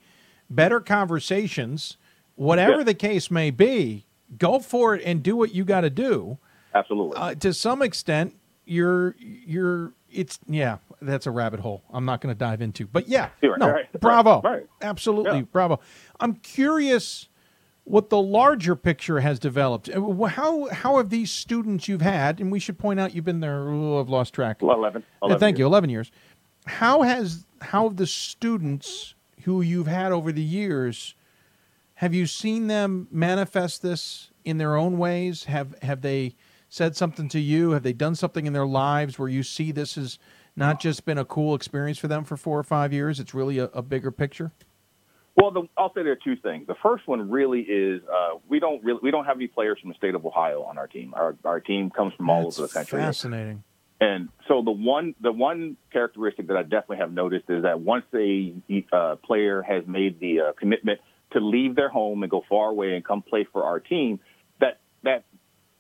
[0.50, 1.98] better conversations,
[2.36, 2.84] whatever Yeah.
[2.84, 4.06] the case may be,
[4.38, 6.38] go for it and do what you got to do.
[6.74, 7.18] Absolutely.
[7.18, 11.84] Uh, to some extent, you're you're it's yeah, that's a rabbit hole.
[11.92, 12.88] I'm not going to dive into.
[12.88, 14.66] But yeah, You're no, right, right, bravo, right.
[14.82, 15.46] absolutely, Yeah.
[15.52, 15.80] bravo.
[16.20, 17.28] I'm curious
[17.84, 19.90] what the larger picture has developed.
[19.90, 23.42] Uh, How how have these students you've had, and we should point out you've been
[23.42, 23.70] there.
[23.70, 24.62] Oh, I've lost track.
[24.62, 25.04] 11.
[25.04, 26.12] Yeah, 11 thank you, eleven years.
[26.66, 29.14] How has how have the students
[29.44, 31.14] who you've had over the years
[32.00, 35.46] have you seen them manifest this in their own ways?
[35.46, 36.36] Have have they
[36.70, 37.72] said something to you?
[37.72, 40.20] Have they done something in their lives where you see this has
[40.56, 43.20] not just been a cool experience for them for four or five years?
[43.20, 44.52] It's really a, a bigger picture.
[45.36, 46.66] Well, the, I'll say there are two things.
[46.66, 49.90] The first one really is uh, we don't really we don't have any players from
[49.90, 51.14] the state of Ohio on our team.
[51.14, 53.00] Our our team comes from all That's over the country.
[53.00, 53.64] fascinating.
[54.00, 58.06] And so the one the one characteristic that I definitely have noticed is that once
[58.14, 58.54] a
[58.94, 61.02] uh, player has made the uh, commitment
[61.32, 64.22] to leave their home and go far away and come play for our team,
[64.62, 65.26] that that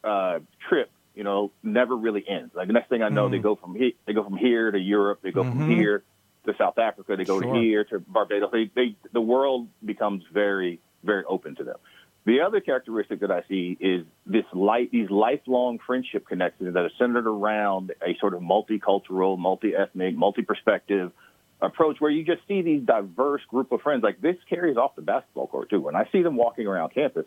[0.05, 2.53] uh, trip, you know, never really ends.
[2.55, 3.31] Like the next thing I know, Mm.
[3.31, 5.67] they go from he, they go from here to Europe, they go from Mhm.
[5.67, 6.03] here
[6.45, 7.53] to South Africa, they go Sure.
[7.53, 8.51] to here to Barbados.
[8.51, 11.77] They, they the world becomes very very open to them.
[12.25, 16.89] The other characteristic that I see is this light, these lifelong friendship connections that are
[16.97, 21.11] centered around a sort of multicultural, multi-ethnic, multi-perspective
[21.61, 24.03] approach where you just see these diverse group of friends.
[24.03, 25.79] Like this carries off the basketball court too.
[25.81, 27.25] When I see them walking around campus,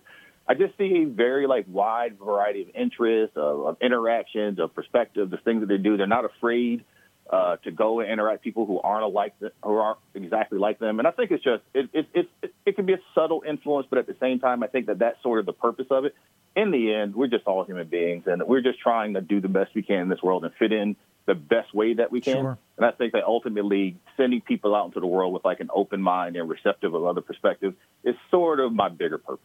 [0.49, 5.31] I just see a very like wide variety of interests, of, of interactions, of perspectives,
[5.31, 5.97] the things that they do.
[5.97, 6.85] They're not afraid
[7.29, 10.99] uh, to go and interact with people who aren't alike, who aren't exactly like them.
[10.99, 13.87] And I think it's just it it it, it, it can be a subtle influence,
[13.91, 16.15] but at the same time, I think that that's sort of the purpose of it.
[16.57, 19.49] In the end, we're just all human beings, and we're just trying to do the
[19.49, 20.97] best we can in this world and fit in
[21.27, 22.37] the best way that we can.
[22.37, 22.59] Sure.
[22.79, 26.01] And I think that ultimately sending people out into the world with like an open
[26.01, 29.45] mind and receptive of other perspectives is sort of my bigger purpose.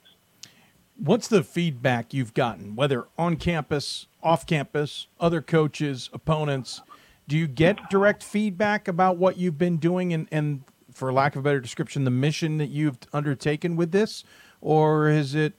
[0.98, 6.82] What's the feedback you've gotten, whether on campus, off campus, other coaches, opponents?
[7.28, 10.64] Do you get direct feedback about what you've been doing and, and
[10.94, 14.24] for lack of a better description, the mission that you've undertaken with this?
[14.62, 15.54] Or has it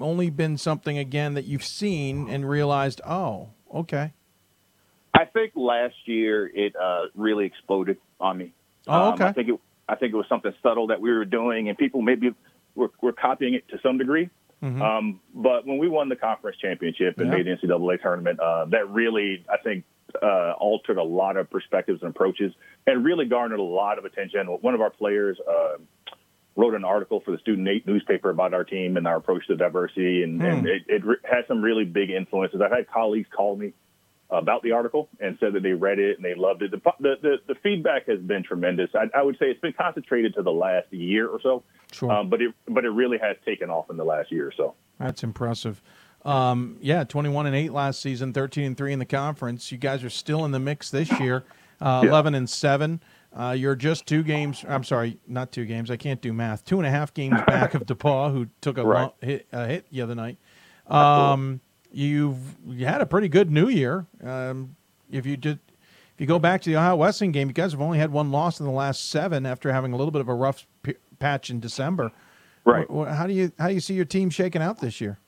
[0.00, 4.12] only been something, again, that you've seen and realized, oh, okay.
[5.12, 8.54] I think last year it uh, really exploded on me.
[8.86, 9.24] Oh, Um, okay.
[9.24, 9.60] I think it.
[9.90, 12.34] I think it was something subtle that we were doing, and people maybe
[12.74, 14.28] were, were copying it to some degree.
[14.62, 14.80] Mhm.
[14.82, 17.36] Um, but when we won the conference championship and Yeah.
[17.36, 19.84] made the NCAA tournament, uh, that really, I think,
[20.22, 22.52] uh, altered a lot of perspectives and approaches,
[22.86, 24.46] and really garnered a lot of attention.
[24.46, 25.76] One of our players uh,
[26.56, 30.24] wrote an article for the student newspaper about our team and our approach to diversity,
[30.24, 30.66] and, and Hmm.
[30.66, 32.60] it, it had some really big influences.
[32.60, 33.74] I've had colleagues call me
[34.30, 36.70] about the article and said that they read it and they loved it.
[36.70, 38.90] The the, the, the feedback has been tremendous.
[38.94, 42.10] I, I would say it's been concentrated to the last year or so, Sure.
[42.12, 44.74] um, but it but it really has taken off in the last year or so.
[44.98, 45.82] That's impressive.
[46.24, 49.70] Um, yeah, 21 and 8 last season, 13 and 3 in the conference.
[49.72, 51.44] You guys are still in the mix this year,
[51.80, 52.10] uh, Yeah.
[52.10, 53.00] 11 and 7.
[53.32, 54.64] Uh, you're just two games.
[54.68, 55.90] I'm sorry, not two games.
[55.90, 56.64] I can't do math.
[56.64, 59.02] Two and a half games back of DePauw, who took a Right.
[59.02, 60.38] lump, hit, a hit the other night.
[60.88, 61.60] Um,
[61.92, 64.06] you've you had a pretty good New Year.
[64.22, 64.76] Um,
[65.10, 65.58] if you did,
[66.14, 68.30] if you go back to the Ohio Wesleyan game, you guys have only had one
[68.30, 71.50] loss in the last seven after having a little bit of a rough p- patch
[71.50, 72.12] in December.
[72.64, 72.86] Right.
[72.90, 75.18] How do you how do you see your team shaking out this year?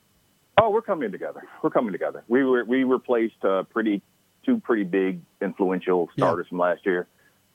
[0.60, 1.42] Oh, we're coming together.
[1.62, 2.22] We're coming together.
[2.28, 4.02] We were we replaced uh, pretty
[4.44, 7.06] two pretty big influential starters from last year.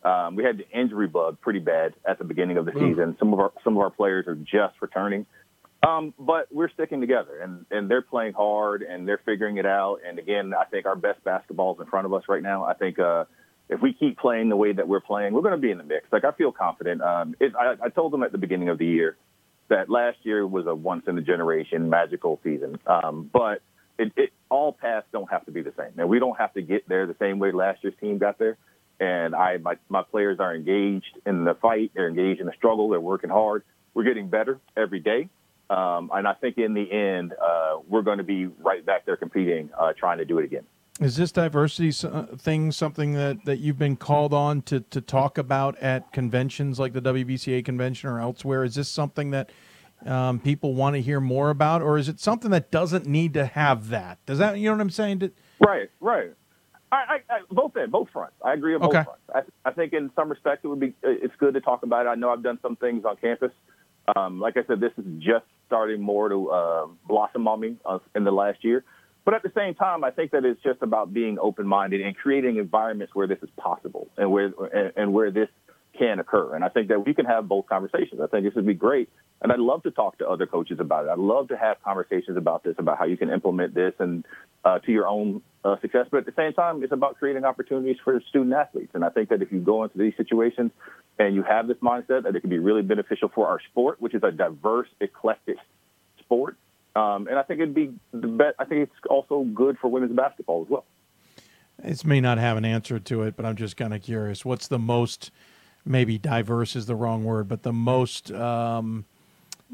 [0.04, 2.90] Um, we had the injury bug pretty bad at the beginning of the Ooh.
[2.90, 3.16] season.
[3.20, 5.26] Some of our some of our players are just returning,
[5.86, 10.00] um, but we're sticking together and and they're playing hard and they're figuring it out.
[10.08, 12.64] And again, I think our best basketball is in front of us right now.
[12.64, 13.26] I think uh,
[13.70, 15.84] if we keep playing the way that we're playing, we're going to be in the
[15.84, 16.08] mix.
[16.12, 17.02] Like I feel confident.
[17.02, 19.18] Um, it, I, I told them at the beginning of the year
[19.70, 22.78] that last year was a once in a generation magical season.
[22.86, 23.62] Um, but
[23.98, 25.92] it, it, all paths don't have to be the same.
[25.96, 28.58] Now we don't have to get there the same way last year's team got there.
[29.00, 31.92] And I, my, my players are engaged in the fight.
[31.94, 32.90] They're engaged in the struggle.
[32.90, 33.64] They're working hard.
[33.94, 35.30] We're getting better every day.
[35.70, 39.18] Um, and I think in the end, uh, we're going to be right back there
[39.18, 40.64] competing, uh, trying to do it again.
[41.02, 45.38] Is this diversity uh, thing something that, that you've been called on to, to talk
[45.38, 48.64] about at conventions like the WBCA convention or elsewhere?
[48.64, 49.52] Is this something that
[50.06, 53.46] um, people want to hear more about, or is it something that doesn't need to
[53.46, 54.20] have that?
[54.26, 55.32] Does that you know what I'm saying?
[55.60, 56.32] Right, right.
[56.92, 58.36] I, I, I both ends, both fronts.
[58.44, 59.04] I agree on both Okay.
[59.04, 59.50] fronts.
[59.66, 62.10] I, I think in some respects it would be it's good to talk about it.
[62.10, 63.52] I know I've done some things on campus.
[64.16, 68.00] Um, like I said, this is just starting more to uh, blossom on me uh,
[68.16, 68.84] in the last year.
[69.24, 72.58] But at the same time, I think that it's just about being open-minded and creating
[72.58, 75.50] environments where this is possible and where and, and where this
[75.98, 76.56] can occur.
[76.56, 78.22] And I think that we can have both conversations.
[78.22, 79.10] I think this would be great.
[79.42, 81.10] And I'd love to talk to other coaches about it.
[81.10, 84.26] I'd love to have conversations about this, about how you can implement this and
[84.64, 86.08] uh, to your own uh, success.
[86.10, 88.92] But at the same time, it's about creating opportunities for student athletes.
[88.94, 90.72] And I think that if you go into these situations
[91.20, 94.14] and you have this mindset, that it can be really beneficial for our sport, which
[94.14, 95.58] is a diverse, eclectic
[96.20, 96.58] sport.
[96.96, 98.56] Um, and I think it'd be the best.
[98.58, 100.86] I think it's also good for women's basketball as well.
[101.84, 104.46] It may not have an answer to it, but I'm just kind of curious.
[104.46, 105.30] What's the most,
[105.86, 109.06] maybe diverse is the wrong word, but the most um,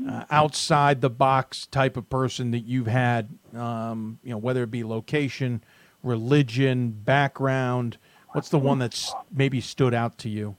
[0.08, 4.72] uh, outside the box type of person that you've had, um, you know, whether it
[4.72, 5.64] be location,
[6.04, 7.98] religion, background?
[8.32, 10.56] What's the one that's maybe stood out to you?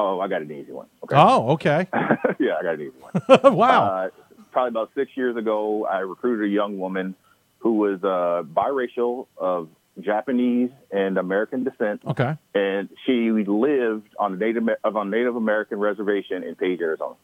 [0.00, 0.86] Oh, I got an easy one.
[1.04, 1.16] Okay.
[1.18, 1.86] Oh, okay.
[2.38, 3.54] yeah, I got an easy one.
[3.56, 3.84] wow.
[3.86, 4.08] Uh,
[4.52, 7.14] probably about six years ago, I recruited a young woman
[7.58, 9.68] who was uh, biracial of
[10.00, 12.02] Japanese and American descent.
[12.06, 12.36] Okay.
[12.54, 17.14] And she lived on a Native of a Native American reservation in Page, Arizona.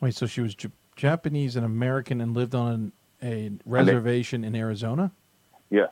[0.00, 2.92] Wait, so she was J- Japanese and American and lived on
[3.22, 5.12] a reservation in Arizona?
[5.68, 5.90] Yes.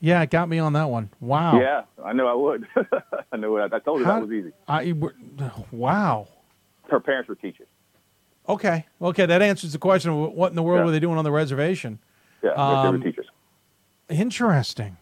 [0.00, 1.10] Yeah, it got me on that one.
[1.18, 1.58] Wow.
[1.60, 2.66] Yeah, I knew I would.
[3.32, 3.72] I knew it.
[3.72, 4.52] I told you How- that was easy.
[4.68, 4.94] I
[5.72, 6.28] wow.
[6.88, 7.66] Her parents were teachers.
[8.48, 8.86] Okay.
[9.02, 10.84] Okay, that answers the question of what in the world Yeah.
[10.86, 11.98] were they doing on the reservation?
[12.42, 12.62] Yeah, they were
[12.96, 13.26] Um, teachers.
[14.10, 14.96] Interesting.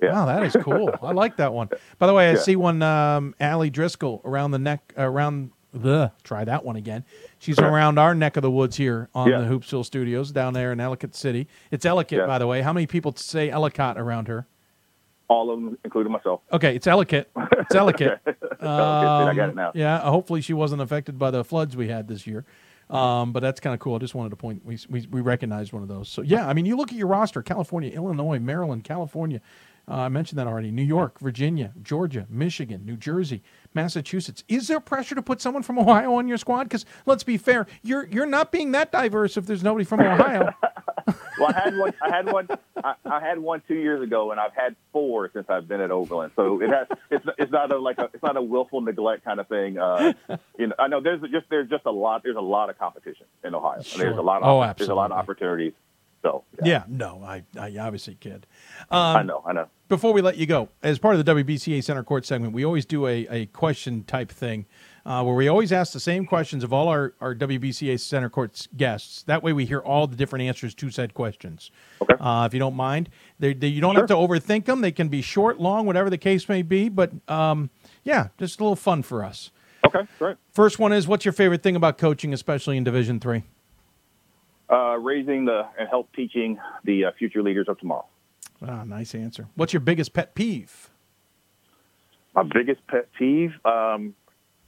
[0.00, 0.12] Yeah.
[0.12, 0.90] Wow, that is cool.
[1.02, 1.68] I like that one.
[1.98, 2.38] By the way, I Yeah.
[2.40, 7.04] see one um Allie Driscoll around the neck around the try that one again.
[7.38, 9.40] She's around our neck of the woods here on Yeah.
[9.40, 11.46] the Hoopsville Studios down there in Ellicott City.
[11.70, 12.26] It's Ellicott, Yeah.
[12.26, 12.60] by the way.
[12.62, 14.46] How many people say Ellicott around her?
[15.28, 16.40] All of them, including myself.
[16.52, 17.28] Okay, it's Ellicott.
[17.62, 18.20] It's Ellicott.
[18.26, 18.36] Okay.
[18.60, 19.72] Ellicott, I got it Um, now.
[19.74, 22.44] Yeah, hopefully she wasn't affected by the floods we had this year.
[22.92, 23.96] Um, but that's kind of cool.
[23.96, 26.08] I just wanted to point we, we we recognized one of those.
[26.10, 29.40] So yeah, I mean, you look at your roster: California, Illinois, Maryland, California.
[29.88, 30.70] Uh, I mentioned that already.
[30.70, 33.42] New York, Virginia, Georgia, Michigan, New Jersey,
[33.74, 34.44] Massachusetts.
[34.46, 36.64] Is there pressure to put someone from Ohio on your squad?
[36.64, 40.50] Because let's be fair, you're you're not being that diverse if there's nobody from Ohio.
[41.38, 41.94] Well, I had one.
[42.02, 42.48] I had one.
[42.82, 45.90] I, I had one two years ago, and I've had four since I've been at
[45.90, 46.30] Oberlin.
[46.36, 46.86] So it has.
[47.10, 49.78] It's it's not a like a it's not a willful neglect kind of thing.
[49.78, 50.12] Uh,
[50.58, 52.22] you know, I know there's just there's just a lot.
[52.22, 53.76] There's a lot of competition in Ohio.
[53.76, 54.18] And There's Sure.
[54.18, 55.72] a lot of Oh, there's a lot of opportunities.
[56.22, 56.84] So yeah.
[56.86, 58.46] no, I I obviously kid.
[58.90, 59.42] Um, I know.
[59.46, 59.68] I know.
[59.88, 62.86] Before we let you go, as part of the WBCA Center Court segment, we always
[62.86, 64.66] do a, a question type thing
[65.04, 68.68] uh, where we always ask the same questions of all our, our WBCA Center Court
[68.76, 69.22] guests.
[69.24, 71.70] That way we hear all the different answers to said questions.
[72.00, 72.14] Okay.
[72.20, 73.08] Uh, if you don't mind,
[73.38, 74.80] they, they, you don't have to overthink them.
[74.80, 76.88] They can be short, long, whatever the case may be.
[76.88, 77.70] But um,
[78.04, 79.50] yeah, just a little fun for us.
[79.86, 80.36] Okay, great.
[80.52, 83.42] First one is what's your favorite thing about coaching, especially in Division Three?
[84.70, 88.06] Uh, raising the and help teaching the uh, future leaders of tomorrow.
[88.66, 89.48] Ah, nice answer.
[89.56, 90.88] What's your biggest pet peeve?
[92.34, 94.14] My biggest pet peeve, um,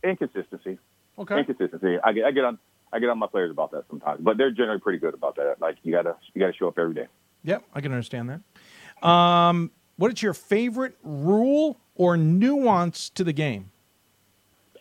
[0.05, 0.79] inconsistency.
[1.19, 1.39] Okay.
[1.41, 1.97] Inconsistency.
[2.05, 2.59] I get, I get on,
[2.93, 5.57] I get on my players about that sometimes, but they're generally pretty good about that.
[5.61, 7.07] Like you gotta, you gotta show up every day.
[7.45, 9.07] Yep, I can understand that.
[9.09, 13.71] Um, what is your favorite rule or nuance to the game?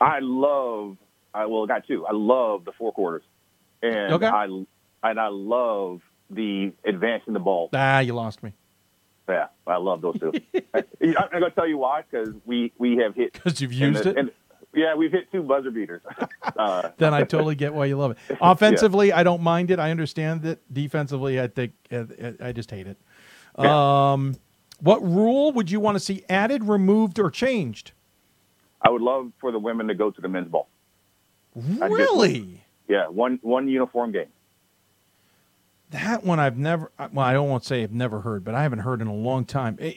[0.02, 0.98] I love,
[1.34, 2.06] I well, I got two.
[2.06, 3.24] I love the four quarters,
[3.82, 4.28] and Okay.
[4.28, 4.45] I
[5.04, 7.70] and I love the advancing the ball.
[7.74, 8.54] Ah, you lost me.
[9.30, 10.34] Yeah, I love those two.
[10.74, 14.18] I, I'm gonna tell you why because we we have hit because you've used the-
[14.20, 14.36] it?
[14.74, 16.02] Yeah, we've hit two buzzer beaters.
[16.58, 18.18] Uh, Then I totally get why you love it.
[18.41, 19.80] Offensively, I don't mind it.
[19.80, 20.62] I understand it.
[20.72, 22.04] Defensively, I think uh,
[22.41, 22.98] I just hate it.
[23.66, 24.36] Um,
[24.82, 27.94] what rule would you want to see added, removed, or changed?
[28.82, 30.68] I would love for the women to go to the men's ball.
[31.56, 32.62] I just- Really?
[32.88, 34.28] Yeah, one one uniform game.
[35.91, 36.91] That one I've never.
[37.12, 39.14] Well, I don't want to say I've never heard, but I haven't heard in a
[39.14, 39.78] long time.
[39.80, 39.94] Eh,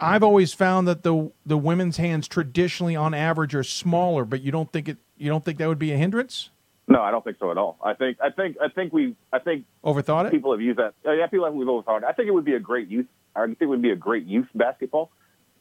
[0.00, 4.24] I've always found that the the women's hands traditionally, on average, are smaller.
[4.24, 4.98] But you don't think it?
[5.16, 6.50] You don't think that would be a hindrance?
[6.86, 7.78] No, I don't think so at all.
[7.82, 10.32] I think I think I think we I think overthought it.
[10.32, 10.94] People have used that.
[11.06, 12.04] Uh, yeah, people have we've overthought it.
[12.04, 13.06] I think it would be a great youth.
[13.34, 15.10] I think it would be a great youth basketball.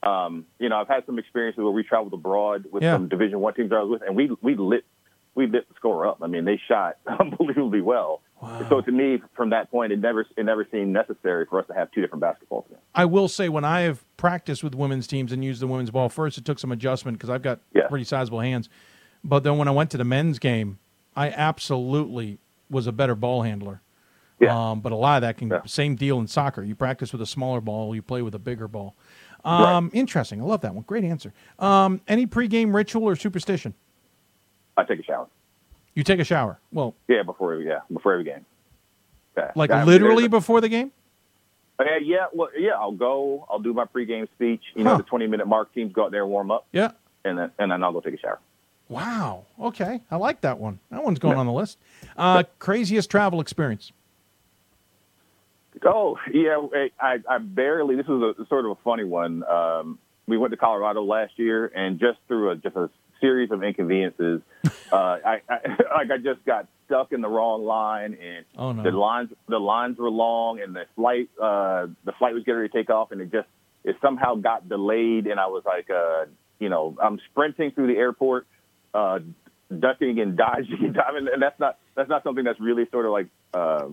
[0.04, 2.96] Um, you know, I've had some experiences where we traveled abroad with Yeah.
[2.96, 4.84] some Division One teams I was with, and we we lit
[5.36, 6.18] we lit the score up.
[6.22, 8.22] I mean, they shot unbelievably well.
[8.70, 11.74] So to me, from that point, it never it never seemed necessary for us to
[11.74, 12.80] have two different basketball teams.
[12.96, 16.10] I will say when I have practiced with women's teams and used the women's ball
[16.10, 17.60] first, it took some adjustment because I've got
[17.90, 18.70] pretty sizable hands.
[19.24, 20.80] But then when I went to the men's game,
[21.16, 22.40] I absolutely
[22.70, 23.82] was a better ball handler.
[24.50, 26.64] Um, but a lot of that can same deal in soccer.
[26.64, 28.96] You practice with a smaller ball, you play with a bigger ball.
[29.46, 30.42] Um, Interesting.
[30.42, 30.84] I love that one.
[30.84, 31.34] Great answer.
[31.60, 33.74] Um, any pregame ritual or superstition?
[34.76, 35.28] I take a shower.
[35.96, 36.60] You take a shower.
[36.72, 38.46] Well, Yeah, before yeah before every game.
[39.38, 39.52] Yeah.
[39.56, 40.92] like Yeah, I mean, literally before the game.
[41.80, 42.72] a- uh, yeah, well, yeah.
[42.74, 43.46] I'll go.
[43.50, 44.62] I'll do my pregame speech.
[44.76, 45.74] You know, the twenty minute mark.
[45.74, 46.66] Teams go out there and warm up.
[46.72, 46.92] Yeah.
[47.26, 48.40] And then and then I'll go take a shower.
[48.90, 49.46] Wow.
[49.60, 50.02] Okay.
[50.12, 50.80] I like that one.
[50.92, 51.78] That one's going on the list.
[52.18, 53.92] Uh, craziest travel experience.
[55.84, 56.62] Oh yeah,
[57.00, 57.96] I, I barely.
[57.96, 59.44] This was a sort of a funny one.
[59.44, 59.98] Um,
[60.28, 62.90] we went to Colorado last year, and just through a just a
[63.24, 64.42] series of inconveniences,
[64.92, 65.58] uh, I, I
[65.98, 68.84] like I just got stuck in the wrong line, and Oh, no.
[68.84, 72.70] the lines the lines were long, and the flight uh, the flight was getting ready
[72.70, 73.48] to take off, and it just
[73.86, 76.26] it somehow got delayed, and I was like, uh,
[76.60, 78.46] you know, I'm sprinting through the airport.
[78.94, 79.20] Uh,
[79.80, 83.12] ducking and dodging and diving, and that's not that's not something that's really sort of
[83.12, 83.88] like uh,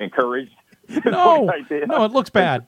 [0.00, 0.52] encouraged.
[1.04, 1.50] No,
[1.88, 2.64] no, it looks bad.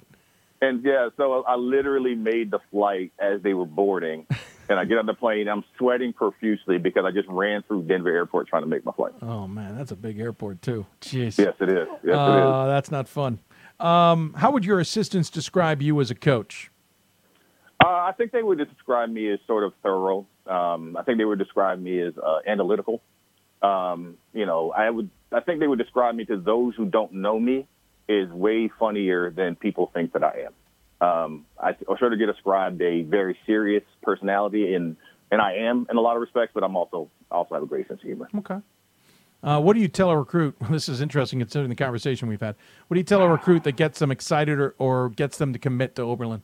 [0.61, 4.27] And yeah, so I literally made the flight as they were boarding,
[4.69, 5.49] and I get on the plane.
[5.49, 9.13] I'm sweating profusely because I just ran through Denver Airport trying to make my flight.
[9.23, 10.87] Oh man, that's a big airport too.
[11.01, 11.39] Jeez.
[11.39, 11.89] Yes, it is.
[12.05, 13.39] Yes, Uh, That's not fun.
[13.81, 16.71] Um, how would your assistants describe you as a coach?
[17.83, 20.27] Uh, I think they would describe me as sort of thorough.
[20.47, 23.01] Um, I think they would describe me as uh, analytical.
[23.63, 25.11] Um, you know, I would.
[25.31, 27.67] I think they would describe me to those who don't know me
[28.09, 30.53] is way funnier than people think that I am.
[31.01, 34.97] Um, I, I sort of get ascribed a very serious personality, and
[35.31, 37.89] and I am in a lot of respects, but I'm also also have a great
[37.89, 38.29] sense of humor.
[38.37, 38.59] Okay.
[39.41, 40.57] Uh, what do you tell a recruit?
[40.71, 42.57] This is interesting considering the conversation we've had.
[42.89, 45.59] What do you tell a recruit that gets them excited or, or gets them to
[45.59, 46.43] commit to Oberlin?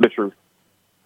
[0.00, 0.34] The truth.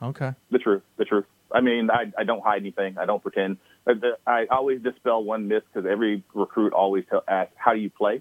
[0.03, 0.33] Okay.
[0.51, 0.83] The truth.
[0.97, 1.27] The truth.
[1.53, 2.97] I mean, I, I don't hide anything.
[2.99, 3.59] I don't pretend.
[3.87, 3.93] I,
[4.27, 8.21] I always dispel one myth because every recruit always tell, asks, "How do you play?"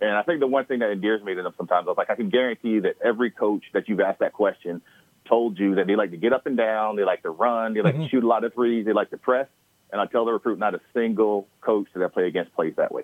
[0.00, 2.10] And I think the one thing that endears me to them sometimes, I was like,
[2.10, 4.82] I can guarantee you that every coach that you've asked that question
[5.28, 7.80] told you that they like to get up and down, they like to run, they
[7.80, 8.08] like to mm-hmm.
[8.08, 9.48] shoot a lot of threes, they like to press.
[9.90, 12.92] And I tell the recruit, not a single coach that I play against plays that
[12.92, 13.02] way.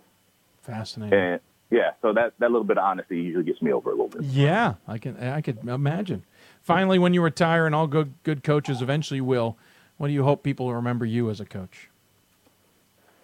[0.62, 1.18] Fascinating.
[1.18, 1.40] And
[1.70, 4.22] yeah, so that that little bit of honesty usually gets me over a little bit.
[4.24, 5.16] Yeah, I can.
[5.16, 6.24] I could imagine.
[6.62, 9.56] Finally, when you retire, and all good good coaches eventually will,
[9.96, 11.88] what do you hope people remember you as a coach?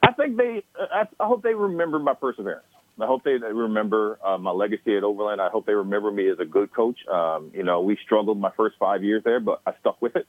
[0.03, 0.65] I think they.
[0.81, 2.65] Uh, I, I hope they remember my perseverance.
[3.01, 5.39] I hope they, remember uh, my legacy at Oberlin.
[5.39, 6.99] I hope they remember me as a good coach.
[7.07, 10.27] Um, you know, we struggled my first five years there, but I stuck with it.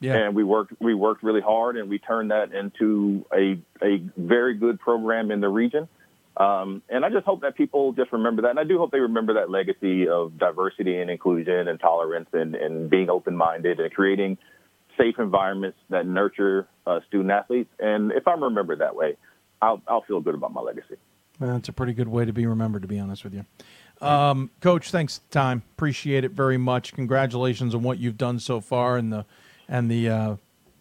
[0.00, 0.14] Yeah.
[0.14, 0.74] And we worked.
[0.78, 5.40] We worked really hard, and we turned that into a a very good program in
[5.40, 5.88] the region.
[6.36, 8.50] Um, and I just hope that people just remember that.
[8.50, 12.54] And I do hope they remember that legacy of diversity and inclusion and tolerance and,
[12.54, 14.36] and being open minded and creating
[14.98, 17.70] safe environments that nurture uh, student athletes.
[17.78, 19.16] And if I'm remembered that way,
[19.62, 20.96] I'll, I'll feel good about my legacy.
[21.40, 23.44] That's a pretty good way to be remembered, to be honest with you.
[24.00, 25.62] Um, Coach, thanks for the time.
[25.76, 26.92] Appreciate it very much.
[26.92, 29.24] Congratulations on what you've done so far and the
[29.68, 30.36] and the uh,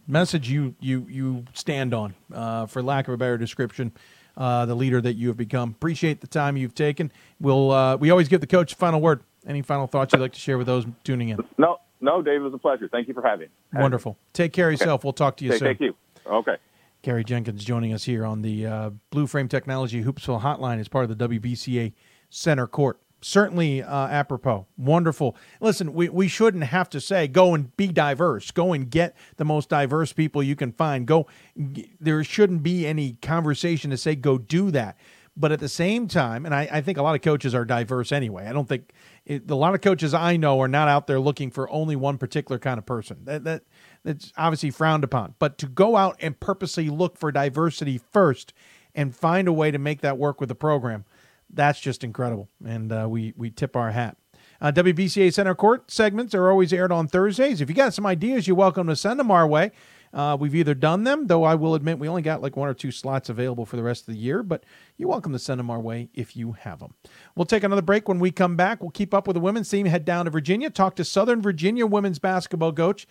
[0.07, 2.13] message you you you stand on.
[2.33, 3.91] Uh, for lack of a better description,
[4.37, 5.71] uh, the leader that you have become.
[5.71, 7.11] Appreciate the time you've taken.
[7.39, 9.21] We'll uh, we always give the coach a final word.
[9.47, 11.39] Any final thoughts you'd like to share with those tuning in?
[11.57, 12.87] No, no, Dave, it was a pleasure.
[12.87, 13.79] Thank you for having me.
[13.79, 14.17] Wonderful.
[14.33, 15.03] Take care of yourself.
[15.03, 15.67] We'll talk to you Okay, soon.
[15.67, 15.95] Thank you.
[16.25, 16.57] Okay.
[17.05, 21.07] Kerry Jenkins joining us here on the uh, Blue Frame Technology Hoopsville Hotline as part
[21.07, 21.93] of the WBCA
[22.31, 22.99] Center Court.
[23.21, 24.65] Certainly uh, apropos.
[24.75, 25.37] Wonderful.
[25.61, 28.49] Listen, we, we shouldn't have to say go and be diverse.
[28.49, 31.05] Go and get the most diverse people you can find.
[31.05, 31.27] Go.
[31.55, 34.97] There shouldn't be any conversation to say go do that.
[35.37, 38.11] But at the same time, and I, I think a lot of coaches are diverse
[38.11, 38.47] anyway.
[38.47, 38.93] I don't think
[39.25, 42.17] it, a lot of coaches I know are not out there looking for only one
[42.17, 43.25] particular kind of person.
[43.25, 43.63] That that
[44.05, 45.35] that's obviously frowned upon.
[45.39, 48.53] But to go out and purposely look for diversity first
[48.93, 51.03] and find a way to make that work with the program,
[51.49, 52.47] that's just incredible.
[52.65, 54.17] And uh, we we tip our hat.
[54.61, 57.59] Uh, WBCA Center Court segments are always aired on Thursdays.
[57.59, 59.71] If you got some ideas, you're welcome to send them our way.
[60.13, 62.73] Uh, we've either done them, though I will admit we only got like one or
[62.73, 64.63] two slots available for the rest of the year, but
[64.95, 66.93] you're welcome to send them our way if you have them.
[67.35, 68.07] We'll take another break.
[68.07, 70.69] When we come back, we'll keep up with the women's team, head down to Virginia,
[70.69, 73.05] talk to Southern Virginia women's basketball coach.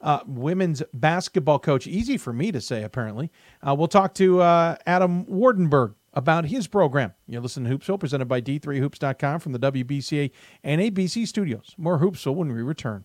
[0.00, 3.30] Uh, women's basketball coach, easy for me to say, apparently.
[3.66, 7.12] Uh, we'll talk to uh, Adam Wardenberg about his program.
[7.26, 10.30] You're listening to Hoopsville, presented by D3Hoops.com from the WBCA
[10.64, 11.74] and ABC studios.
[11.76, 13.04] More Hoopsville when we return.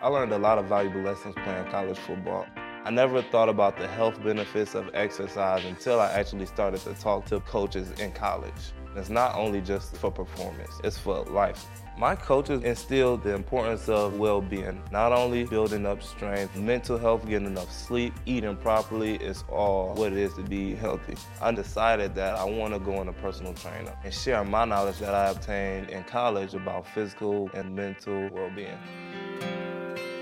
[0.00, 2.46] I learned a lot of valuable lessons playing college football.
[2.84, 7.26] I never thought about the health benefits of exercise until I actually started to talk
[7.26, 8.52] to coaches in college.
[8.96, 11.64] It's not only just for performance, it's for life.
[11.98, 17.46] My coaches instilled the importance of well-being, not only building up strength, mental health, getting
[17.46, 21.14] enough sleep, eating properly is all what it is to be healthy.
[21.40, 25.14] I decided that I want to go a personal trainer and share my knowledge that
[25.14, 28.78] I obtained in college about physical and mental well-being.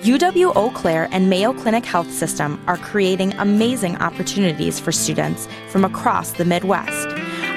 [0.02, 5.84] UW Eau Claire and Mayo Clinic Health System are creating amazing opportunities for students from
[5.84, 7.09] across the Midwest.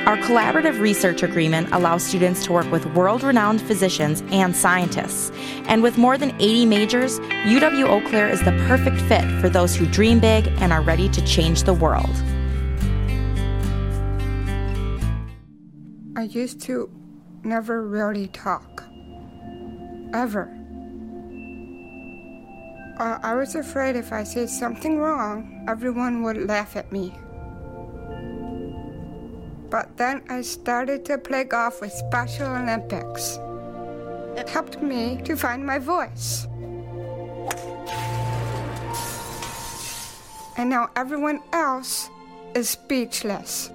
[0.06, 5.32] Our collaborative research agreement allows students to work with world renowned physicians and scientists.
[5.66, 9.78] And with more than 80 majors, UW Eau Claire is the perfect fit for those
[9.78, 12.14] who dream big and are ready to change the world.
[16.18, 16.92] I used to
[17.46, 18.84] never really talk.
[20.14, 20.52] Ever.
[23.00, 27.14] Uh, I was afraid if I said something wrong, everyone would laugh at me.
[29.74, 33.40] But then I started to play golf with Special Olympics.
[34.38, 36.46] It helped me to find my voice.
[40.58, 42.12] And now everyone else
[42.54, 43.72] is speechless.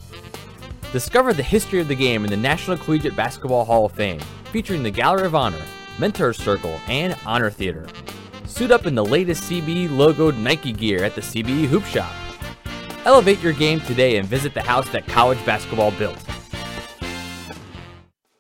[0.92, 4.20] Discover the history of the game in the National Collegiate Basketball Hall of Fame,
[4.52, 5.62] featuring the Gallery of Honor,
[5.98, 7.88] Mentor Circle, and Honor Theater.
[8.46, 12.12] Suit up in the latest CBE logoed Nike gear at the CBE Hoop Shop.
[13.06, 16.22] Elevate your game today and visit the house that college basketball built.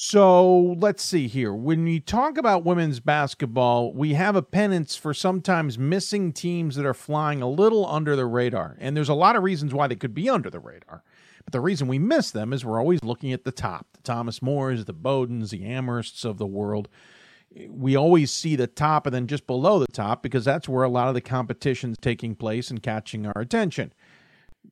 [0.00, 1.52] So let's see here.
[1.52, 6.86] When we talk about women's basketball, we have a penance for sometimes missing teams that
[6.86, 8.76] are flying a little under the radar.
[8.78, 11.02] And there's a lot of reasons why they could be under the radar.
[11.44, 14.40] But the reason we miss them is we're always looking at the top the Thomas
[14.40, 16.88] Mores, the Bowdoins, the Amhersts of the world.
[17.68, 20.88] We always see the top and then just below the top because that's where a
[20.88, 23.92] lot of the competition's taking place and catching our attention.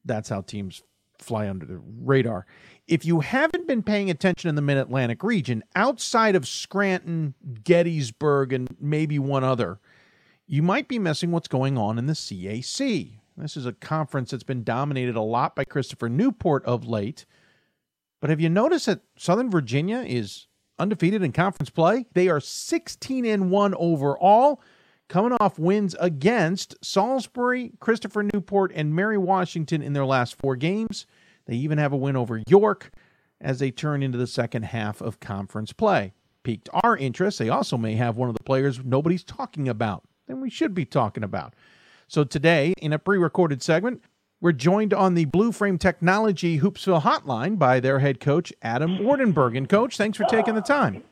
[0.04, 0.84] That's how teams
[1.22, 2.46] fly under the radar.
[2.86, 7.34] If you haven't been paying attention in the Mid Atlantic region, outside of Scranton,
[7.64, 9.80] Gettysburg, and maybe one other,
[10.46, 13.18] you might be missing what's going on in the CAC.
[13.36, 17.26] This is a conference that's been dominated a lot by Christopher Newport of late.
[18.20, 20.46] But have you noticed that Southern Virginia is
[20.78, 22.06] undefeated in conference play?
[22.14, 24.62] They are 16 and 1 overall,
[25.08, 31.06] coming off wins against Salisbury, Christopher Newport, and Mary Washington in their last four games.
[31.46, 32.90] They even have a win over York
[33.40, 36.12] as they turn into the second half of conference play.
[36.42, 37.38] Piqued our interest.
[37.38, 40.84] They also may have one of the players nobody's talking about then we should be
[40.84, 41.54] talking about.
[42.08, 44.02] So today, in a pre recorded segment,
[44.40, 49.56] we're joined on the Blue Frame Technology Hoopsville hotline by their head coach, Adam Wardenberg.
[49.56, 51.02] And, coach, thanks for taking the time.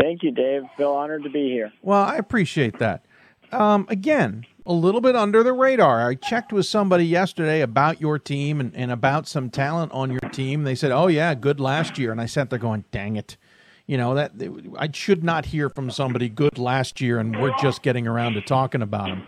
[0.00, 0.62] Thank you, Dave.
[0.76, 1.72] Feel honored to be here.
[1.82, 3.04] Well, I appreciate that.
[3.50, 6.08] Um, again, a little bit under the radar.
[6.08, 10.20] I checked with somebody yesterday about your team and, and about some talent on your
[10.20, 10.64] team.
[10.64, 13.36] They said, "Oh yeah, good last year," and I sat there going, "Dang it."
[13.86, 14.32] You know that
[14.78, 18.42] I should not hear from somebody good last year, and we're just getting around to
[18.42, 19.22] talking about them.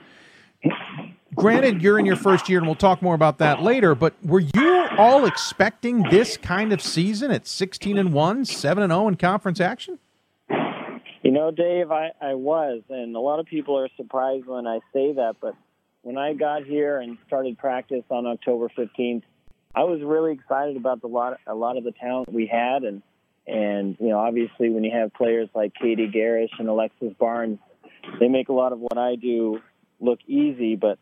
[1.35, 3.95] Granted, you're in your first year, and we'll talk more about that later.
[3.95, 8.93] But were you all expecting this kind of season at 16 and one, 7 and
[8.93, 9.99] 0 in conference action?
[11.23, 14.81] You know, Dave, I, I was, and a lot of people are surprised when I
[14.93, 15.37] say that.
[15.41, 15.55] But
[16.03, 19.23] when I got here and started practice on October 15th,
[19.75, 23.03] I was really excited about the lot, a lot of the talent we had, and
[23.47, 27.59] and you know, obviously, when you have players like Katie Garish and Alexis Barnes,
[28.19, 29.61] they make a lot of what I do
[30.01, 30.77] look easy.
[30.77, 30.99] But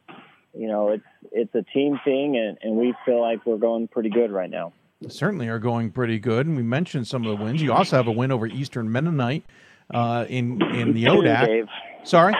[0.52, 4.10] you know, it's it's a team thing, and, and we feel like we're going pretty
[4.10, 4.72] good right now.
[5.08, 7.62] Certainly are going pretty good, and we mentioned some of the wins.
[7.62, 9.44] You also have a win over Eastern Mennonite
[9.92, 11.46] uh, in in the ODAC.
[11.46, 11.66] Dave.
[12.04, 12.34] Sorry.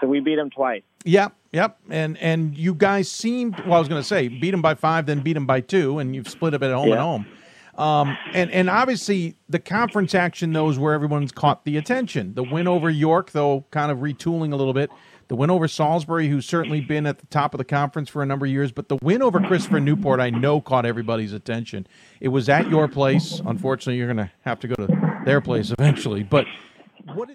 [0.00, 0.82] So we beat them twice.
[1.04, 3.74] Yep, yep, and and you guys seemed well.
[3.74, 6.14] I was going to say beat them by five, then beat them by two, and
[6.14, 6.94] you've split up at home Yeah.
[6.94, 7.26] and home.
[7.76, 12.34] Um, and and obviously the conference action knows where everyone's caught the attention.
[12.34, 14.90] The win over York, though, kind of retooling a little bit.
[15.26, 18.26] The win over Salisbury, who's certainly been at the top of the conference for a
[18.26, 21.86] number of years, but the win over Christopher Newport, I know, caught everybody's attention.
[22.20, 23.40] It was at your place.
[23.44, 26.22] Unfortunately, you're going to have to go to their place eventually.
[26.22, 26.46] But
[27.14, 27.30] what?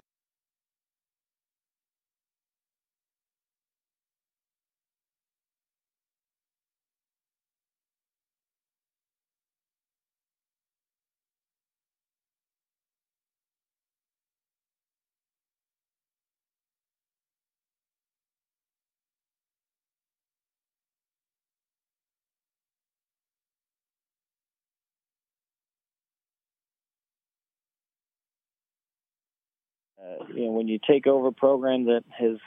[30.09, 32.37] Uh, you know, when you take over a program that has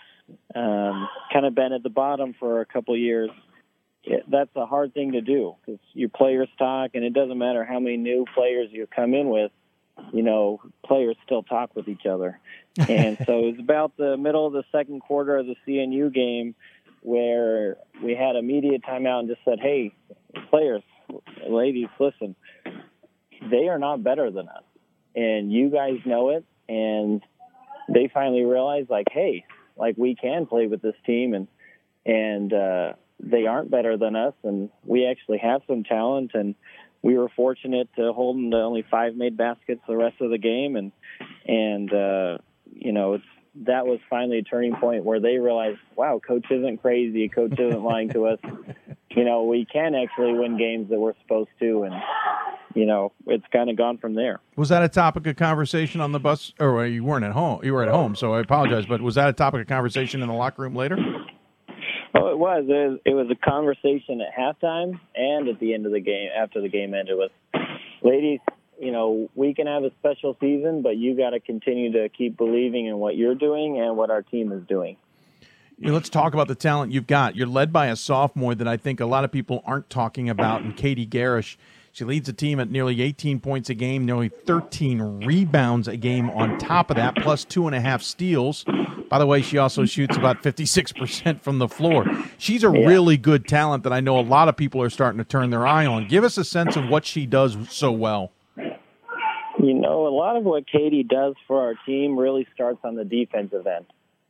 [0.54, 3.30] um, kind of been at the bottom for a couple years,
[4.04, 7.64] it, that's a hard thing to do because your players talk, and it doesn't matter
[7.64, 9.52] how many new players you come in with.
[10.12, 12.40] You know, players still talk with each other,
[12.88, 16.54] and so it was about the middle of the second quarter of the CNU game
[17.02, 19.92] where we had a media timeout and just said, "Hey,
[20.48, 20.82] players,
[21.46, 22.34] ladies, listen,
[23.50, 24.64] they are not better than us,
[25.14, 27.22] and you guys know it." And
[27.88, 29.44] they finally realized like hey
[29.76, 31.48] like we can play with this team and
[32.04, 32.92] and uh
[33.22, 34.34] they aren't better than us.
[34.42, 36.54] And we actually have some talent and
[37.02, 40.38] we were fortunate to hold them to only five made baskets the rest of the
[40.38, 40.76] game.
[40.76, 40.92] And
[41.46, 42.38] and uh
[42.74, 43.24] you know it's
[43.66, 47.28] that was finally a turning point where they realized wow coach isn't crazy.
[47.28, 48.38] Coach isn't lying to us.
[49.14, 51.82] You know we can actually win games that we're supposed to.
[51.82, 51.94] And
[52.74, 56.12] you know it's kind of gone from there Was that a topic of conversation on
[56.12, 56.52] the bus?
[56.60, 57.60] Or well, you weren't at home.
[57.64, 58.86] You were at home, so I apologize.
[58.86, 60.96] But was that a topic of conversation in the locker room later?
[62.14, 62.64] Oh, it was.
[62.68, 66.28] It was, it was a conversation at halftime and at the end of the game,
[66.36, 67.32] after the game ended, with
[68.02, 68.40] ladies.
[68.78, 72.36] You know, we can have a special season, but you got to continue to keep
[72.36, 74.96] believing in what you're doing and what our team is doing.
[75.78, 77.36] You know, let's talk about the talent you've got.
[77.36, 80.62] You're led by a sophomore that I think a lot of people aren't talking about,
[80.62, 81.56] and Katie Garish.
[81.94, 86.30] She leads the team at nearly 18 points a game, nearly 13 rebounds a game
[86.30, 88.64] on top of that, plus two and a half steals.
[89.10, 92.06] By the way, she also shoots about 56% from the floor.
[92.38, 95.24] She's a really good talent that I know a lot of people are starting to
[95.24, 96.08] turn their eye on.
[96.08, 98.32] Give us a sense of what she does so well.
[98.56, 103.04] You know, a lot of what Katie does for our team really starts on the
[103.04, 103.84] defensive end.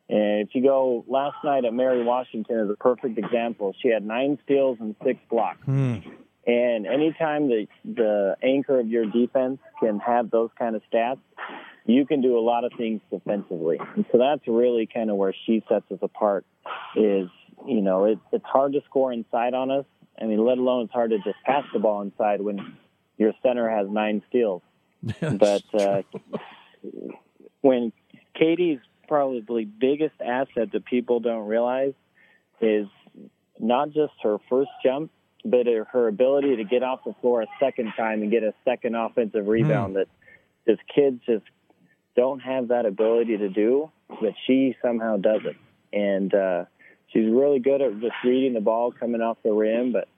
[0.08, 3.74] And if you go last night at Mary Washington is a perfect example.
[3.80, 5.62] She had nine steals and six blocks.
[5.64, 5.98] Hmm.
[6.46, 11.20] And anytime the the anchor of your defense can have those kind of stats,
[11.86, 13.78] you can do a lot of things defensively.
[13.94, 16.44] And so that's really kind of where she sets us apart.
[16.96, 17.28] Is
[17.66, 19.84] you know it, it's hard to score inside on us.
[20.20, 22.76] I mean, let alone it's hard to just pass the ball inside when
[23.18, 24.62] your center has nine steals.
[25.20, 26.02] but uh,
[27.60, 27.92] when
[28.34, 28.78] Katie's
[29.08, 31.94] probably biggest asset that people don't realize
[32.60, 32.86] is
[33.58, 35.10] not just her first jump,
[35.44, 38.94] but her ability to get off the floor a second time and get a second
[38.94, 40.08] offensive rebound that
[40.66, 41.44] just kids just
[42.14, 45.56] don't have that ability to do, but she somehow does it.
[45.92, 46.64] And uh,
[47.08, 50.08] she's really good at just reading the ball coming off the rim, but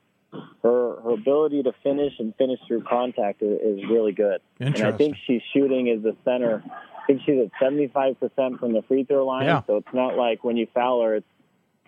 [0.62, 4.40] her her ability to finish and finish through contact is, is really good.
[4.59, 6.62] And I think she's shooting as the center
[7.05, 9.44] I think she's at 75% from the free throw line.
[9.44, 9.62] Yeah.
[9.66, 11.26] So it's not like when you foul her, it's,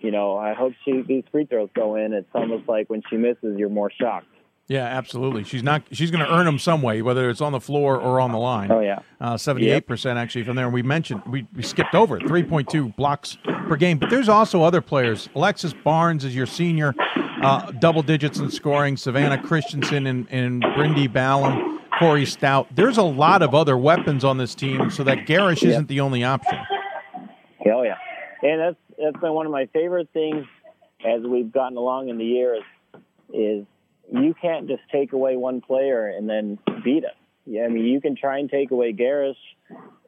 [0.00, 2.12] you know, I hope she these free throws go in.
[2.12, 4.26] It's almost like when she misses, you're more shocked.
[4.68, 5.44] Yeah, absolutely.
[5.44, 5.82] She's not.
[5.92, 8.38] She's going to earn them some way, whether it's on the floor or on the
[8.38, 8.70] line.
[8.72, 10.64] Oh yeah, seventy-eight percent actually from there.
[10.64, 14.28] And we mentioned we, we skipped over three point two blocks per game, but there's
[14.28, 15.28] also other players.
[15.36, 16.94] Alexis Barnes is your senior,
[17.44, 18.96] uh, double digits in scoring.
[18.96, 22.66] Savannah Christensen and and Brindy Ballum, Corey Stout.
[22.74, 25.70] There's a lot of other weapons on this team, so that Garish Yeah.
[25.70, 26.58] isn't the only option.
[27.70, 27.98] Oh yeah,
[28.42, 30.46] and that's that's been one of my favorite things
[31.04, 32.62] as we've gotten along in the year is
[33.32, 33.66] is
[34.12, 37.16] you can't just take away one player and then beat us.
[37.44, 39.36] Yeah, I mean you can try and take away Garish,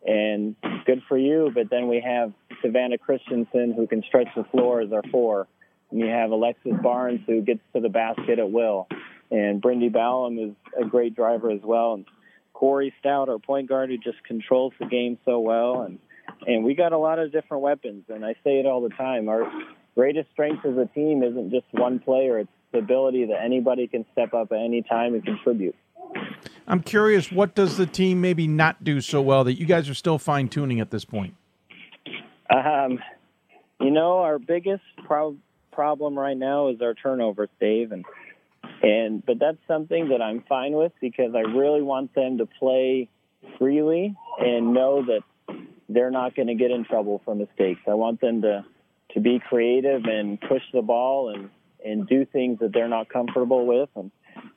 [0.06, 0.56] and
[0.86, 1.50] good for you.
[1.54, 2.32] But then we have
[2.62, 5.46] Savannah Christensen who can stretch the floor as our four,
[5.90, 8.88] and you have Alexis Barnes who gets to the basket at will,
[9.30, 12.06] and Brindy Ballum is a great driver as well, and
[12.52, 16.00] Corey Stout, our point guard, who just controls the game so well, and
[16.46, 18.04] and we got a lot of different weapons.
[18.08, 19.50] And I say it all the time: our
[19.94, 24.04] greatest strength as a team isn't just one player; it's the ability that anybody can
[24.12, 25.74] step up at any time and contribute.
[26.66, 29.94] I'm curious, what does the team maybe not do so well that you guys are
[29.94, 31.34] still fine tuning at this point?
[32.50, 32.98] Um,
[33.80, 35.36] you know, our biggest pro-
[35.72, 38.04] problem right now is our turnovers, Dave, and
[38.82, 43.08] and but that's something that I'm fine with because I really want them to play
[43.58, 45.22] freely and know that
[45.88, 47.80] they're not going to get in trouble for mistakes.
[47.88, 48.64] I want them to
[49.14, 51.50] to be creative and push the ball and
[51.84, 54.10] and do things that they're not comfortable with, and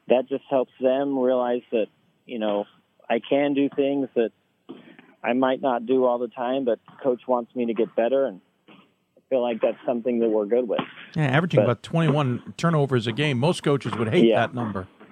[0.09, 1.87] that just helps them realize that
[2.25, 2.65] you know
[3.09, 4.31] I can do things that
[5.23, 8.41] I might not do all the time, but coach wants me to get better, and
[8.69, 10.79] I feel like that's something that we're good with.
[11.15, 13.37] Yeah, averaging But- about 21 turnovers a game.
[13.37, 14.39] Most coaches would hate Yeah.
[14.47, 14.87] that number.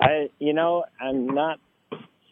[0.00, 1.60] I, you know, I'm not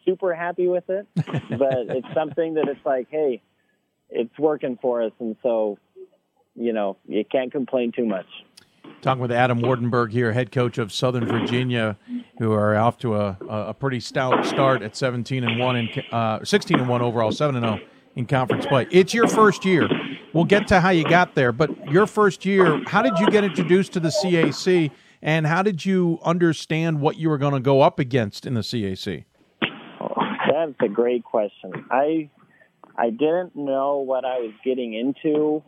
[0.07, 3.41] super happy with it, but it's something that it's like, hey,
[4.09, 5.77] it's working for us, and so,
[6.55, 8.25] you know, you can't complain too much.
[9.01, 11.97] Talking with Adam Wardenberg here, head coach of Southern Virginia,
[12.39, 16.43] who are off to a, a pretty stout start at 17 and one and uh,
[16.43, 17.79] 16 and one overall, seven and zero
[18.15, 18.87] in conference play.
[18.89, 19.87] It's your first year.
[20.33, 23.43] We'll get to how you got there, but your first year, how did you get
[23.43, 24.89] introduced to the CAC,
[25.21, 28.61] and how did you understand what you were going to go up against in the
[28.61, 29.25] CAC?
[30.67, 31.71] That's a great question.
[31.89, 32.29] I
[32.97, 35.63] I didn't know what I was getting into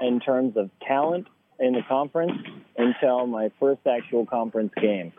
[0.00, 1.26] in terms of talent
[1.58, 2.40] in the conference
[2.76, 5.12] until my first actual conference game.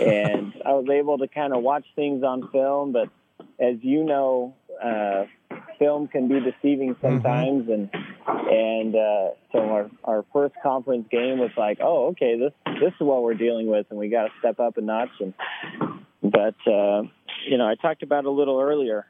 [0.00, 3.08] And I was able to kind of watch things on film, but
[3.60, 5.26] as you know, uh,
[5.78, 7.88] film can be deceiving sometimes and
[8.26, 13.00] and uh, so our, our first conference game was like, oh, okay, this this is
[13.00, 15.10] what we're dealing with, and we got to step up a notch.
[15.20, 15.34] And
[16.36, 17.02] but uh,
[17.48, 19.06] you know, I talked about a little earlier.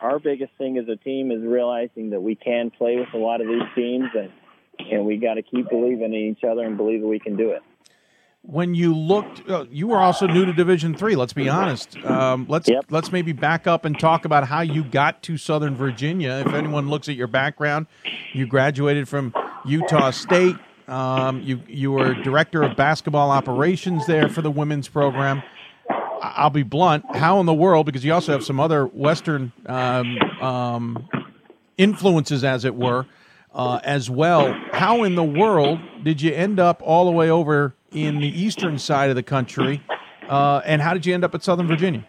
[0.00, 3.40] Our biggest thing as a team is realizing that we can play with a lot
[3.42, 4.30] of these teams, and
[4.90, 7.50] and we got to keep believing in each other and believe that we can do
[7.50, 7.62] it.
[8.42, 11.96] when you looked uh, you were also new to division three let's be honest.
[12.04, 16.42] Um, let's let's maybe back up and talk about how you got to southern virginia.
[16.46, 17.86] If anyone looks at your background
[18.32, 19.34] you graduated from
[19.64, 20.56] utah state.
[20.88, 25.42] Um, you you were director of basketball operations there for the women's program
[26.22, 30.16] i'll be blunt how in the world because you also have some other western um,
[30.40, 31.08] um,
[31.76, 33.06] influences as it were
[33.54, 34.54] uh, as well.
[34.72, 38.78] How in the world did you end up all the way over in the eastern
[38.78, 39.82] side of the country?
[40.28, 42.06] Uh, and how did you end up at Southern Virginia?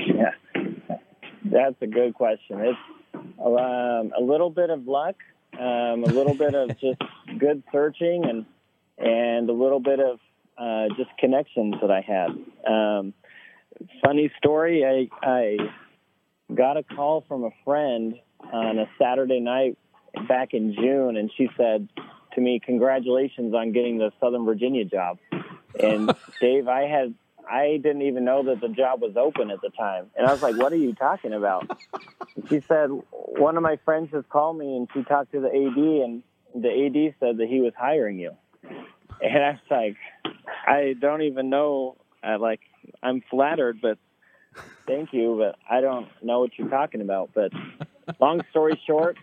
[0.00, 0.32] Yeah,
[1.44, 2.60] that's a good question.
[2.60, 2.78] It's
[3.14, 5.16] um, a little bit of luck,
[5.54, 7.00] um, a little bit of just
[7.38, 8.46] good searching, and
[8.98, 10.18] and a little bit of
[10.58, 12.30] uh, just connections that I had.
[12.70, 13.14] Um,
[14.04, 14.84] funny story.
[14.84, 15.56] I I
[16.54, 18.14] got a call from a friend
[18.52, 19.78] on a Saturday night
[20.28, 21.88] back in June, and she said
[22.34, 25.18] to me, "Congratulations on getting the Southern Virginia job."
[25.80, 27.14] And Dave, I had
[27.50, 30.42] I didn't even know that the job was open at the time, and I was
[30.42, 31.70] like, "What are you talking about?"
[32.36, 35.48] And she said, "One of my friends just called me, and she talked to the
[35.48, 36.22] AD, and
[36.54, 38.32] the AD said that he was hiring you."
[39.20, 39.96] And I was like,
[40.66, 41.96] "I don't even know.
[42.22, 42.60] I like
[43.02, 43.98] I'm flattered, but
[44.86, 47.52] thank you, but I don't know what you're talking about." But
[48.20, 49.16] long story short,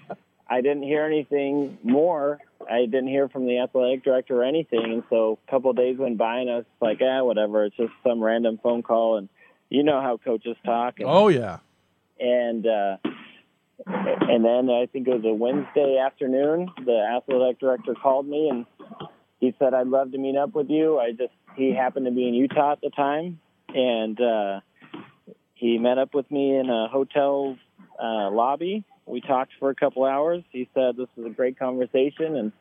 [0.49, 2.39] I didn't hear anything more.
[2.69, 5.97] I didn't hear from the athletic director or anything, and so a couple of days
[5.97, 7.65] went by, and I was like, "Ah, whatever.
[7.65, 9.29] It's just some random phone call." And
[9.69, 10.99] you know how coaches talk.
[10.99, 11.59] And, Oh yeah,
[12.19, 12.97] and uh,
[13.85, 16.69] and then I think it was a Wednesday afternoon.
[16.85, 18.65] The athletic director called me and
[19.39, 22.27] he said, "I'd love to meet up with you." I just he happened to be
[22.27, 23.39] in Utah at the time,
[23.73, 24.59] and uh,
[25.55, 27.57] he met up with me in a hotel
[28.01, 28.83] uh, lobby.
[29.05, 30.43] We talked for a couple hours.
[30.51, 32.51] He said this was a great conversation, and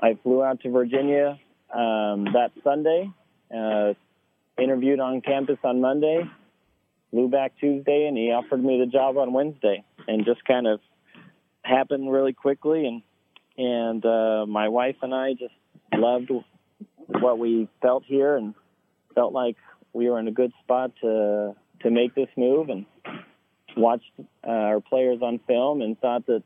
[0.00, 1.38] I flew out to Virginia
[1.72, 3.10] um, that Sunday.
[3.54, 3.94] Uh,
[4.58, 6.22] interviewed on campus on Monday.
[7.10, 10.80] Flew back Tuesday, and he offered me the job on Wednesday, and just kind of
[11.62, 12.86] happened really quickly.
[12.86, 13.02] And
[13.56, 15.54] and uh, my wife and I just
[15.94, 16.30] loved
[17.06, 18.54] what we felt here, and
[19.14, 19.56] felt like
[19.98, 22.86] we were in a good spot to to make this move and
[23.76, 24.12] watched
[24.46, 26.42] uh, our players on film and thought that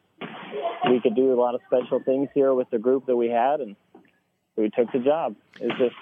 [0.88, 3.60] we could do a lot of special things here with the group that we had,
[3.60, 3.76] and
[4.56, 5.36] we took the job.
[5.60, 5.94] It's just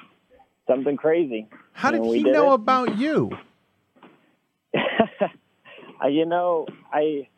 [0.69, 1.49] something crazy.
[1.73, 2.55] How did he did know it.
[2.55, 3.37] about you?
[6.09, 7.29] You know, I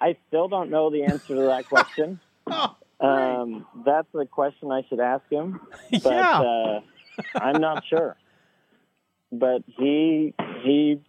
[0.00, 2.20] I still don't know the answer to that question.
[3.00, 5.60] um, that's the question I should ask him.
[5.90, 6.40] But Yeah.
[6.40, 6.80] uh,
[7.40, 8.16] I'm not sure.
[9.32, 11.00] But he he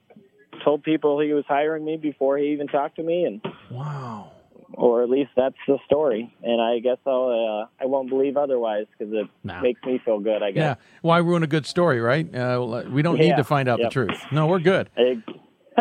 [0.63, 3.41] told people he was hiring me before he even talked to me, and
[3.71, 4.31] wow,
[4.73, 6.31] or at least that's the story.
[6.43, 9.61] And I guess I'll uh, I won't believe otherwise because it Nah.
[9.61, 10.43] makes me feel good.
[10.43, 10.61] I guess.
[10.61, 10.75] Yeah.
[11.01, 12.33] Why ruin a good story, right?
[12.33, 13.89] Uh, we don't need to find out Yep.
[13.89, 14.25] the truth.
[14.31, 14.89] No, we're good.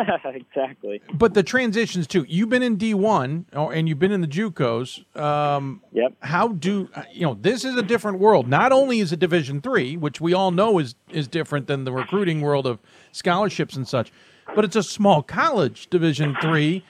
[0.24, 1.02] exactly.
[1.12, 2.24] But the transitions too.
[2.28, 5.16] You've been in D one, and you've been in the JUCOs.
[5.16, 6.14] Um, yep.
[6.20, 7.34] How do uh, you know?
[7.34, 8.48] This is a different world.
[8.48, 11.92] Not only is it Division three, which we all know is is different than the
[11.92, 12.78] recruiting world of
[13.12, 14.12] scholarships and such,
[14.54, 16.84] but it's a small college, Division three,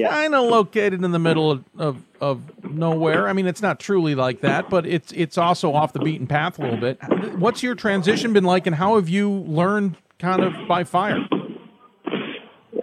[0.00, 3.28] kind of located in the middle of, of of nowhere.
[3.28, 6.58] I mean, it's not truly like that, but it's it's also off the beaten path
[6.58, 6.98] a little bit.
[7.38, 11.26] What's your transition been like, and how have you learned kind of by fire?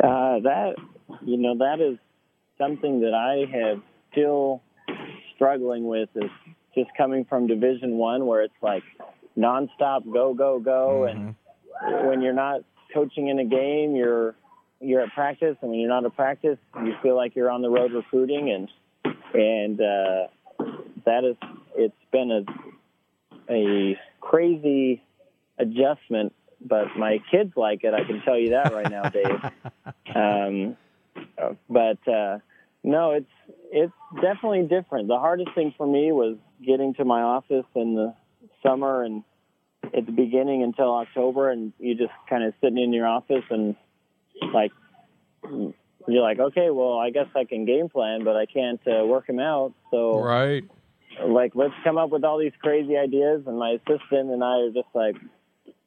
[0.01, 0.75] Uh, that
[1.23, 1.97] you know that is
[2.57, 4.61] something that I have still
[5.35, 6.29] struggling with is
[6.75, 8.83] just coming from Division One where it's like
[9.37, 11.35] nonstop go go go, and
[12.07, 12.61] when you're not
[12.93, 14.35] coaching in a game, you're
[14.79, 17.69] you're at practice, and when you're not at practice, you feel like you're on the
[17.69, 20.27] road recruiting, and and uh,
[21.05, 21.35] that is
[21.75, 25.03] it's been a a crazy
[25.57, 27.93] adjustment, but my kids like it.
[27.93, 29.41] I can tell you that right now, Dave.
[30.13, 30.75] Um,
[31.69, 32.39] but uh,
[32.83, 33.29] no, it's
[33.71, 35.07] it's definitely different.
[35.07, 38.13] The hardest thing for me was getting to my office in the
[38.61, 39.23] summer and
[39.95, 43.75] at the beginning until October, and you just kind of sitting in your office and
[44.53, 44.71] like
[46.07, 49.27] you're like, okay, well, I guess I can game plan, but I can't uh, work
[49.27, 49.73] them out.
[49.91, 50.63] So Right.
[51.25, 54.71] like let's come up with all these crazy ideas and my assistant and I are
[54.71, 55.15] just like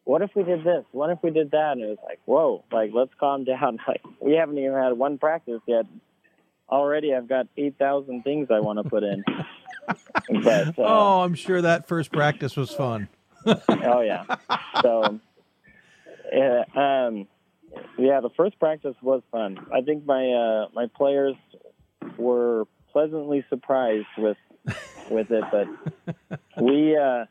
[0.04, 0.84] what if we did this?
[0.92, 1.72] What if we did that?
[1.72, 3.78] And it was like, whoa, like let's calm down.
[3.88, 5.86] Like we haven't even had one practice yet.
[6.68, 9.24] Already I've got 8,000 things I want to put in.
[10.42, 13.08] but uh, oh, I'm sure that first practice was fun.
[13.46, 14.24] oh yeah.
[14.80, 15.20] So
[16.34, 17.26] uh, um
[17.98, 19.66] yeah, the first practice was fun.
[19.72, 21.34] I think my uh my players
[22.16, 24.38] were pleasantly surprised with
[25.10, 27.26] with it, but we uh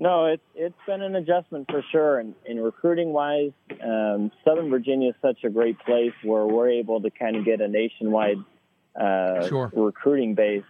[0.00, 2.18] no, it's it's been an adjustment for sure.
[2.18, 3.52] And, and recruiting wise,
[3.84, 7.60] um, Southern Virginia is such a great place where we're able to kind of get
[7.60, 8.38] a nationwide
[9.00, 9.70] uh, Sure.
[9.74, 10.64] recruiting base.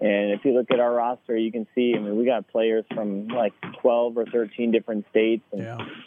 [0.00, 1.94] And if you look at our roster, you can see.
[1.96, 5.60] I mean, we got players from like 12 or 13 different states, and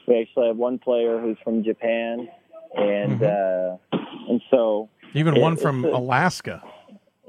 [0.07, 2.29] we actually have one player who's from Japan,
[2.77, 3.75] and uh,
[4.29, 6.63] and so Even it- one from a- Alaska.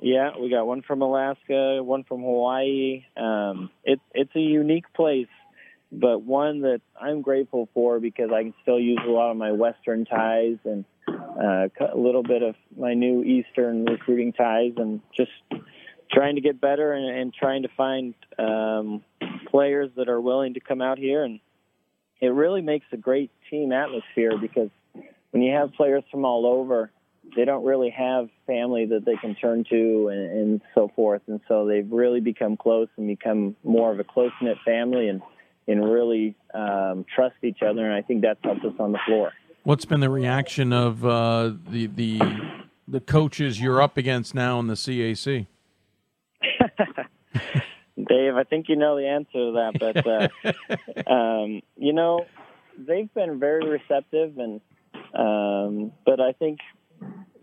[0.03, 3.05] Yeah, we got one from Alaska, one from Hawaii.
[3.17, 5.29] Um, it's it's a unique place,
[5.93, 9.53] but one that I'm grateful for because I can still use a lot of my
[9.53, 15.31] Western ties and uh, a little bit of my new Eastern recruiting ties, and just
[16.11, 19.05] trying to get better and, and trying to find um,
[19.51, 21.39] players that are willing to come out here, and
[22.21, 24.71] it really makes a great team atmosphere because
[25.31, 26.91] when you have players from all over
[27.37, 31.23] they don't really have family that they can turn to and, and so forth.
[31.27, 35.23] And so they've really become close and become more of a close knit family and,
[35.67, 37.85] and really um, trust each other.
[37.85, 39.33] And I think that's helped us on the floor.
[39.65, 42.21] What's been the reaction of uh, the the
[42.89, 45.47] the coaches you're up against now in the CAC?
[47.97, 50.05] Dave, I think you know the answer to that, but
[51.07, 52.27] uh, um, you know
[52.77, 54.61] they've been very receptive, and
[55.15, 56.59] um, but I think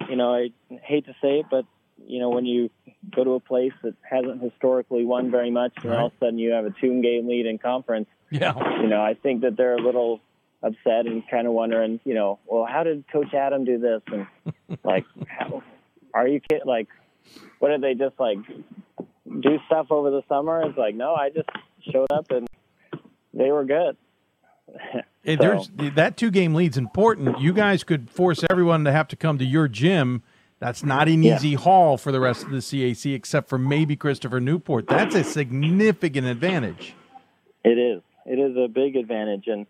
[0.10, 0.50] you know I
[0.84, 1.66] hate to say it, but
[2.06, 2.70] you know when you
[3.16, 6.40] go to a place that hasn't historically won very much, and all of a sudden
[6.40, 8.54] you have a two game lead in conference, Yeah.
[8.82, 10.20] you know I think that they're a little
[10.62, 14.02] upset and kind of wondering, you know, well, how did Coach Adam do this?
[14.12, 14.28] And
[14.84, 15.64] like, how,
[16.14, 16.66] are you kidding?
[16.68, 16.88] Like,
[17.60, 18.40] what did they just like
[19.26, 20.62] do stuff over the summer?
[20.64, 21.48] It's like, no, I just
[21.92, 22.46] showed up and
[23.34, 23.96] they were good.
[25.26, 27.40] So- there's that two game lead's important.
[27.40, 30.24] You guys could force everyone to have to come to your gym
[30.60, 31.36] That's not an Yeah.
[31.36, 34.88] easy haul for the rest of the CAC, except for maybe Christopher Newport.
[34.88, 36.96] That's a significant advantage.
[37.64, 38.02] It is.
[38.26, 39.66] It is a big advantage, and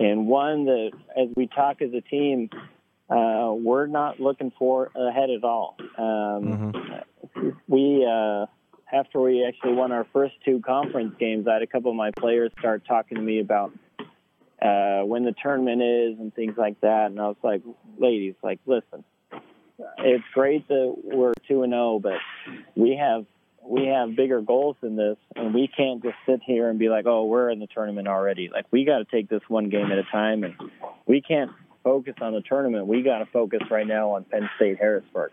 [0.00, 2.50] and one that as we talk as a team,
[3.08, 5.76] uh, we're not looking for ahead at all.
[5.96, 6.72] Um,
[7.68, 8.46] We uh,
[8.92, 12.10] after we actually won our first two conference games, I had a couple of my
[12.10, 13.72] players start talking to me about
[14.60, 17.62] uh, when the tournament is and things like that, and I was like,
[17.98, 19.04] ladies, like listen,
[19.98, 22.18] it's great that we're two and zero, but
[22.74, 23.26] we have
[23.62, 27.06] we have bigger goals than this, and we can't just sit here and be like,
[27.06, 29.98] "Oh, we're in the tournament already." Like we got to take this one game at
[29.98, 30.54] a time, and
[31.06, 31.50] we can't
[31.82, 32.86] focus on the tournament.
[32.86, 35.32] We got to focus right now on Penn State Harrisburg.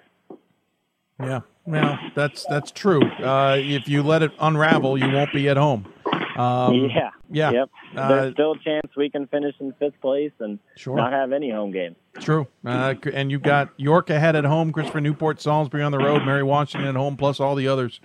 [1.19, 3.03] Yeah, well, that's that's true.
[3.03, 5.92] Uh, if you let it unravel, you won't be at home.
[6.35, 7.51] Um, yeah, yeah.
[7.51, 7.69] yep.
[7.95, 10.95] Uh, There's still a chance we can finish in fifth place and Sure.
[10.97, 11.95] not have any home games.
[12.19, 12.47] True.
[12.65, 16.43] Uh, and you've got York ahead at home, Christopher Newport, Salisbury on the road, Mary
[16.43, 17.99] Washington at home, plus all the others.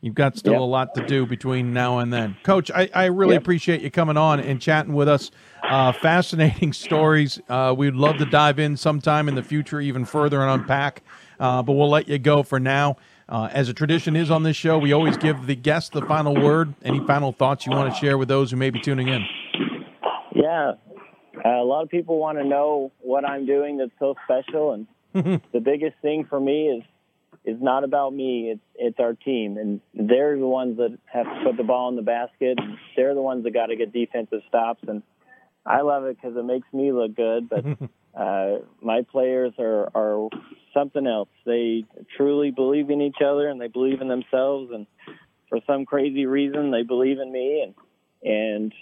[0.00, 0.60] You've got still Yep.
[0.60, 2.36] a lot to do between now and then.
[2.42, 3.42] Coach, I, I really Yep.
[3.42, 5.30] appreciate you coming on and chatting with us.
[5.62, 7.40] Uh, fascinating stories.
[7.48, 11.02] Uh, we'd love to dive in sometime in the future even further and unpack,
[11.38, 12.96] uh, but we'll let you go for now.
[13.32, 16.34] Uh, as a tradition is on this show, we always give the guest the final
[16.34, 16.74] word.
[16.82, 19.24] Any final thoughts you want to share with those who may be tuning in?
[20.34, 20.72] Yeah,
[21.42, 25.40] uh, a lot of people want to know what I'm doing that's so special, and
[25.52, 26.82] the biggest thing for me is
[27.46, 28.50] is not about me.
[28.50, 31.96] It's it's our team, and they're the ones that have to put the ball in
[31.96, 32.58] the basket.
[32.58, 35.02] And they're the ones that got to get defensive stops, and
[35.64, 37.48] I love it because it makes me look good.
[37.48, 37.64] But
[38.14, 40.28] uh, my players are are
[40.74, 41.28] something else.
[41.44, 41.84] They
[42.16, 44.86] truly believe in each other, and they believe in themselves, and
[45.48, 47.74] for some crazy reason, they believe in me, and
[48.24, 48.74] and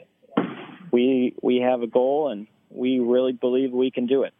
[0.93, 4.33] we we have a goal, and we really believe we can do it.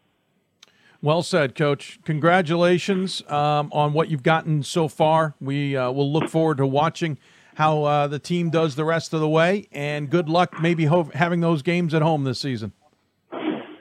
[1.01, 1.99] Well said, Coach.
[2.05, 5.33] Congratulations um, on what you've gotten so far.
[5.41, 7.17] We uh, will look forward to watching
[7.55, 11.09] how uh, the team does the rest of the way, and good luck maybe ho-
[11.13, 12.71] having those games at home this season.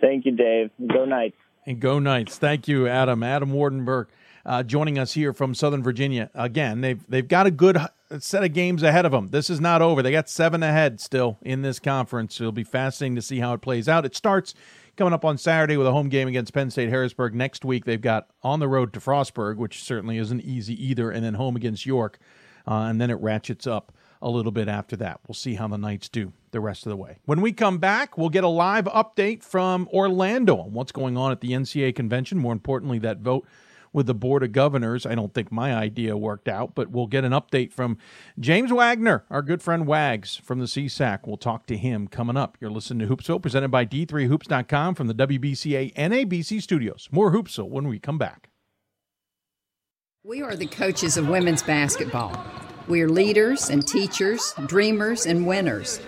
[0.01, 0.71] Thank you, Dave.
[0.89, 1.37] Go Knights.
[1.67, 2.39] And go Knights.
[2.39, 3.23] Thank you, Adam.
[3.23, 4.07] Adam Wardenberg
[4.45, 6.31] uh, joining us here from Southern Virginia.
[6.35, 7.79] Again, they've they've got a good
[8.19, 9.29] set of games ahead of them.
[9.29, 10.03] This is not over.
[10.03, 12.41] They got seven ahead still in this conference.
[12.41, 14.05] It'll be fascinating to see how it plays out.
[14.05, 14.55] It starts
[14.97, 17.35] coming up on Saturday with a home game against Penn State Harrisburg.
[17.35, 21.25] Next week they've got on the road to Frostburg, which certainly isn't easy either, and
[21.25, 22.19] then home against York,
[22.67, 23.93] uh, and then it ratchets up
[24.23, 25.21] a little bit after that.
[25.27, 27.19] We'll see how the Knights do the rest of the way.
[27.25, 31.33] When we come back, we'll get a live update from Orlando on what's going on
[31.33, 32.39] at the NCAA convention.
[32.39, 33.47] More importantly, that vote
[33.93, 35.05] with the Board of Governors.
[35.05, 37.99] I don't think my idea worked out, but we'll get an update from
[38.39, 41.27] James Wagner, our good friend Wags from the CSAC.
[41.27, 42.57] We'll talk to him coming up.
[42.61, 47.09] You're listening to Hoopsville, presented by D3Hoops.com from the WBCA NABC studios.
[47.11, 48.51] More Hoopsville when we come back.
[50.23, 52.70] We are the coaches of women's basketball.
[52.89, 56.01] We are leaders and teachers, dreamers and winners.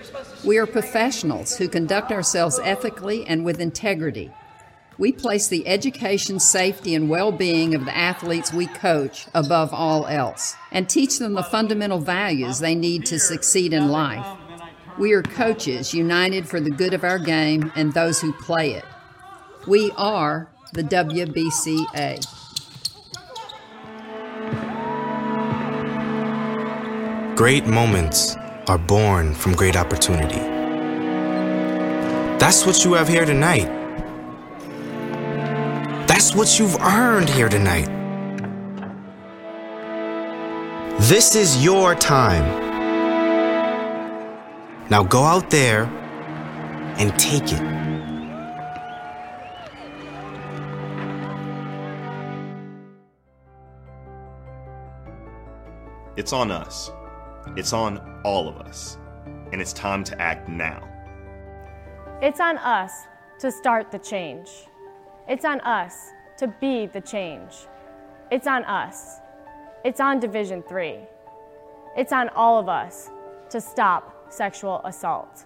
[0.44, 4.30] We are professionals who conduct ourselves ethically and with integrity.
[4.98, 10.06] We place the education, safety, and well being of the athletes we coach above all
[10.06, 14.26] else and teach them the fundamental values they need to succeed in life.
[14.98, 18.84] We are coaches united for the good of our game and those who play it.
[19.66, 22.41] We are the WBCA.
[27.34, 28.36] Great moments
[28.68, 30.38] are born from great opportunity.
[32.38, 33.68] That's what you have here tonight.
[36.06, 37.88] That's what you've earned here tonight.
[41.00, 42.44] This is your time.
[44.90, 45.84] Now go out there
[46.98, 47.62] and take it.
[56.18, 56.92] It's on us.
[57.56, 58.98] It's on all of us.
[59.52, 60.88] And it's time to act now.
[62.22, 62.92] It's on us
[63.40, 64.48] to start the change.
[65.28, 67.52] It's on us to be the change.
[68.30, 69.18] It's on us.
[69.84, 70.98] It's on Division 3.
[71.96, 73.10] It's on all of us
[73.50, 75.44] to stop sexual assault.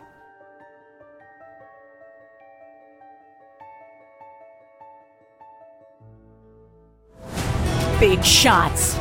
[7.99, 8.95] Big shots.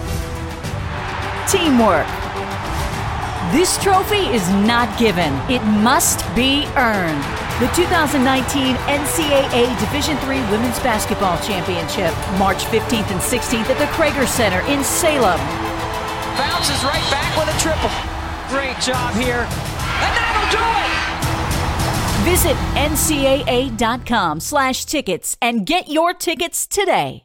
[1.52, 2.08] Teamwork.
[3.52, 7.24] This trophy is not given, it must be earned.
[7.60, 14.28] The 2019 NCAA Division III Women's Basketball Championship, March 15th and 16th at the Cregger
[14.28, 15.40] Center in Salem.
[16.38, 17.90] Bounces right back with a triple.
[18.50, 19.48] Great job here.
[20.04, 20.96] And that'll do it!
[22.26, 27.25] Visit ncaa.com slash tickets and get your tickets today.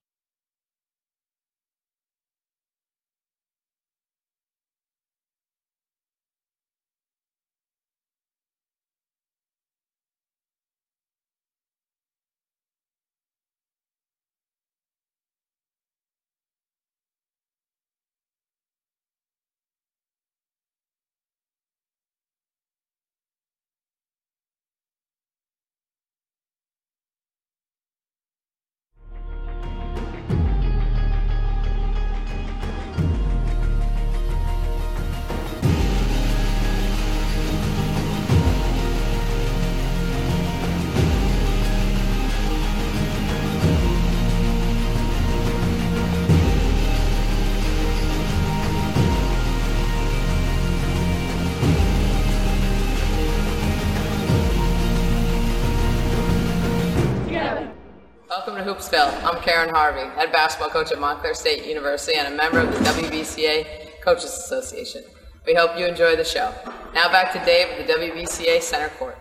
[58.83, 62.79] I'm Karen Harvey, head basketball coach at Montclair State University and a member of the
[62.79, 65.05] WBCA Coaches Association.
[65.47, 66.55] We hope you enjoy the show.
[66.95, 69.19] Now back to Dave at the WBCA Center Court.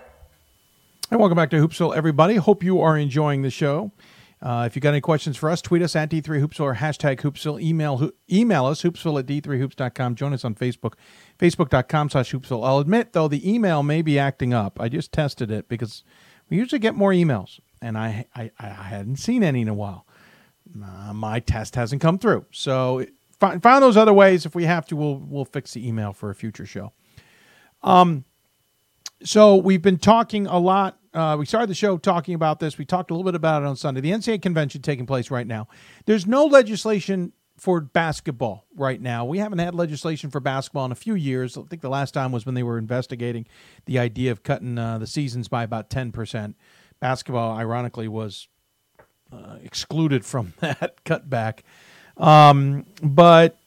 [1.12, 2.38] And welcome back to Hoopsville, everybody.
[2.38, 3.92] Hope you are enjoying the show.
[4.42, 7.62] Uh, if you got any questions for us, tweet us at D3Hoopsville or hashtag Hoopsville.
[7.62, 10.16] Email, email us, hoopsville at D3Hoops.com.
[10.16, 10.94] Join us on Facebook,
[11.38, 12.66] facebook.com slash Hoopsville.
[12.66, 14.80] I'll admit, though, the email may be acting up.
[14.80, 16.06] I just tested it because
[16.50, 20.06] we usually get more emails, and I, I, I hadn't seen any in a while.
[20.84, 22.46] Uh, my test hasn't come through.
[22.52, 23.06] So
[23.40, 24.46] find, find those other ways.
[24.46, 26.94] If we have to, we'll, we'll fix the email for a future show.
[27.82, 28.26] Um,
[29.24, 32.78] so we've been talking a lot uh, we started the show talking about this.
[32.78, 34.02] We talked a little bit about it on Sunday.
[34.02, 35.68] The NCAA convention taking place right now.
[36.06, 39.26] There's no legislation for basketball right now.
[39.26, 41.58] We haven't had legislation for basketball in a few years.
[41.58, 43.48] I think the last time was when they were investigating
[43.86, 46.54] the idea of cutting uh, the seasons by about 10%.
[47.00, 48.48] Basketball, ironically, was
[49.32, 51.60] uh, excluded from that cutback.
[52.18, 53.58] Um, but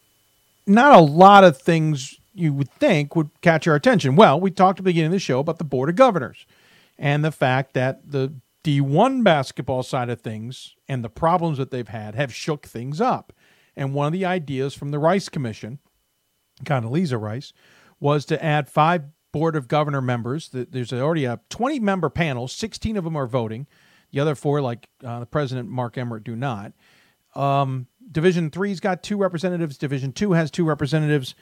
[0.67, 4.17] not a lot of things you would think would catch our attention.
[4.17, 6.47] Well, we talked at the beginning of the show about the Board of Governors
[6.99, 8.33] and the fact that the
[8.65, 13.33] D1 basketball side of things and the problems that they've had have shook things up.
[13.77, 15.79] And one of the ideas from the Rice Commission,
[16.65, 17.53] Condoleezza Rice,
[17.99, 20.51] was to add five Board of Governor members.
[20.53, 23.67] There's already a 20 member panel, 16 of them are voting.
[24.11, 26.73] The other four, like uh, the president, Mark Emmert, do not.
[27.35, 29.79] Um, Division three's got two representatives.
[29.79, 31.35] Division two has two representatives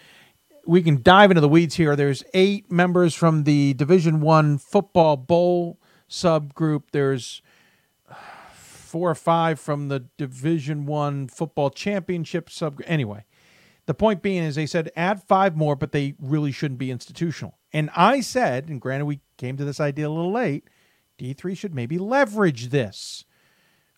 [0.66, 1.96] we can dive into the weeds here.
[1.96, 6.84] There's eight members from the Division One football bowl subgroup.
[6.92, 7.42] There's
[8.52, 12.80] four or five from the Division One football championship sub.
[12.86, 13.24] Anyway,
[13.86, 17.58] the point being is they said add five more, but they really shouldn't be institutional.
[17.72, 20.68] And I said, and granted we came to this idea a little late,
[21.18, 23.24] D3 should maybe leverage this.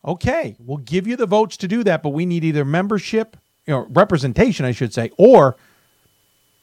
[0.04, 3.36] Okay, we'll give you the votes to do that, but we need either membership,
[3.66, 5.56] know, representation, I should say, or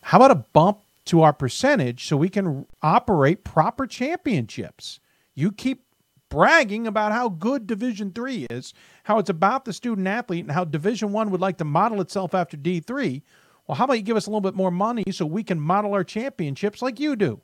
[0.01, 4.99] how about a bump to our percentage so we can operate proper championships?
[5.35, 5.85] You keep
[6.29, 8.73] bragging about how good Division 3 is,
[9.03, 12.33] how it's about the student athlete and how Division 1 would like to model itself
[12.35, 13.21] after D3.
[13.69, 15.93] Well, how about you give us a little bit more money so we can model
[15.93, 17.41] our championships like you do?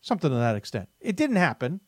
[0.00, 0.88] Something to that extent.
[1.02, 1.82] It didn't happen.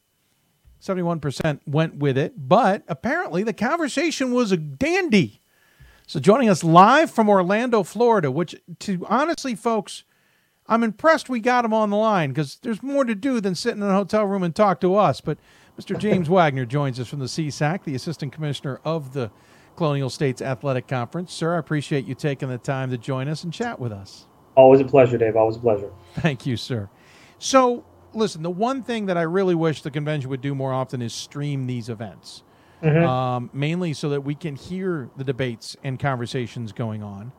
[0.83, 5.41] 71% went with it, but apparently the conversation was a dandy.
[6.07, 10.05] So joining us live from Orlando, Florida, which to honestly, folks,
[10.67, 13.75] I'm impressed we got him on the line because there's more to do than sit
[13.75, 15.23] in a hotel room and talk to us.
[15.23, 15.39] But
[15.81, 15.99] Mr.
[15.99, 19.31] James Wagner joins us from the CSAC, the Assistant Commissioner of the
[19.77, 21.33] Colonial States Athletic Conference.
[21.33, 24.27] Sir, I appreciate you taking the time to join us and chat with us.
[24.57, 25.37] Always a pleasure, Dave.
[25.37, 25.91] Always a pleasure.
[26.15, 26.91] Thank you, sir.
[27.39, 31.01] So, listen, the one thing that I really wish the convention would do more often
[31.01, 32.43] is stream these events
[32.83, 33.07] mm-hmm.
[33.07, 37.33] um, mainly so that we can hear the debates and conversations going on.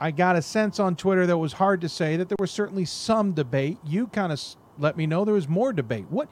[0.00, 2.84] I got a sense on Twitter that was hard to say that there was certainly
[2.84, 3.78] some debate.
[3.84, 4.40] You kind of
[4.78, 6.06] let me know there was more debate.
[6.08, 6.28] What?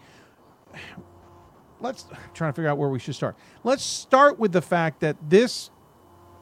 [1.80, 3.36] Let's try to figure out where we should start.
[3.64, 5.70] Let's start with the fact that this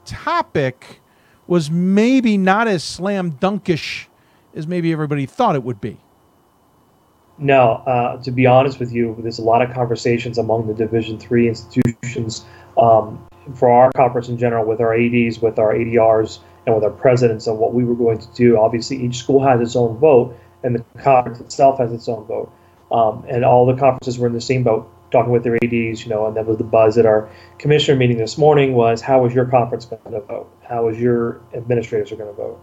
[0.05, 1.01] topic
[1.47, 4.06] was maybe not as slam dunkish
[4.55, 5.98] as maybe everybody thought it would be.
[7.39, 11.19] No, uh, to be honest with you, there's a lot of conversations among the Division
[11.19, 12.44] three institutions
[12.78, 16.90] um, for our conference in general, with our ADs, with our ADRs, and with our
[16.90, 18.56] presidents on what we were going to do.
[18.56, 22.52] Obviously, each school has its own vote, and the conference itself has its own vote.
[22.93, 26.11] Um, and all the conferences were in the same boat, talking with their ADs, you
[26.11, 29.32] know, and that was the buzz at our commissioner meeting this morning was how was
[29.32, 30.51] your conference going to vote?
[30.69, 32.61] How was your administrators are going to vote?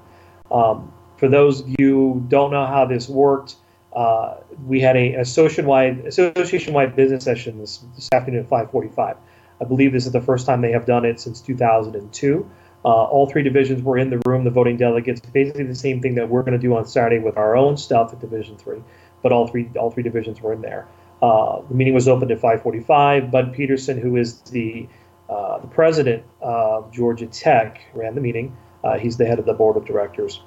[0.51, 3.55] Um, for those of you who don't know how this worked,
[3.95, 9.17] uh, we had a association-wide association-wide business session this, this afternoon at 5:45.
[9.61, 12.49] I believe this is the first time they have done it since 2002.
[12.83, 14.43] Uh, all three divisions were in the room.
[14.43, 17.37] The voting delegates, basically the same thing that we're going to do on Saturday with
[17.37, 18.81] our own stuff at Division Three,
[19.21, 20.87] but all three all three divisions were in there.
[21.21, 23.29] Uh, the meeting was opened at 5:45.
[23.31, 24.87] Bud Peterson, who is the
[25.29, 28.55] uh, the president of Georgia Tech, ran the meeting.
[28.83, 30.41] Uh, he's the head of the board of directors,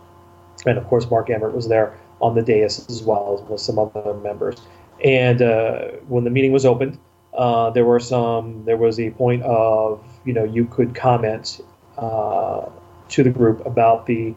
[0.66, 3.78] and of course Mark Emmert was there on the dais as well as with some
[3.78, 4.56] other members.
[5.04, 6.98] And uh, when the meeting was opened,
[7.34, 8.64] uh, there were some.
[8.64, 11.60] There was a point of you know you could comment
[11.96, 12.68] uh,
[13.10, 14.34] to the group about the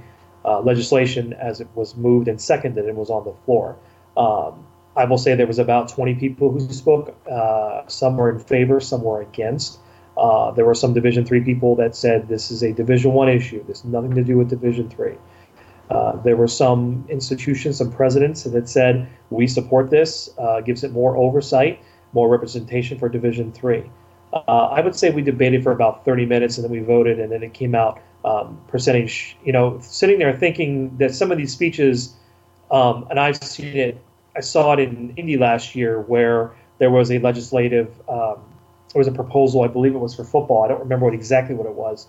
[0.64, 3.76] legislation as it was moved and seconded and was on the floor.
[4.16, 4.66] Um,
[4.98, 7.16] I will say there was about 20 people who spoke.
[7.32, 9.80] Uh, some were in favor, some were against.
[10.18, 13.64] Uh, there were some Division three people that said this is a Division one issue.
[13.66, 15.14] This has nothing to do with Division three.
[15.90, 20.92] Uh, there were some institutions, some presidents that said we support this, uh, gives it
[20.92, 21.80] more oversight,
[22.14, 23.90] more representation for Division Three.
[24.34, 27.32] Uh, I would say we debated for about 30 minutes and then we voted, and
[27.32, 29.38] then it came out um, percentage.
[29.46, 32.16] You know, sitting there thinking that some of these speeches,
[32.72, 34.04] um, and I've seen it,
[34.38, 38.38] I saw it in Indy last year where there was a legislative, um,
[38.94, 40.64] there was a proposal, I believe it was for football.
[40.64, 42.08] I don't remember what exactly what it was,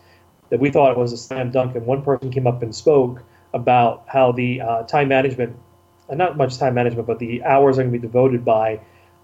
[0.50, 3.22] that we thought it was a slam dunk, and one person came up and spoke
[3.55, 5.56] about how the uh, time management,
[6.09, 8.80] uh, not much time management, but the hours are going to be devoted by,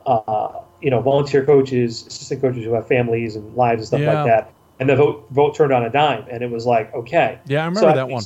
[0.06, 4.24] uh, you know, volunteer coaches, assistant coaches who have families and lives and stuff Yeah.
[4.24, 4.52] like that.
[4.81, 7.66] And the vote vote turned on a dime, and it was like, okay, Yeah, I
[7.66, 8.24] remember So that one.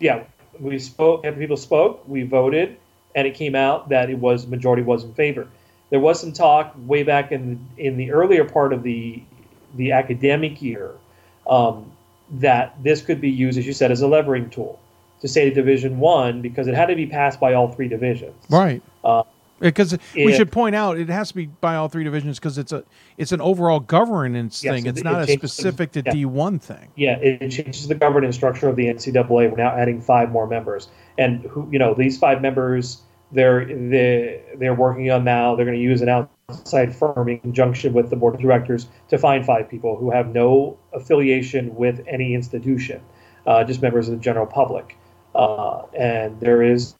[0.00, 0.24] Yeah,
[0.58, 1.24] we spoke.
[1.24, 2.06] and People spoke.
[2.08, 2.78] We voted,
[3.14, 5.46] and it came out that it was majority was in favor.
[5.90, 9.22] There was some talk way back in the, in the earlier part of the
[9.76, 10.92] the academic year
[11.48, 11.90] um,
[12.30, 14.78] that this could be used, as you said, as a levering tool
[15.20, 18.34] to say to Division One because it had to be passed by all three divisions.
[18.48, 18.82] Right.
[19.02, 19.24] Uh,
[19.60, 22.72] Because we should point out it has to be by all three divisions because it's
[22.72, 22.84] a
[23.18, 24.86] it's an overall governance Yes, thing.
[24.86, 26.12] it- It's it not a changes- specific to yeah.
[26.12, 26.88] D one thing.
[26.96, 29.48] Yeah, it it changes the governance structure of the NCAA.
[29.50, 33.02] We're now adding five more members, and who you know these five members
[33.32, 35.54] they're they they're working on now.
[35.54, 39.18] They're going to use an outside firm in conjunction with the board of directors to
[39.18, 43.00] find five people who have no affiliation with any institution,
[43.46, 44.96] uh, just members of the general public.
[45.34, 46.94] Uh, and there is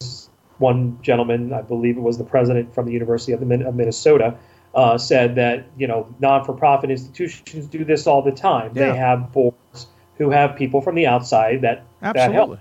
[0.58, 3.74] one gentleman, I believe it was the president from the University of, the, Min- of
[3.74, 4.36] Minnesota,
[4.74, 8.72] uh, said that you know non-for-profit institutions do this all the time.
[8.74, 8.92] Yeah.
[8.92, 9.86] They have boards
[10.18, 12.58] who have people from the outside that that help.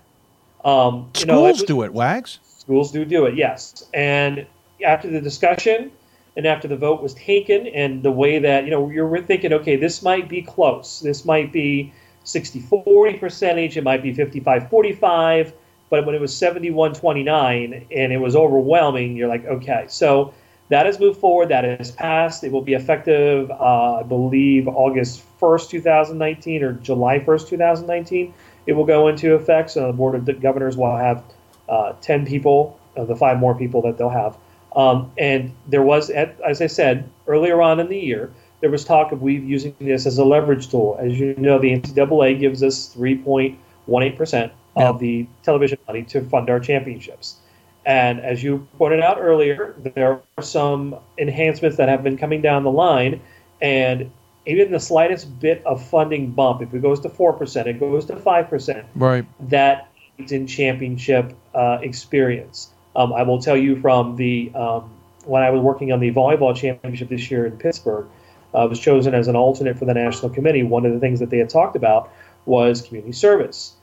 [0.64, 2.40] Um, you know, Schools do it, Wags.
[2.44, 3.86] Schools do do it, yes.
[3.94, 4.46] And
[4.86, 5.92] after the discussion
[6.38, 9.76] and after the vote was taken, and the way that, you know, you're thinking, okay,
[9.76, 11.00] this might be close.
[11.00, 11.94] This might be
[12.24, 15.54] 60 40 percentage, it might be 55 45.
[15.94, 19.86] But when it was 71 29 and it was overwhelming, you're like, okay.
[19.90, 20.34] So
[20.70, 21.50] that has moved forward.
[21.50, 22.44] That has passed.
[22.44, 28.34] It will be effective, uh, I believe, August 1st, 2019 or July 1st, 2019.
[28.66, 29.70] It will go into effect.
[29.70, 31.24] So the Board of Governors will have
[31.70, 34.36] uh, 10 people, of the five more people that they'll have.
[34.76, 38.84] Um, and there was, at- as I said earlier on in the year, there was
[38.84, 40.98] talk of we using this as a leverage tool.
[41.00, 46.60] As you know, the NCAA gives us 3.18% of the television money to fund our
[46.60, 47.38] championships.
[47.86, 52.64] And as you pointed out earlier, there are some enhancements that have been coming down
[52.64, 53.22] the line.
[53.62, 54.12] And
[54.46, 58.16] even the slightest bit of funding bump, if it goes to 4%, it goes to
[58.16, 59.26] 5%, Right.
[59.50, 59.90] that
[60.20, 62.70] aids in championship uh, experience.
[62.96, 64.90] Um, I will tell you from the um,
[65.26, 68.06] when I was working on the volleyball championship this year in Pittsburgh,
[68.54, 70.64] uh, I was chosen as an alternate for the national committee.
[70.64, 72.12] One of the things that they had talked about
[72.46, 73.74] was community service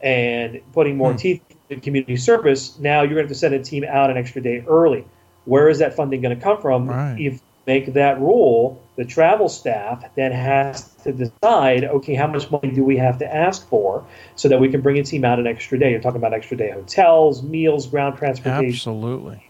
[0.00, 1.18] and putting more hmm.
[1.18, 2.78] teeth in community service.
[2.78, 5.04] Now you're going to have to send a team out an extra day early.
[5.44, 6.90] Where is that funding going to come from?
[6.90, 12.50] If you make that rule, the travel staff then has to decide, okay, how much
[12.50, 14.04] money do we have to ask for
[14.34, 15.90] so that we can bring a team out an extra day?
[15.90, 18.68] You're talking about extra day hotels, meals, ground transportation.
[18.68, 19.48] Absolutely.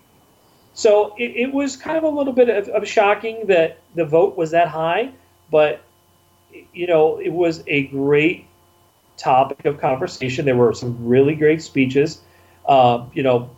[0.75, 4.37] So it, it was kind of a little bit of, of shocking that the vote
[4.37, 5.13] was that high,
[5.51, 5.83] but
[6.73, 8.46] you know it was a great
[9.17, 10.45] topic of conversation.
[10.45, 12.21] There were some really great speeches.
[12.67, 13.49] Uh, you know,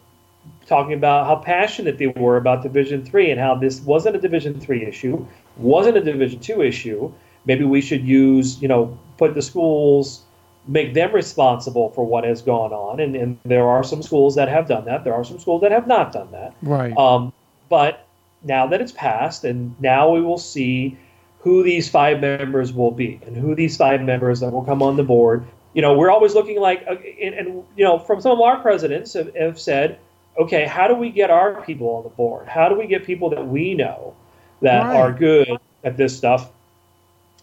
[0.66, 4.60] talking about how passionate they were about Division Three and how this wasn't a Division
[4.60, 5.26] Three issue,
[5.56, 7.12] wasn't a Division Two issue.
[7.44, 10.22] Maybe we should use, you know, put the schools,
[10.66, 13.00] make them responsible for what has gone on.
[13.00, 15.04] And, and there are some schools that have done that.
[15.04, 16.54] There are some schools that have not done that.
[16.60, 16.94] Right.
[16.96, 17.32] Um,
[17.70, 18.06] but
[18.42, 20.98] now that it's passed, and now we will see
[21.40, 24.96] who these five members will be and who these five members that will come on
[24.96, 25.44] the board.
[25.72, 28.60] You know, we're always looking like, uh, and, and you know, from some of our
[28.60, 29.98] presidents have, have said,
[30.38, 32.48] okay, how do we get our people on the board?
[32.48, 34.14] How do we get people that we know
[34.62, 34.96] that Right.
[34.96, 35.48] are good
[35.84, 36.50] at this stuff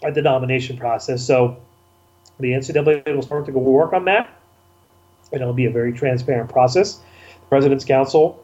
[0.03, 1.25] at the nomination process?
[1.25, 1.57] So
[2.39, 4.29] the NCAA will start to go work on that,
[5.31, 6.95] and it'll be a very transparent process.
[6.95, 8.43] The President's Council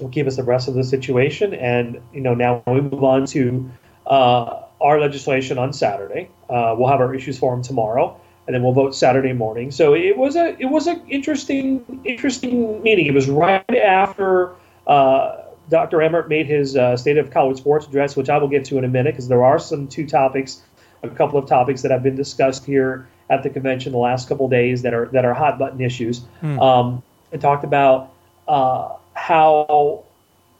[0.00, 3.70] will keep us abreast of the situation, and you know now we move on to
[4.06, 6.28] uh, our legislation on Saturday.
[6.48, 9.70] Uh, we'll have our issues forum tomorrow, and then we'll vote Saturday morning.
[9.70, 13.06] So it was a it was an interesting interesting meeting.
[13.06, 14.52] It was right after.
[14.86, 15.40] Uh,
[15.70, 16.02] Dr.
[16.02, 18.84] Emmert made his uh, State of College Sports address, which I will get to in
[18.84, 20.60] a minute, because there are some two topics,
[21.02, 24.46] a couple of topics that have been discussed here at the convention the last couple
[24.48, 26.20] days that are that are hot button issues.
[26.40, 26.60] Hmm.
[26.60, 27.02] Um,
[27.32, 28.12] it talked about
[28.46, 30.04] uh, how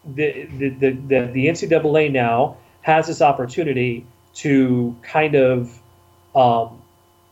[0.04, 0.90] the, the, the,
[1.32, 4.04] the NCAA now has this opportunity
[4.34, 5.80] to kind of
[6.36, 6.80] um,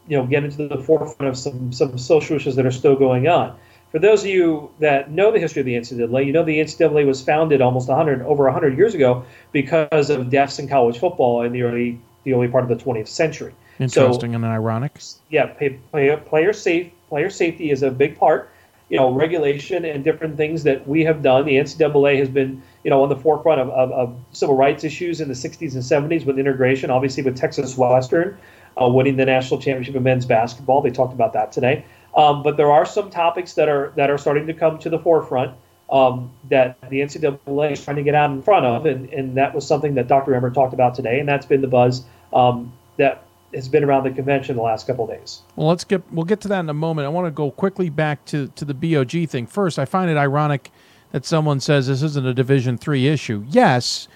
[0.09, 3.29] you know get into the forefront of some some social issues that are still going
[3.29, 3.55] on.
[3.91, 7.07] For those of you that know the history of the NCAA, you know the NCAA
[7.07, 11.53] was founded almost 100 over 100 years ago because of deaths in college football in
[11.53, 13.53] the early the only part of the 20th century.
[13.79, 15.01] Interesting So, and ironic.
[15.29, 18.49] yeah, pay, play, player safe player safety is a big part.
[18.89, 21.45] You know, regulation and different things that we have done.
[21.45, 25.21] The NCAA has been, you know, on the forefront of, of, of civil rights issues
[25.21, 26.91] in the 60s and 70s with integration.
[26.91, 28.37] Obviously, with Texas Western
[28.81, 31.85] uh, winning the national championship in men's basketball, they talked about that today.
[32.17, 34.99] Um, but there are some topics that are that are starting to come to the
[34.99, 35.57] forefront
[35.91, 39.55] um, that the NCAA is trying to get out in front of, and, and that
[39.55, 40.35] was something that Dr.
[40.35, 44.11] Emmert talked about today, and that's been the buzz um, that has been around the
[44.11, 45.43] convention the last couple days.
[45.57, 47.07] Well, let's get we'll get to that in a moment.
[47.07, 49.79] I want to go quickly back to to the BOG thing first.
[49.79, 50.71] I find it ironic
[51.13, 53.45] that someone says this isn't a Division three issue.
[53.49, 54.09] Yes,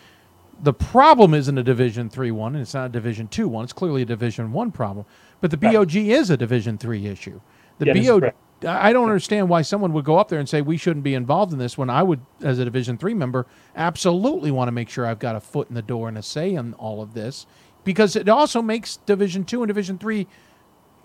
[0.60, 3.64] the problem isn't a Division three one, and it's not a Division two one.
[3.64, 5.06] It's clearly a Division one problem.
[5.40, 7.40] But the BOG is a Division three issue.
[7.78, 8.32] The Yeah, BOG.
[8.66, 11.52] I don't understand why someone would go up there and say we shouldn't be involved
[11.52, 13.46] in this when I would, as a Division three member,
[13.76, 16.54] absolutely want to make sure I've got a foot in the door and a say
[16.54, 17.46] in all of this,
[17.84, 20.26] because it also makes Division two and Division three.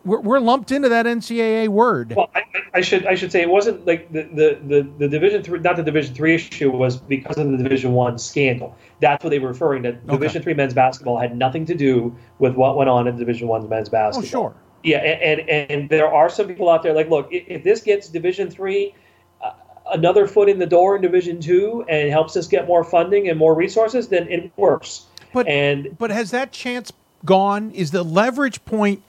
[0.03, 2.14] We're, we're lumped into that NCAA word.
[2.15, 5.44] Well, I, I- should I should say it wasn't like the the, the, the division
[5.44, 8.76] three not the division three issue was because of the division one scandal.
[8.99, 9.91] That's what they were referring to.
[9.94, 13.68] Division three men's basketball had nothing to do with what went on in Division one
[13.69, 14.23] men's basketball.
[14.26, 14.56] Oh, sure.
[14.84, 17.82] Yeah, and, and and there are some people out there like, look, if, if this
[17.82, 18.95] gets Division three
[19.44, 19.52] uh,
[19.91, 23.38] another foot in the door in Division two and helps us get more funding and
[23.38, 25.06] more resources, then it works.
[25.34, 26.91] But and but has that chance
[27.26, 27.72] gone?
[27.72, 29.03] Is the leverage point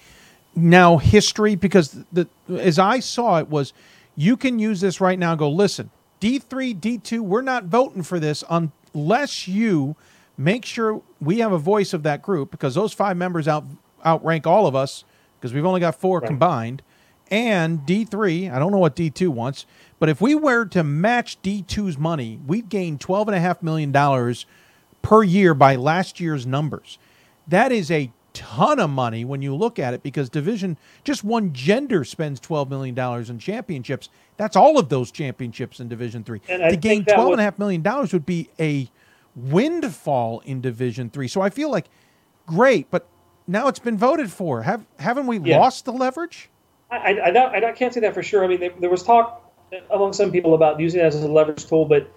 [0.54, 1.54] now history?
[1.54, 3.72] Because the as I saw it was,
[4.16, 5.30] you can use this right now.
[5.32, 7.22] and Go listen, D three, D two.
[7.22, 9.96] We're not voting for this unless you
[10.36, 13.64] make sure we have a voice of that group because those five members out
[14.04, 15.04] outrank all of us
[15.38, 16.82] because we've only got four combined.
[17.30, 19.64] And D three, I don't know what D two wants,
[19.98, 23.62] but if we were to match D 2s money, we'd gain twelve and a half
[23.62, 24.44] million dollars
[25.00, 26.98] per year by last year's numbers.
[27.48, 31.52] That is a ton of money when you look at it because division just one
[31.52, 34.08] gender spends 12 million dollars in championships.
[34.36, 36.40] That's all of those championships in division 3.
[36.48, 38.88] And to gain think that 12 would- and a half million dollars would be a
[39.36, 41.28] windfall in division 3.
[41.28, 41.86] So I feel like
[42.46, 43.06] great, but
[43.46, 44.62] now it's been voted for.
[44.62, 45.58] Have haven't we Yeah.
[45.58, 46.48] lost the leverage?
[46.90, 48.44] I, I, I, I can't say that for sure.
[48.44, 49.50] I mean, there, there was talk
[49.90, 52.10] among some people about using it as a leverage tool, but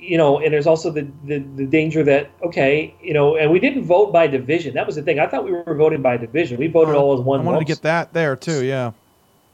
[0.00, 3.60] you know, and there's also the, the, the danger that okay, you know, and we
[3.60, 4.74] didn't vote by division.
[4.74, 5.20] That was the thing.
[5.20, 6.58] I thought we were voting by division.
[6.58, 7.40] We voted all as one.
[7.40, 8.92] I wanted to get that there too, yeah.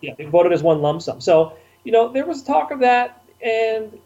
[0.01, 1.21] yeah, they voted as one lump sum.
[1.21, 3.99] So, you know, there was talk of that, and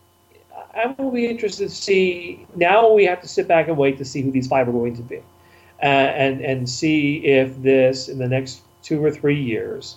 [0.74, 2.46] I will be interested to see.
[2.56, 4.96] Now we have to sit back and wait to see who these five are going
[4.96, 5.18] to be,
[5.82, 9.96] uh, and and see if this in the next two or three years.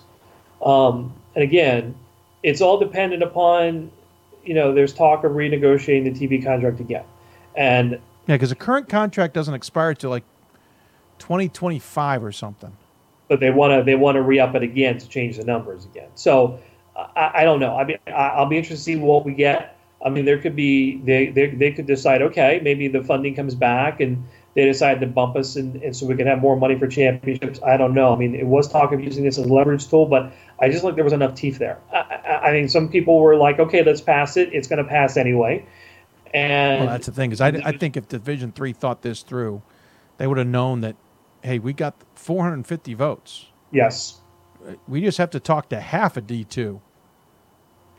[0.61, 1.95] Um, and again,
[2.41, 3.91] it's all dependent upon,
[4.43, 7.05] you know, there's talk of renegotiating the TV contract again,
[7.55, 7.91] and
[8.27, 10.23] Yeah, because the current contract doesn't expire till like
[11.19, 12.75] 2025 or something.
[13.27, 15.85] but they want to they want to re up it again to change the numbers
[15.85, 16.09] again.
[16.15, 16.59] So
[16.95, 17.75] I, I don't know.
[17.77, 19.77] I mean, I, I'll be interested to see what we get.
[20.05, 23.55] I mean, there could be they, they they could decide okay, maybe the funding comes
[23.55, 24.23] back and
[24.55, 27.59] they decided to bump us and, and so we can have more money for championships.
[27.63, 28.13] I don't know.
[28.13, 30.83] I mean, it was talk of using this as a leverage tool, but I just
[30.83, 31.79] like there was enough teeth there.
[31.91, 34.53] I, I, I mean, some people were like, okay, let's pass it.
[34.53, 35.65] It's going to pass anyway.
[36.33, 39.61] And Well, that's the thing is, I, I think if Division Three thought this through,
[40.17, 40.95] they would have known that,
[41.43, 43.47] hey, we got 450 votes.
[43.71, 44.19] yes,
[44.87, 46.81] We just have to talk to half of D two,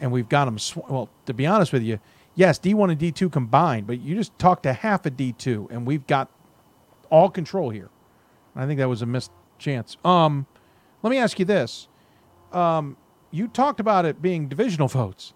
[0.00, 0.58] and we've got them.
[0.58, 2.00] Sw- well, to be honest with you,
[2.34, 5.32] yes, D one and D two combined, but you just talk to half of D
[5.32, 6.28] two, and we've got
[7.10, 7.90] all control here.
[8.56, 9.96] I think that was a missed chance.
[10.04, 10.46] Um,
[11.02, 11.88] let me ask you this:
[12.52, 12.96] um,
[13.30, 15.32] you talked about it being divisional votes.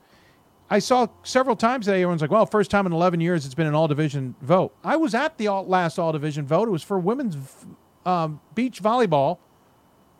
[0.70, 2.02] I saw several times today.
[2.02, 4.96] Everyone's like, "Well, first time in 11 years it's been an all division vote." I
[4.96, 6.68] was at the all, last all division vote.
[6.68, 7.36] It was for women's
[8.06, 9.38] um, beach volleyball,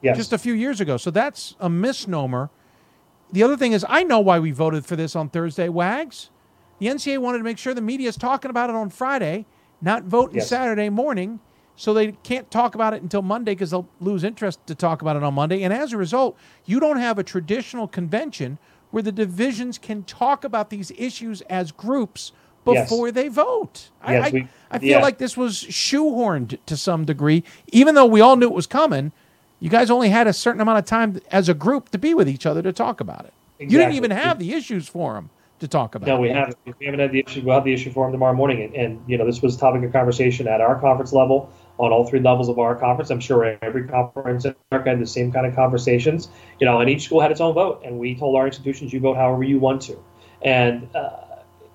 [0.02, 0.16] Yes.
[0.16, 0.96] just a few years ago.
[0.96, 2.50] So that's a misnomer.
[3.30, 5.68] The other thing is, I know why we voted for this on Thursday.
[5.68, 6.30] Wags,
[6.78, 9.44] the NCAA wanted to make sure the media is talking about it on Friday,
[9.80, 10.48] not voting Yes.
[10.48, 11.40] Saturday morning,
[11.76, 15.16] so they can't talk about it until Monday because they'll lose interest to talk about
[15.16, 15.62] it on Monday.
[15.62, 18.58] And as a result, you don't have a traditional convention
[18.90, 22.32] where the divisions can talk about these issues as groups
[22.66, 22.90] Yes.
[22.90, 23.88] before they vote.
[24.02, 24.98] I- Yes, I, we- I feel yeah.
[25.00, 29.12] like this was shoehorned to some degree, even though we all knew it was coming.
[29.60, 32.28] You guys only had a certain amount of time as a group to be with
[32.28, 33.32] each other to talk about it.
[33.58, 35.30] You didn't even have the issues for them
[35.60, 36.06] to talk about.
[36.06, 36.56] No, we haven't.
[36.78, 37.42] We haven't had the issue.
[37.44, 39.82] We'll have the issue for them tomorrow morning, and, and you know this was topic
[39.82, 43.10] of conversation at our conference level on all three levels of our conference.
[43.10, 46.28] I'm sure every conference in America had the same kind of conversations.
[46.60, 49.00] You know, and each school had its own vote, and we told our institutions, you
[49.00, 50.02] vote however you want to,
[50.42, 51.10] and uh,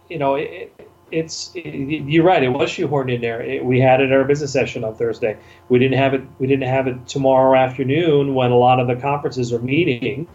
[0.10, 0.74] you know, it,
[1.12, 2.44] it's it, you're right.
[2.44, 3.42] It was shoehorned in there.
[3.42, 5.38] It, we had it at our business session on Thursday.
[5.70, 6.22] We didn't have it.
[6.40, 10.28] We didn't have it tomorrow afternoon when a lot of the conferences are meeting.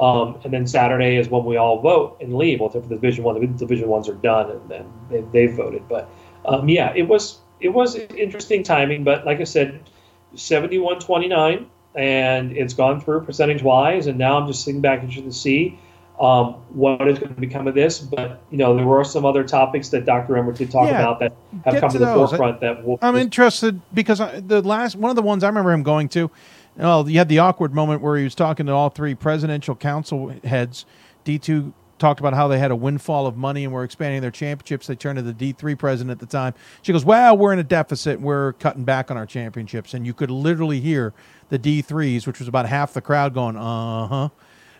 [0.00, 2.60] Um, and then Saturday is when we all vote and leave.
[2.60, 5.88] Well, for the Division One, the Division Ones are done and then they, they've voted.
[5.88, 6.08] But
[6.44, 9.04] um, yeah, it was it was interesting timing.
[9.04, 9.88] But like I said,
[10.34, 14.06] 71-29, and it's gone through percentage wise.
[14.06, 15.78] And now I'm just sitting back interested to see
[16.20, 18.00] um, what is going to become of this.
[18.00, 20.36] But you know, there were some other topics that Dr.
[20.36, 21.32] Emmert did talk Yeah, about that
[21.64, 22.30] have come to to, the those.
[22.30, 22.60] forefront.
[22.60, 25.82] That will, I'm interested because I, the last one of the ones I remember him
[25.82, 26.30] going to.
[26.76, 30.34] Well, you had the awkward moment where he was talking to all three presidential council
[30.42, 30.86] heads.
[31.24, 34.32] D two talked about how they had a windfall of money and were expanding their
[34.32, 34.88] championships.
[34.88, 36.54] They turned to the D three president at the time.
[36.82, 38.20] She goes, "Well, we're in a deficit.
[38.20, 41.14] We're cutting back on our championships." And you could literally hear
[41.48, 44.28] the D threes, which was about half the crowd, going, "Uh huh."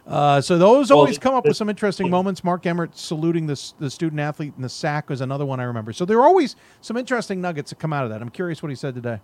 [0.07, 2.45] Uh, so those Well, always come up with some interesting moments.
[2.45, 5.95] Mark Emmert saluting the, the student athlete in the sack was another one I remember.
[5.95, 8.21] So there are always some interesting nuggets that come out of that.
[8.21, 9.21] I'm curious what he said today.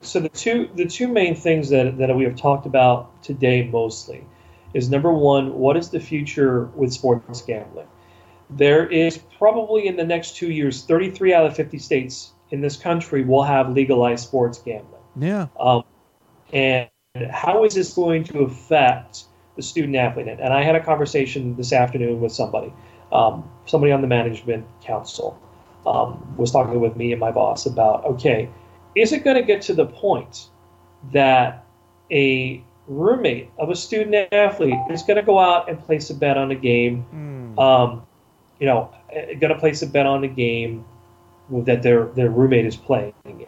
[0.00, 4.24] So the two the two main things that that we have talked about today mostly
[4.74, 7.86] is number one, what is the future with sports gambling?
[8.50, 12.76] There is probably in the next two years, 33 out of 50 states in this
[12.76, 15.02] country will have legalized sports gambling.
[15.18, 15.46] Yeah.
[15.58, 15.82] Um,
[16.52, 16.88] and
[17.30, 19.24] how is this going to affect
[19.56, 20.28] the student athlete?
[20.28, 22.72] And I had a conversation this afternoon with somebody,
[23.12, 25.40] um, somebody on the management council
[25.86, 28.48] um, was talking with me and my boss about okay,
[28.96, 30.48] is it going to get to the point
[31.12, 31.64] that
[32.10, 36.36] a roommate of a student athlete is going to go out and place a bet
[36.36, 37.04] on a game?
[37.58, 38.06] Um,
[38.58, 40.84] you know, going to place a bet on a game
[41.50, 43.46] that their their roommate is playing in.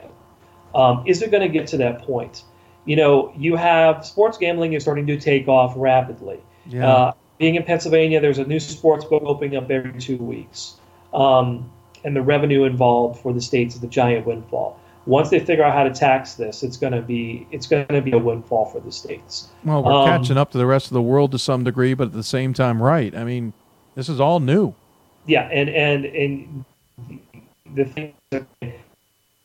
[0.74, 2.42] Um, is it going to get to that point?
[2.84, 6.40] You know, you have sports gambling is starting to take off rapidly.
[6.66, 6.88] Yeah.
[6.88, 10.74] Uh, being in Pennsylvania, there's a new sports book opening up every two weeks,
[11.14, 11.70] um,
[12.04, 14.78] and the revenue involved for the states is a giant windfall.
[15.08, 18.02] Once they figure out how to tax this, it's going to be it's going to
[18.02, 19.48] be a windfall for the states.
[19.64, 22.08] Well, we're Um, catching up to the rest of the world to some degree, but
[22.08, 23.16] at the same time, right.
[23.16, 23.54] I mean,
[23.94, 24.74] this is all new.
[25.26, 26.64] Yeah, and and and
[27.74, 28.74] the thing is, there's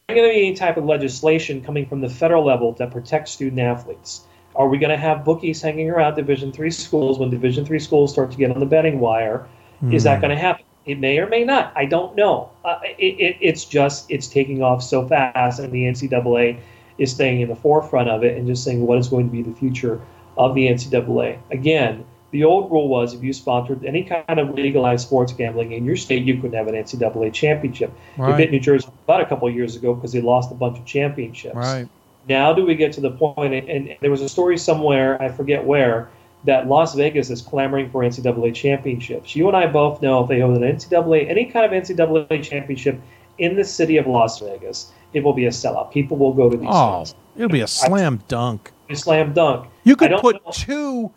[0.10, 3.62] going to be any type of legislation coming from the federal level that protects student
[3.62, 4.26] athletes.
[4.58, 8.12] Are we going to have bookies hanging around Division three schools when Division three schools
[8.12, 9.48] start to get on the betting wire?
[9.92, 10.22] Is that Hmm.
[10.22, 10.66] going to happen?
[10.86, 11.72] It may or may not.
[11.76, 12.50] I don't know.
[12.66, 16.60] Uh, it, it, it's just it's taking off so fast, and the NCAA
[16.98, 19.42] is staying in the forefront of it and just saying what is going to be
[19.42, 20.02] the future
[20.38, 21.40] of the NCAA.
[21.52, 25.86] Again, the old rule was if you sponsored any kind of legalized sports gambling in
[25.86, 27.92] your state, you couldn't have an NCAA championship.
[28.18, 28.40] It Right.
[28.40, 30.86] hit New Jersey about a couple of years ago because they lost a bunch of
[30.86, 31.56] championships.
[31.56, 31.88] Right.
[32.28, 35.30] Now do we get to the point, and, and there was a story somewhere, I
[35.30, 36.10] forget where,
[36.46, 39.36] that Las Vegas is clamoring for NCAA championships.
[39.36, 43.00] You and I both know if they hold an NCAA, any kind of NCAA championship
[43.38, 45.92] in the city of Las Vegas, it will be a sellout.
[45.92, 47.16] People will go to these Oh, things.
[47.38, 48.72] it'll be a slam dunk.
[48.90, 49.68] A slam dunk.
[49.84, 51.12] You could put know- two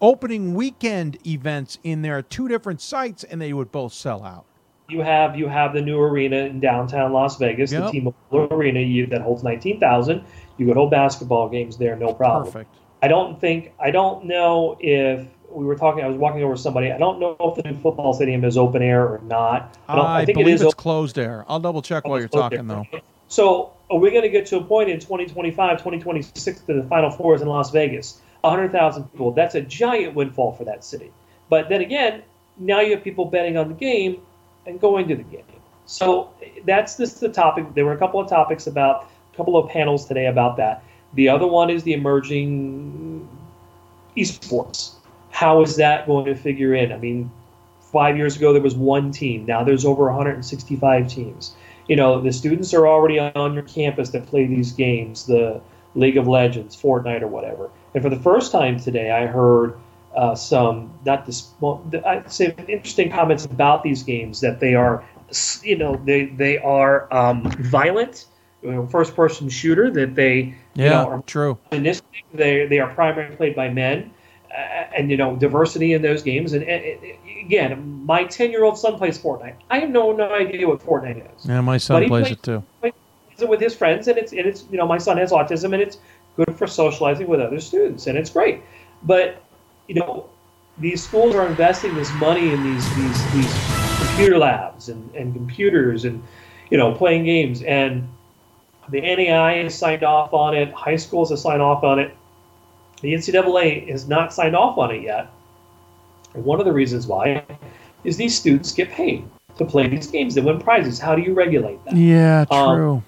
[0.00, 4.44] opening weekend events in there, two different sites, and they would both sell out.
[4.88, 7.84] you have you have the new arena in downtown Las Vegas, Yep.
[7.84, 10.24] the T-Mobile Arena you, that holds nineteen thousand.
[10.58, 12.46] You could hold basketball games there, no problem.
[12.52, 12.74] Perfect.
[13.02, 16.04] I don't think I don't know if we were talking.
[16.04, 16.92] I was walking over somebody.
[16.92, 19.76] I don't know if the new football stadium is open air or not.
[19.88, 20.82] I, don't, I, think believe it is it's open.
[20.82, 21.44] closed air.
[21.48, 22.86] I'll double check while you're talking, though.
[23.28, 27.10] So are we going to get to a point in 2025, 2026 that the Final
[27.10, 28.20] Four is in Las Vegas?
[28.42, 29.32] 100,000 people.
[29.32, 31.12] That's a giant windfall for that city.
[31.48, 32.22] But then again,
[32.56, 34.20] now you have people betting on the game
[34.66, 35.44] and going to the game.
[35.86, 36.30] So
[36.64, 37.74] that's this the topic.
[37.74, 40.84] There were a couple of topics about a couple of panels today about that.
[41.14, 43.28] The other one is the emerging
[44.16, 44.94] esports.
[45.30, 46.92] How is that going to figure in?
[46.92, 47.30] I mean,
[47.80, 49.46] five years ago there was one team.
[49.46, 51.54] Now there's over 165 teams.
[51.88, 55.60] You know, the students are already on your campus that play these games, the
[55.94, 57.70] League of Legends, Fortnite, or whatever.
[57.94, 59.76] And for the first time today, I heard
[60.14, 65.04] uh, some not this well, I'd say interesting comments about these games that they are,
[65.62, 68.26] you know, they they are um, violent,
[68.62, 69.90] you know, first-person shooter.
[69.90, 71.58] That they you Yeah, know, are true.
[71.70, 72.06] misogynistic.
[72.32, 74.12] They they are primarily played by men,
[74.50, 76.52] uh, and you know diversity in those games.
[76.52, 77.00] And, and, and
[77.44, 79.56] again, my ten year old son plays Fortnite.
[79.70, 81.46] I have no no idea what Fortnite is.
[81.46, 82.62] Yeah, my son plays plays- it too.
[82.82, 85.32] He plays it with his friends, and it's and it's you know my son has
[85.32, 85.98] autism, and it's
[86.36, 88.62] good for socializing with other students, and it's great.
[89.02, 89.42] But
[89.88, 90.28] you know,
[90.78, 93.52] these schools are investing this money in these these these
[93.98, 96.22] computer labs and, and computers and
[96.70, 98.08] you know playing games and
[98.90, 100.72] the NAIA has signed off on it.
[100.72, 102.16] High schools have signed off on it.
[103.02, 105.30] The NCAA has not signed off on it yet.
[106.34, 107.44] And one of the reasons why
[108.04, 109.24] is these students get paid.
[109.56, 110.98] to play these games that win prizes.
[110.98, 111.94] How do you regulate that?
[111.94, 113.02] Yeah, Um, true.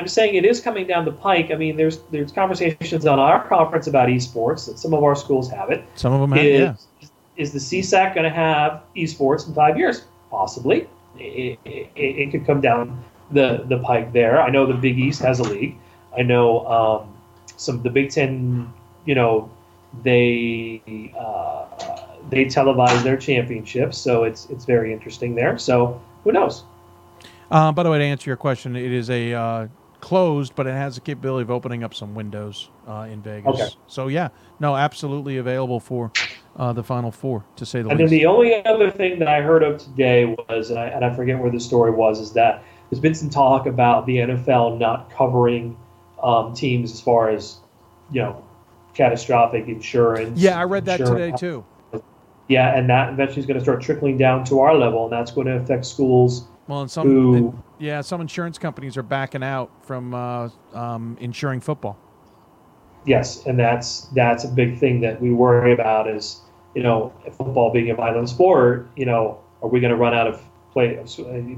[0.00, 1.52] I'm saying it is coming down the pike.
[1.52, 5.48] I mean, there's there's conversations on our conference about esports that some of our schools
[5.50, 5.84] have it.
[5.94, 6.60] Some of them have, is,
[7.00, 7.08] yeah.
[7.36, 10.06] is the CSAC going to have esports in five years?
[10.28, 10.88] Possibly.
[11.18, 14.40] It, it, it could come down the the pike there.
[14.40, 15.76] I know the Big East has a league.
[16.16, 17.14] I know um,
[17.56, 18.72] some the Big Ten.
[19.04, 19.50] You know,
[20.02, 20.82] they
[21.18, 21.64] uh,
[22.28, 25.58] they televise their championships, so it's it's very interesting there.
[25.58, 26.64] So who knows?
[27.50, 29.68] Uh, by the way, to answer your question, it is a uh,
[30.00, 33.60] closed, but it has the capability of opening up some windows uh, in Vegas.
[33.60, 33.68] Okay.
[33.86, 34.28] So yeah,
[34.58, 36.12] no, absolutely available for
[36.56, 37.92] uh, the Final Four, to say the least.
[37.92, 41.04] And then the only other thing that I heard of today was, and I, and
[41.04, 44.78] I forget where the story was, is that there's been some talk about the NFL
[44.78, 45.76] not covering
[46.22, 47.58] um, teams as far as,
[48.12, 48.44] you know,
[48.94, 50.40] catastrophic insurance.
[50.40, 51.64] yeah, I read that today too.
[52.48, 55.32] Yeah, and that eventually is going to start trickling down to our level, and that's
[55.32, 57.58] going to affect schools Well, and some, who.
[57.78, 61.98] yeah, some insurance companies are backing out from uh, um, insuring football.
[63.04, 66.40] Yes, and that's that's a big thing that we worry about is
[66.74, 68.88] you know football being a violent sport.
[68.96, 70.40] You know, are we going to run out of
[70.76, 71.02] play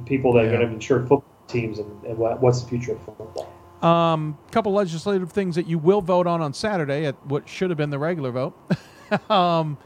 [0.07, 3.03] people that are going to insure football teams, and, and what, what's the future of
[3.03, 3.53] football?
[3.82, 7.77] Um, couple legislative things that you will vote on on Saturday at what should have
[7.77, 8.57] been the regular vote.
[9.31, 9.77] um,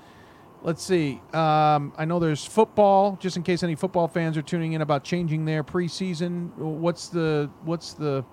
[0.63, 1.21] let's see.
[1.33, 3.17] Um, I know there's football.
[3.21, 7.51] Just in case any football fans are tuning in about changing their preseason, what's the
[7.65, 8.25] what's the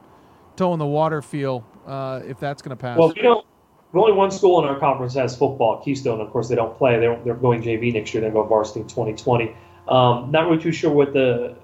[0.58, 2.98] toe in the water feel uh, if that's going to pass?
[2.98, 3.44] Well, you know,
[3.94, 6.20] only one school in our conference has football, Keystone.
[6.20, 7.00] Of course, they don't play.
[7.00, 8.22] They're, they're going JV next year.
[8.22, 9.56] They're going varsity in 2020.
[9.90, 11.56] Um, not really too sure what the.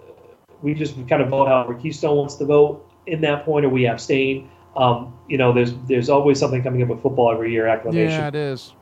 [0.61, 3.87] We just kind of vote however Keystone wants to vote in that point, or we
[3.87, 4.49] abstain.
[4.75, 7.67] Um, you know, there's there's always something coming up with football every year.
[7.67, 8.19] Acclimation.
[8.19, 8.73] yeah, it is.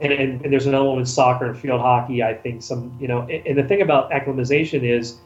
[0.00, 2.22] and, and, and there's another one with soccer and field hockey.
[2.22, 5.18] I think some, you know, and, and the thing about acclimatization is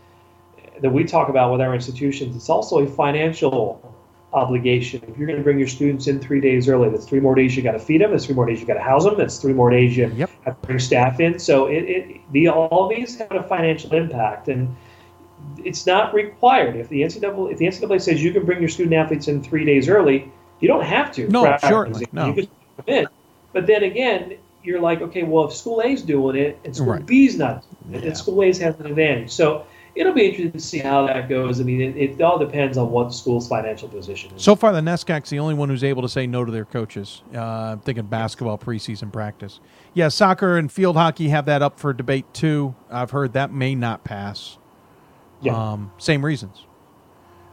[0.80, 3.89] that we talk about with our institutions, it's also a financial
[4.32, 5.02] obligation.
[5.08, 7.56] If you're going to bring your students in three days early, that's three more days
[7.56, 8.12] you got to feed them.
[8.12, 9.16] That's three more days you got to house them.
[9.16, 11.38] That's three more days you have to bring staff in.
[11.38, 14.76] So it, it the all these have a financial impact, and
[15.64, 16.76] it's not required.
[16.76, 19.64] If the NCAA if the NCAA says you can bring your student athletes in three
[19.64, 20.30] days early,
[20.60, 21.28] you don't have to.
[21.28, 22.26] No, certainly, no.
[22.26, 22.46] You can
[22.76, 23.06] come in.
[23.52, 27.06] But then again, you're like, okay, well, if school A's doing it and school Right.
[27.06, 29.30] B's not, doing it, then school A's has an advantage.
[29.30, 31.60] So it'll be interesting to see how that goes.
[31.60, 34.42] I mean, it, it all depends on what the school's financial position is.
[34.42, 37.22] So far, the NESCAC's the only one who's able to say no to their coaches.
[37.34, 39.60] Uh, I'm thinking basketball preseason practice.
[39.94, 42.74] Yeah, soccer and field hockey have that up for debate too.
[42.90, 44.58] I've heard that may not pass.
[45.42, 45.54] Yeah.
[45.72, 46.64] Um, same reasons.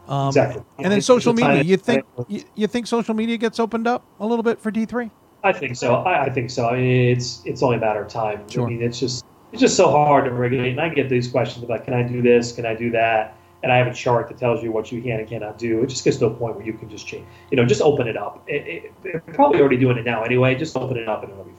[0.07, 0.63] Um, Exactly.
[0.77, 1.47] And Yeah, then social media.
[1.57, 4.71] time- You think you, you think social media gets opened up a little bit for
[4.71, 5.09] D three?
[5.43, 5.95] I think so.
[5.95, 6.67] I, I think so.
[6.67, 8.47] I mean, it's it's only a matter of time.
[8.49, 8.65] Sure.
[8.65, 10.71] I mean, it's just it's just so hard to regulate.
[10.71, 12.51] And I get these questions about, can I do this?
[12.51, 13.35] Can I do that?
[13.63, 15.81] And I have a chart that tells you what you can and cannot do.
[15.81, 17.25] It just gets to a point where you can just change.
[17.49, 18.43] You know, just open it up.
[18.47, 20.55] It, it, probably already doing it now anyway.
[20.55, 21.53] Just open it up and it'll be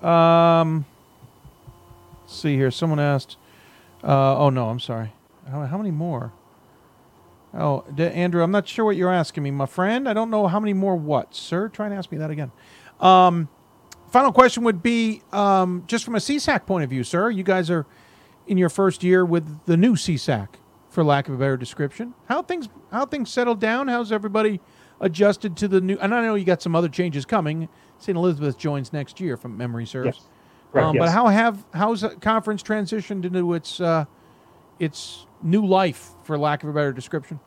[0.00, 0.08] fine.
[0.08, 0.84] Um,
[2.26, 2.70] see here.
[2.70, 3.36] Someone asked.
[4.04, 5.12] Uh, oh no, I'm sorry.
[5.50, 6.32] How, how many more?
[7.54, 10.08] Oh, D- Andrew, I'm not sure what you're asking me, my friend.
[10.08, 11.68] I don't know how many more what, sir.
[11.68, 12.52] Try and ask me that again.
[13.00, 13.48] Um,
[14.10, 17.30] final question would be um, just from a CSAC point of view, sir.
[17.30, 17.86] You guys are
[18.46, 20.48] in your first year with the new CSAC,
[20.88, 22.14] for lack of a better description.
[22.28, 23.88] How things how things settled down?
[23.88, 24.60] How's everybody
[25.00, 25.98] adjusted to the new?
[26.00, 27.68] And I know you got some other changes coming.
[27.98, 28.16] St.
[28.16, 30.16] Elizabeth joins next year, from memory serves.
[30.18, 30.28] Yes.
[30.72, 34.04] Correct, Um, But how have how's the conference transitioned into its uh,
[34.78, 37.40] its new life, for lack of a better description?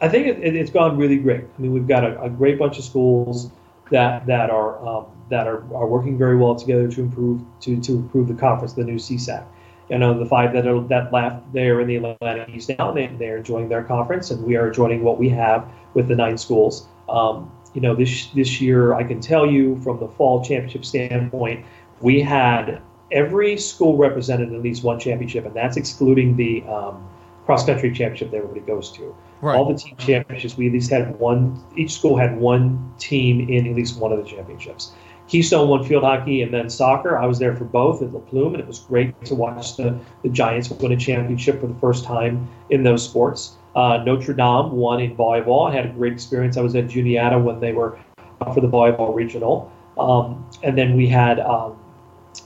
[0.00, 1.44] I think it, it, it's gone really great.
[1.56, 3.50] I mean, we've got a, a great bunch of schools
[3.90, 7.92] that that are um, that are, are working very well together to improve to, to
[7.92, 9.44] improve the conference, the new CSAC.
[9.90, 13.06] You know, the five that are that left there in the Atlantic East now, they,
[13.06, 16.88] they're enjoying their conference, and we are enjoying what we have with the nine schools.
[17.08, 21.66] Um, you know, this this year, I can tell you from the fall championship standpoint,
[22.00, 22.80] we had
[23.12, 27.06] every school represented in at least one championship, and that's excluding the um,
[27.44, 29.14] cross country championship that everybody goes to.
[29.40, 29.56] Right.
[29.56, 31.62] All the team championships, we at least had one.
[31.76, 34.92] Each school had one team in at least one of the championships.
[35.26, 37.16] Keystone won field hockey and then soccer.
[37.18, 39.98] I was there for both at La Plume, and it was great to watch the,
[40.22, 43.56] the Giants win a championship for the first time in those sports.
[43.74, 45.68] Uh, Notre Dame won in volleyball.
[45.70, 46.56] I had a great experience.
[46.56, 47.98] I was at Juniata when they were
[48.40, 49.72] up for the volleyball regional.
[49.98, 51.76] Um, and then we had um,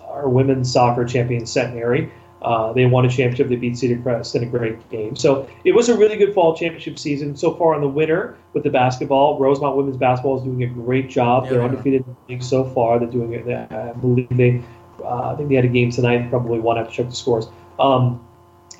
[0.04, 2.12] our women's soccer champion Centenary.
[2.40, 3.48] Uh, they won a championship.
[3.48, 5.16] They beat Cedar Crest in a great game.
[5.16, 7.36] So it was a really good fall championship season.
[7.36, 11.08] So far in the winter with the basketball, Rosemont women's basketball is doing a great
[11.10, 11.44] job.
[11.44, 12.98] Yeah, They're undefeated in the league so far.
[12.98, 13.48] They're doing it.
[13.72, 14.62] I believe they,
[15.02, 16.30] uh, I think they had a game tonight.
[16.30, 16.76] Probably won.
[16.76, 17.48] I have to check the scores.
[17.78, 18.24] Um,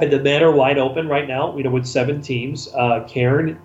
[0.00, 1.56] And the men are wide open right now.
[1.56, 2.68] You know, with seven teams.
[2.72, 3.58] Uh, Cairn,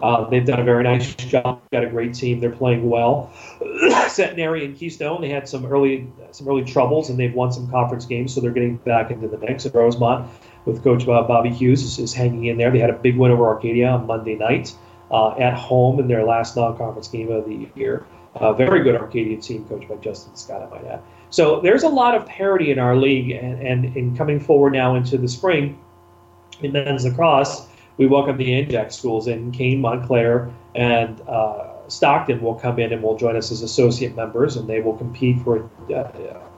[0.00, 1.60] uh, they've done a very nice job.
[1.72, 2.38] Got a great team.
[2.38, 3.32] They're playing well.
[4.12, 8.06] Centenary and Keystone, they had some early some early troubles, and they've won some conference
[8.06, 9.64] games, so they're getting back into the mix.
[9.64, 10.30] And Rosemont,
[10.64, 12.70] with Coach Bobby Hughes, is, is hanging in there.
[12.70, 14.74] They had a big win over Arcadia on Monday night
[15.10, 18.06] uh, at home in their last non-conference game of the year.
[18.34, 21.02] Uh, very good Arcadia team, coached by Justin Scott, I might add.
[21.28, 24.94] So there's a lot of parity in our league, and, and in coming forward now
[24.94, 25.78] into the spring
[26.62, 27.66] in men's lacrosse,
[27.98, 33.02] we welcome the NJAC schools in Kean, Montclair, and uh, Stockton will come in and
[33.02, 35.64] will join us as associate members, and they will compete for
[35.94, 36.10] uh,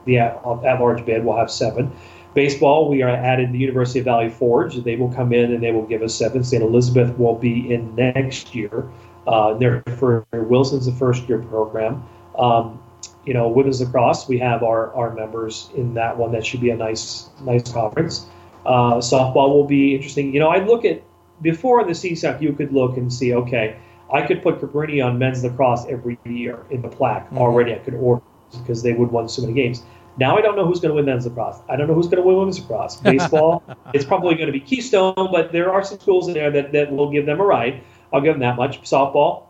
[0.05, 1.25] the at-large bid.
[1.25, 1.91] We'll have seven.
[2.33, 4.75] Baseball, we are added the University of Valley Forge.
[4.75, 6.43] They will come in and they will give us seven.
[6.43, 6.61] St.
[6.61, 8.89] Elizabeth will be in next year.
[9.25, 12.03] Uh, they're for Wilson's the first year program.
[12.37, 12.81] Um,
[13.25, 16.31] you know, women's lacrosse, we have our, our members in that one.
[16.31, 18.27] That should be a nice nice conference.
[18.65, 20.33] Uh, softball will be interesting.
[20.33, 21.01] You know, I look at
[21.41, 23.77] before the CSAC, you could look and see, okay,
[24.11, 27.37] I could put Cabrini on men's lacrosse every year in the plaque mm-hmm.
[27.37, 27.73] already.
[27.73, 28.21] I could order
[28.51, 29.83] because they would win so many games.
[30.17, 31.61] Now I don't know who's going to win men's lacrosse.
[31.67, 32.95] I don't know who's going to win women's lacrosse.
[33.01, 33.63] Baseball,
[33.93, 36.91] it's probably going to be Keystone, but there are some schools in there that, that
[36.91, 37.81] will give them a ride.
[38.13, 38.81] I'll give them that much.
[38.83, 39.47] Softball,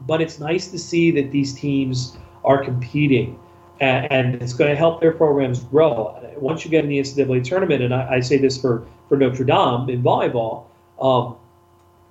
[0.00, 3.38] but it's nice to see that these teams are competing,
[3.80, 6.18] and, and it's going to help their programs grow.
[6.36, 9.44] Once you get in the NCAA tournament, and I, I say this for for Notre
[9.44, 10.64] Dame in volleyball.
[11.00, 11.36] Um,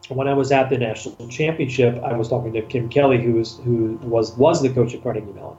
[0.09, 3.59] when I was at the national championship, I was talking to Kim Kelly, who was
[3.63, 5.57] who was was the coach at Carnegie Mellon,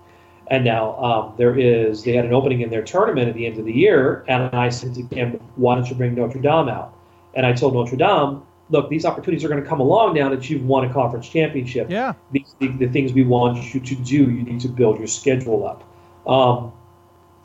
[0.49, 3.59] and now um, there is they had an opening in their tournament at the end
[3.59, 6.95] of the year, and I said to Kim, "Why don't you bring Notre Dame out?"
[7.35, 10.49] And I told Notre Dame, "Look, these opportunities are going to come along now that
[10.49, 11.91] you've won a conference championship.
[11.91, 14.31] Yeah, these the, the things we want you to do.
[14.31, 15.85] You need to build your schedule up."
[16.27, 16.73] Um,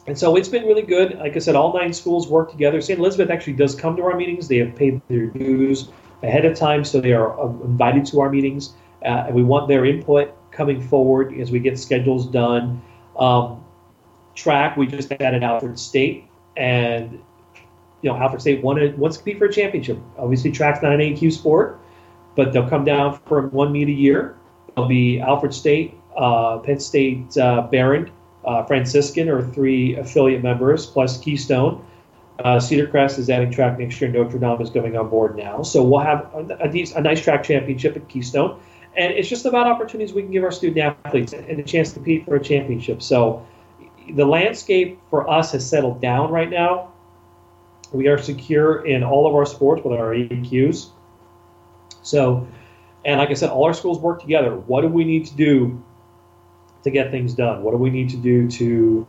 [0.05, 1.17] and so it's been really good.
[1.17, 2.81] Like I said, all nine schools work together.
[2.81, 2.99] St.
[2.99, 4.49] Elizabeth actually does come to our meetings.
[4.49, 5.89] They have paid their dues
[6.23, 8.73] ahead of time, so they are uh, invited to our meetings.
[9.03, 12.81] Uh, and we want their input coming forward as we get schedules done.
[13.19, 13.63] Um,
[14.33, 17.19] track, we just added Alfred State, and
[18.01, 19.99] you know Alfred State wanted wants to compete for a championship.
[20.17, 21.79] Obviously, track's not an AQ sport,
[22.35, 24.37] but they'll come down for one meet a year.
[24.73, 27.67] There'll be Alfred State, uh, Penn State, uh,
[28.45, 31.85] uh, Franciscan or three affiliate members plus Keystone.
[32.39, 34.09] Uh, Cedar Crest is adding track next year.
[34.09, 35.61] Notre Dame is going on board now.
[35.61, 38.59] So we'll have a, a, a, nice track championship at Keystone.
[38.95, 41.95] And it's just about opportunities we can give our student athletes and a chance to
[41.95, 43.01] compete for a championship.
[43.01, 43.45] So
[44.15, 46.91] the landscape for us has settled down right now.
[47.91, 50.89] We are secure in all of our sports with our AQs.
[52.01, 52.47] So,
[53.05, 54.55] and like I said, all our schools work together.
[54.55, 55.83] What do we need to do
[56.83, 57.61] to get things done?
[57.61, 59.07] What do we need to do to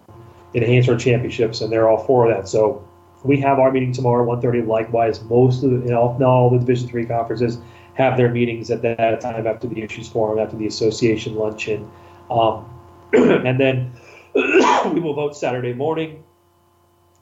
[0.55, 1.63] enhance our championships?
[1.63, 2.49] And they're all for that.
[2.49, 2.87] So
[3.25, 4.67] we have our meeting tomorrow, 1.30.
[4.67, 7.59] Likewise, most of the, you know, not all the Division three conferences
[7.95, 11.91] have their meetings at that time after the issues forum, after the association luncheon,
[12.31, 12.69] um,
[13.13, 13.91] and then
[14.35, 16.23] we will vote Saturday morning.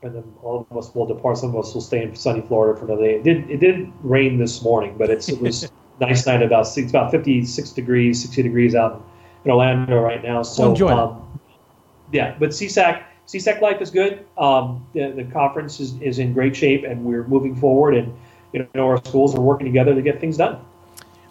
[0.02, 1.38] And then all of us will depart.
[1.38, 3.14] Some of us will stay in sunny Florida for another day.
[3.14, 3.48] It did.
[3.48, 6.42] It did rain this morning, but it was nice night.
[6.42, 9.00] About it's about 56 degrees, 60 degrees out
[9.44, 10.42] in Orlando right now.
[10.42, 11.40] So enjoy um,
[12.10, 14.24] yeah, but CSAC CSAC life is good.
[14.36, 17.94] Um, the, the conference is, is in great shape, and we're moving forward.
[17.94, 18.14] And
[18.52, 20.64] you know, our schools are working together to get things done.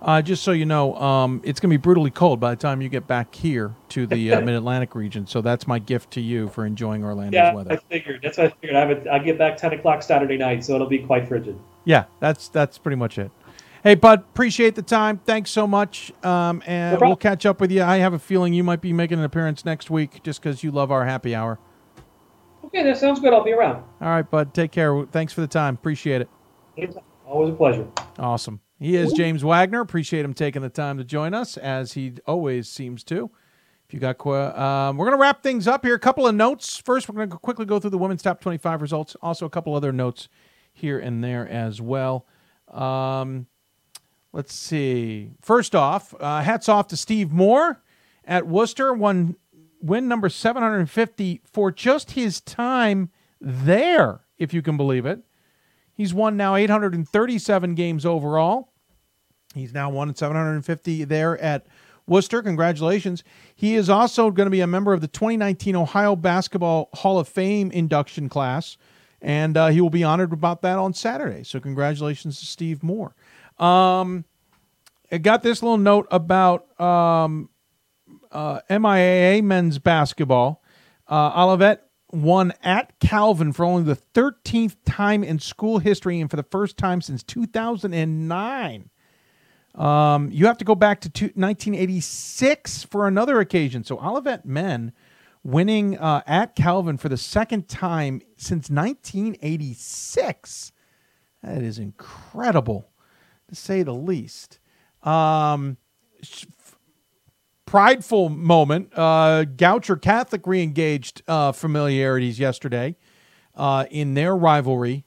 [0.01, 2.81] Uh, just so you know, um, it's going to be brutally cold by the time
[2.81, 5.27] you get back here to the uh, Mid Atlantic region.
[5.27, 7.73] So that's my gift to you for enjoying Orlando's yeah, weather.
[7.73, 8.21] I figured.
[8.23, 9.07] That's what I figured.
[9.07, 11.59] I, I get back 10 o'clock Saturday night, so it'll be quite frigid.
[11.85, 13.31] Yeah, that's that's pretty much it.
[13.83, 15.19] Hey, Bud, appreciate the time.
[15.25, 16.11] Thanks so much.
[16.23, 17.81] Um, and no we'll catch up with you.
[17.83, 20.71] I have a feeling you might be making an appearance next week just because you
[20.71, 21.57] love our happy hour.
[22.73, 23.33] Okay, that sounds good.
[23.33, 23.83] I'll be around.
[23.99, 24.53] All right, Bud.
[24.53, 25.05] Take care.
[25.11, 25.75] Thanks for the time.
[25.75, 26.29] Appreciate it.
[27.27, 27.87] Always a pleasure.
[28.17, 28.61] Awesome.
[28.79, 29.81] He is James Wagner.
[29.81, 33.29] Appreciate him taking the time to join us, as he always seems to.
[33.87, 35.95] If you got, qu- um, we're going to wrap things up here.
[35.95, 36.77] A couple of notes.
[36.77, 39.15] First, we're going to quickly go through the women's top 25 results.
[39.21, 40.29] Also, a couple other notes
[40.73, 42.25] here and there as well.
[42.69, 43.47] Um,
[44.33, 45.31] Let's see.
[45.41, 47.83] First off, uh, hats off to Steve Moore
[48.23, 49.35] at Wooster, won
[49.81, 55.21] win number 750 for just his time there, if you can believe it.
[55.93, 58.71] He's won now 837 games overall.
[59.53, 61.67] He's now won 750 there at
[62.07, 62.41] Wooster.
[62.41, 63.23] Congratulations.
[63.55, 67.27] He is also going to be a member of the 2019 Ohio Basketball Hall of
[67.27, 68.77] Fame induction class,
[69.21, 71.43] and uh, he will be honored about that on Saturday.
[71.43, 73.15] So, congratulations to Steve Moore.
[73.59, 74.25] Um,
[75.11, 77.49] I got this little note about um,
[78.31, 80.63] uh, MIAA men's basketball.
[81.07, 86.37] Uh, Olivet won at Calvin for only the 13th time in school history and for
[86.37, 88.89] the first time since 2009.
[89.73, 93.83] Um, you have to go back to two, 1986 for another occasion.
[93.83, 94.91] So Olivet men
[95.43, 100.71] winning uh, at Calvin for the second time since 1986.
[101.43, 102.91] That is incredible,
[103.47, 104.59] to say the least.
[105.03, 105.77] Um,
[107.71, 108.91] prideful moment.
[108.93, 112.97] Uh, Goucher Catholic re-engaged uh, familiarities yesterday
[113.55, 115.05] uh, in their rivalry,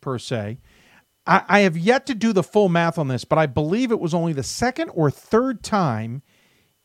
[0.00, 0.60] per se.
[1.26, 4.00] I, I have yet to do the full math on this, but I believe it
[4.00, 6.22] was only the second or third time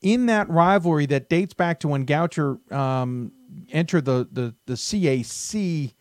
[0.02, 3.32] in that rivalry that dates back to when Goucher um,
[3.70, 5.94] entered the, the, the CAC,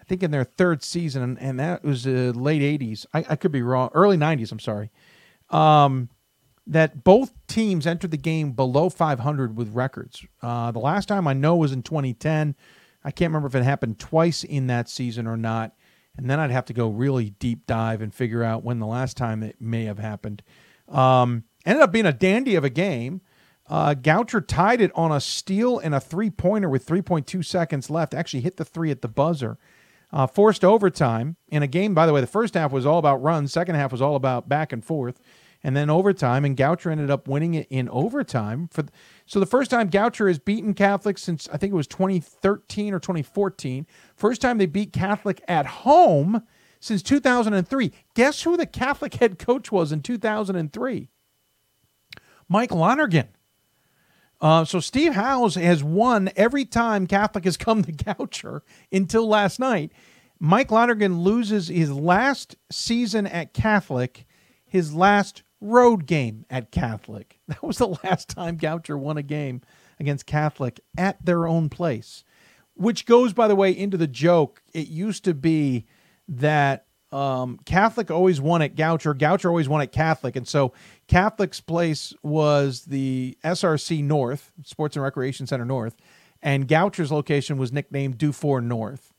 [0.00, 3.04] I think in their third season, and, that was uh, late 80s.
[3.12, 3.90] I, I, could be wrong.
[3.92, 4.90] Early 90s, I'm sorry.
[5.50, 6.08] Um,
[6.68, 10.24] that both teams entered the game below 500 with records.
[10.42, 12.54] Uh, the last time I know was in 2010.
[13.02, 15.74] I can't remember if it happened twice in that season or not.
[16.16, 19.16] And then I'd have to go really deep dive and figure out when the last
[19.16, 20.42] time it may have happened.
[20.88, 23.22] Um, ended up being a dandy of a game.
[23.66, 28.12] Uh, Goucher tied it on a steal and a three pointer with 3.2 seconds left.
[28.12, 29.58] Actually, hit the three at the buzzer.
[30.10, 33.22] Uh, forced overtime in a game, by the way, the first half was all about
[33.22, 35.20] runs, second half was all about back and forth
[35.62, 36.44] and then overtime.
[36.44, 38.68] And Goucher ended up winning it in overtime.
[38.72, 38.84] For
[39.26, 43.00] so the first time Goucher has beaten Catholic since I think it was 2013 or
[43.00, 43.86] 2014.
[44.16, 46.42] First time they beat Catholic at home
[46.80, 47.92] since 2003.
[48.14, 51.08] Guess who the Catholic head coach was in 2003?
[52.48, 53.28] Mike Lonergan.
[54.40, 58.62] Uh, so Steve Howes has won every time Catholic has come to Goucher
[58.92, 59.92] until last night.
[60.40, 64.24] Mike Lonergan loses his last season at Catholic,
[64.64, 67.40] his last road game at Catholic.
[67.48, 69.62] That was the last time Goucher won a game
[69.98, 72.22] against Catholic at their own place,
[72.74, 74.62] which goes, by the way, into the joke.
[74.74, 75.86] It used to be
[76.28, 80.36] that um, Catholic always won at Goucher, Goucher always won at Catholic.
[80.36, 80.74] And so
[81.08, 85.96] Catholic's place was the SRC North, Sports and Recreation Center North,
[86.42, 89.14] and Goucher's location was nicknamed Dufour North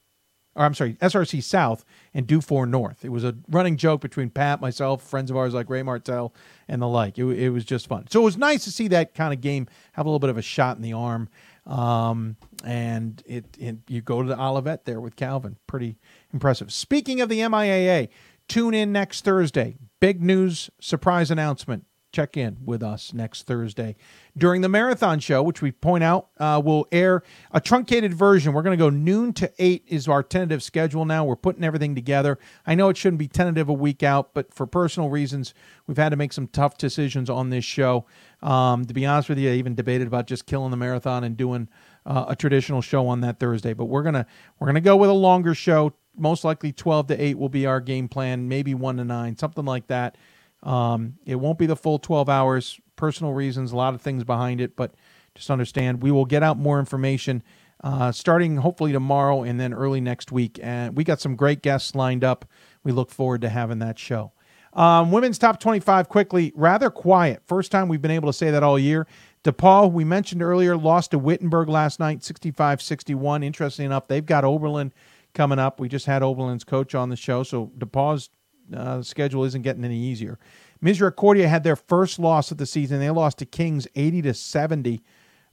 [0.55, 3.05] or I'm sorry, SRC South and Dufour North.
[3.05, 6.33] It was a running joke between Pat, myself, friends of ours like Ray Martell,
[6.67, 7.17] and the like.
[7.17, 8.07] It, it was just fun.
[8.09, 10.37] So it was nice to see that kind of game have a little bit of
[10.37, 11.29] a shot in the arm.
[11.65, 15.57] Um, and it, it you go to the Olivet there with Calvin.
[15.67, 15.97] Pretty
[16.33, 16.73] impressive.
[16.73, 18.09] Speaking of the MIAA,
[18.47, 19.77] tune in next Thursday.
[19.99, 23.95] Big news, surprise announcement check in with us next Thursday
[24.37, 27.21] during the marathon show, which we point out uh, will air
[27.51, 28.53] a truncated version.
[28.53, 31.25] We're going to go noon to eight is our tentative schedule now.
[31.25, 32.39] We're putting everything together.
[32.65, 35.53] I know it shouldn't be tentative a week out, but for personal reasons,
[35.87, 38.05] we've had to make some tough decisions on this show.
[38.41, 41.35] Um, to be honest with you, I even debated about just killing the marathon and
[41.37, 41.69] doing
[42.05, 43.73] uh, a traditional show on that Thursday.
[43.73, 44.25] But we're gonna
[44.57, 45.93] we're gonna go with a longer show.
[46.17, 48.47] Most likely, twelve to eight will be our game plan.
[48.47, 50.15] Maybe one to nine, something like that.
[50.63, 52.79] Um, it won't be the full 12 hours.
[52.95, 54.93] Personal reasons, a lot of things behind it, but
[55.35, 57.43] just understand we will get out more information
[57.83, 60.59] uh, starting hopefully tomorrow and then early next week.
[60.61, 62.45] And we got some great guests lined up.
[62.83, 64.33] We look forward to having that show.
[64.73, 67.41] Um, women's top 25 quickly, rather quiet.
[67.47, 69.07] First time we've been able to say that all year.
[69.43, 73.41] DePauw, we mentioned earlier, lost to Wittenberg last night, 65 61.
[73.41, 74.91] Interesting enough, they've got Oberlin
[75.33, 75.79] coming up.
[75.79, 78.29] We just had Oberlin's coach on the show, so DePauw's
[78.75, 80.39] uh, schedule isn't getting any easier.
[80.81, 82.99] Misericordia had their first loss of the season.
[82.99, 85.01] They lost to Kings 80 to 70.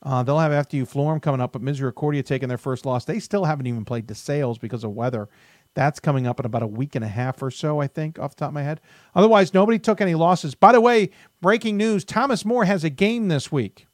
[0.03, 3.05] Uh, they'll have FDU Florham coming up, but Misericordia taking their first loss.
[3.05, 5.29] They still haven't even played DeSales because of weather.
[5.75, 8.35] That's coming up in about a week and a half or so, I think, off
[8.35, 8.81] the top of my head.
[9.15, 10.55] Otherwise, nobody took any losses.
[10.55, 11.11] By the way,
[11.43, 13.87] breaking news Thomas More has a game this week.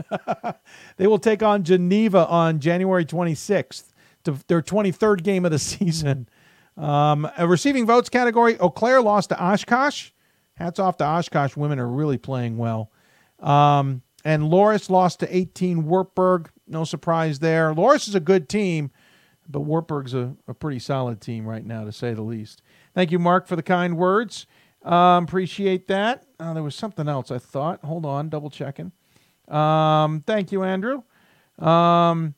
[0.96, 3.92] they will take on Geneva on January 26th,
[4.24, 6.28] to their 23rd game of the season.
[6.76, 10.10] Um, a receiving votes category, Eau Claire lost to Oshkosh.
[10.54, 11.56] Hats off to Oshkosh.
[11.56, 12.90] Women are really playing well.
[13.40, 16.50] Um, and Loras lost to 18 Wartburg.
[16.66, 17.74] No surprise there.
[17.74, 18.90] Loras is a good team,
[19.48, 22.62] but Wartburg's a, a pretty solid team right now, to say the least.
[22.94, 24.46] Thank you, Mark, for the kind words.
[24.84, 26.24] Um, appreciate that.
[26.38, 27.84] Uh, there was something else I thought.
[27.84, 28.92] Hold on, double checking.
[29.48, 31.02] Um, thank you, Andrew.
[31.58, 32.34] Um,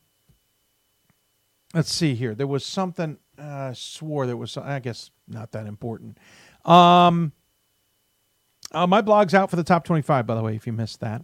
[1.73, 2.35] let's see here.
[2.35, 6.17] There was something uh, swore there was, I guess, not that important.
[6.63, 7.31] Um,
[8.71, 11.23] uh, my blog's out for the top 25, by the way, if you missed that.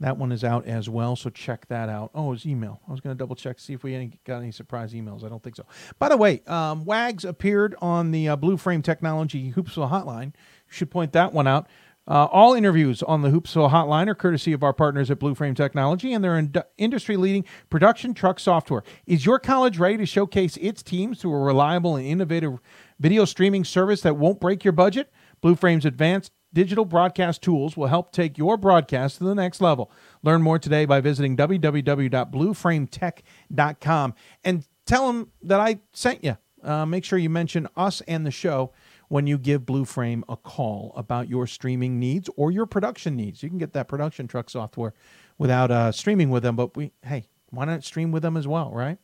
[0.00, 2.10] That one is out as well, so check that out.
[2.14, 2.80] Oh, it's email.
[2.88, 5.24] I was going to double check, see if we any, got any surprise emails.
[5.24, 5.66] I don't think so.
[5.98, 10.26] By the way, um, Wags appeared on the uh, Blue Frame Technology Hoopsville hotline.
[10.26, 11.68] You should point that one out.
[12.10, 15.54] Uh, all interviews on the Hoopsville Hotline are courtesy of our partners at Blue Frame
[15.54, 18.82] Technology and their ind- industry leading production truck software.
[19.06, 22.58] Is your college ready to showcase its teams through a reliable and innovative
[22.98, 25.12] video streaming service that won't break your budget?
[25.40, 29.92] Blue Frame's advanced digital broadcast tools will help take your broadcast to the next level.
[30.24, 36.36] Learn more today by visiting www.blueframetech.com and tell them that I sent you.
[36.60, 38.72] Uh, make sure you mention us and the show
[39.10, 43.42] when you give Blue Frame a call about your streaming needs or your production needs.
[43.42, 44.94] You can get that production truck software
[45.36, 48.70] without uh, streaming with them, but we hey, why not stream with them as well,
[48.72, 48.98] right?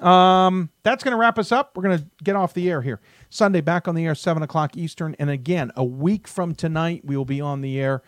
[0.00, 1.74] Um, that's going to wrap us up.
[1.74, 3.00] We're going to get off the air here.
[3.30, 5.16] Sunday, back on the air, 7 o'clock Eastern.
[5.18, 8.02] And again, a week from tonight, we will be on the air,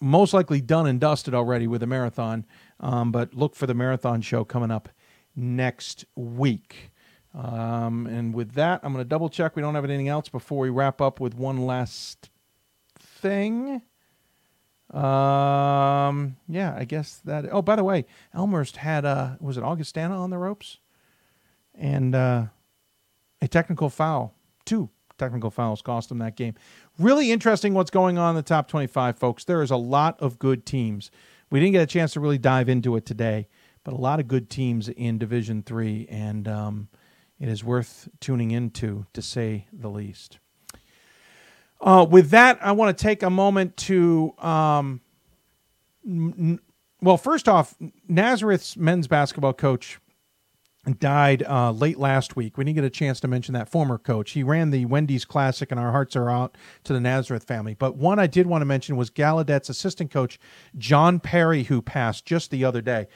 [0.00, 2.46] most likely done and dusted already with the marathon.
[2.78, 4.88] Um, but look for the marathon show coming up
[5.34, 6.92] next week.
[7.34, 10.60] Um, and with that, I'm going to double check we don't have anything else before
[10.60, 12.30] we wrap up with one last
[12.98, 13.82] thing.
[14.92, 17.46] Um, yeah, I guess that.
[17.50, 20.78] Oh, by the way, Elmhurst had uh, was it Augustana on the ropes,
[21.74, 22.46] and uh,
[23.42, 24.34] a technical foul.
[24.64, 26.54] Two technical fouls cost them that game.
[26.98, 29.44] Really interesting what's going on in the top 25, folks.
[29.44, 31.10] There is a lot of good teams.
[31.50, 33.48] We didn't get a chance to really dive into it today,
[33.82, 36.88] but a lot of good teams in Division Three, and um,
[37.44, 40.38] it is worth tuning into, to say the least.
[41.78, 45.02] Uh, with that, I want to take a moment to, um,
[46.06, 46.58] n-
[47.02, 47.74] well, first off,
[48.08, 50.00] Nazareth's men's basketball coach
[50.98, 52.56] died uh, late last week.
[52.56, 54.30] We didn't get a chance to mention that former coach.
[54.30, 57.74] He ran the Wendy's Classic, and our hearts are out to the Nazareth family.
[57.74, 60.38] But one I did want to mention was Gallaudet's assistant coach,
[60.78, 63.06] John Perry, who passed just the other day.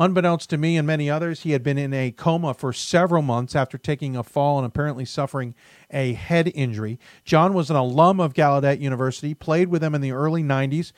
[0.00, 3.56] Unbeknownst to me and many others, he had been in a coma for several months
[3.56, 5.56] after taking a fall and apparently suffering
[5.90, 7.00] a head injury.
[7.24, 10.92] John was an alum of Gallaudet University, played with them in the early 90s,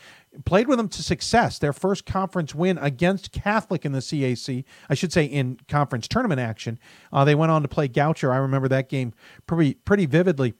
[0.44, 1.58] played with them to success.
[1.58, 6.40] Their first conference win against Catholic in the CAC, I should say in conference tournament
[6.40, 6.78] action.
[7.10, 8.30] Uh, they went on to play Goucher.
[8.30, 9.14] I remember that game
[9.46, 10.52] pretty, pretty vividly.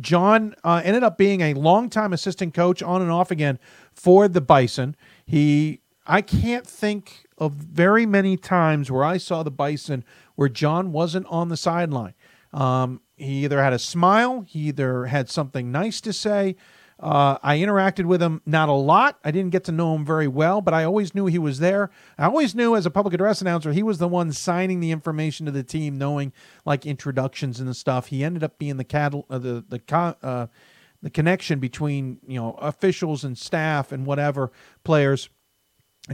[0.00, 3.58] John uh, ended up being a longtime assistant coach on and off again
[3.92, 4.96] for the Bison.
[5.26, 10.92] He, I can't think of very many times where I saw the Bison where John
[10.92, 12.14] wasn't on the sideline.
[12.52, 16.56] Um, he either had a smile, he either had something nice to say.
[17.02, 19.18] Uh, I interacted with him not a lot.
[19.24, 21.90] I didn't get to know him very well, but I always knew he was there.
[22.16, 25.46] I always knew as a public address announcer, he was the one signing the information
[25.46, 26.32] to the team, knowing
[26.64, 28.06] like introductions and stuff.
[28.06, 30.46] He ended up being the cattle, uh, the the uh,
[31.02, 34.52] the connection between you know officials and staff and whatever
[34.84, 35.28] players.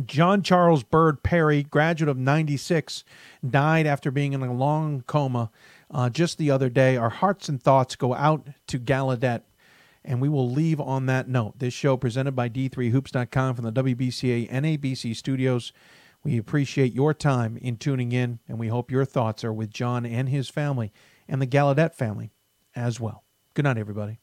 [0.05, 3.05] John Charles Bird Perry, graduate of 96,
[3.49, 5.51] died after being in a long coma
[5.91, 6.97] uh, just the other day.
[6.97, 9.43] Our hearts and thoughts go out to Gallaudet,
[10.05, 11.59] and we will leave on that note.
[11.59, 15.73] This show presented by D3Hoops.com from the WBCA NABC studios.
[16.23, 20.05] We appreciate your time in tuning in, and we hope your thoughts are with John
[20.05, 20.93] and his family
[21.27, 22.31] and the Gallaudet family
[22.77, 23.25] as well.
[23.55, 24.21] Good night, everybody.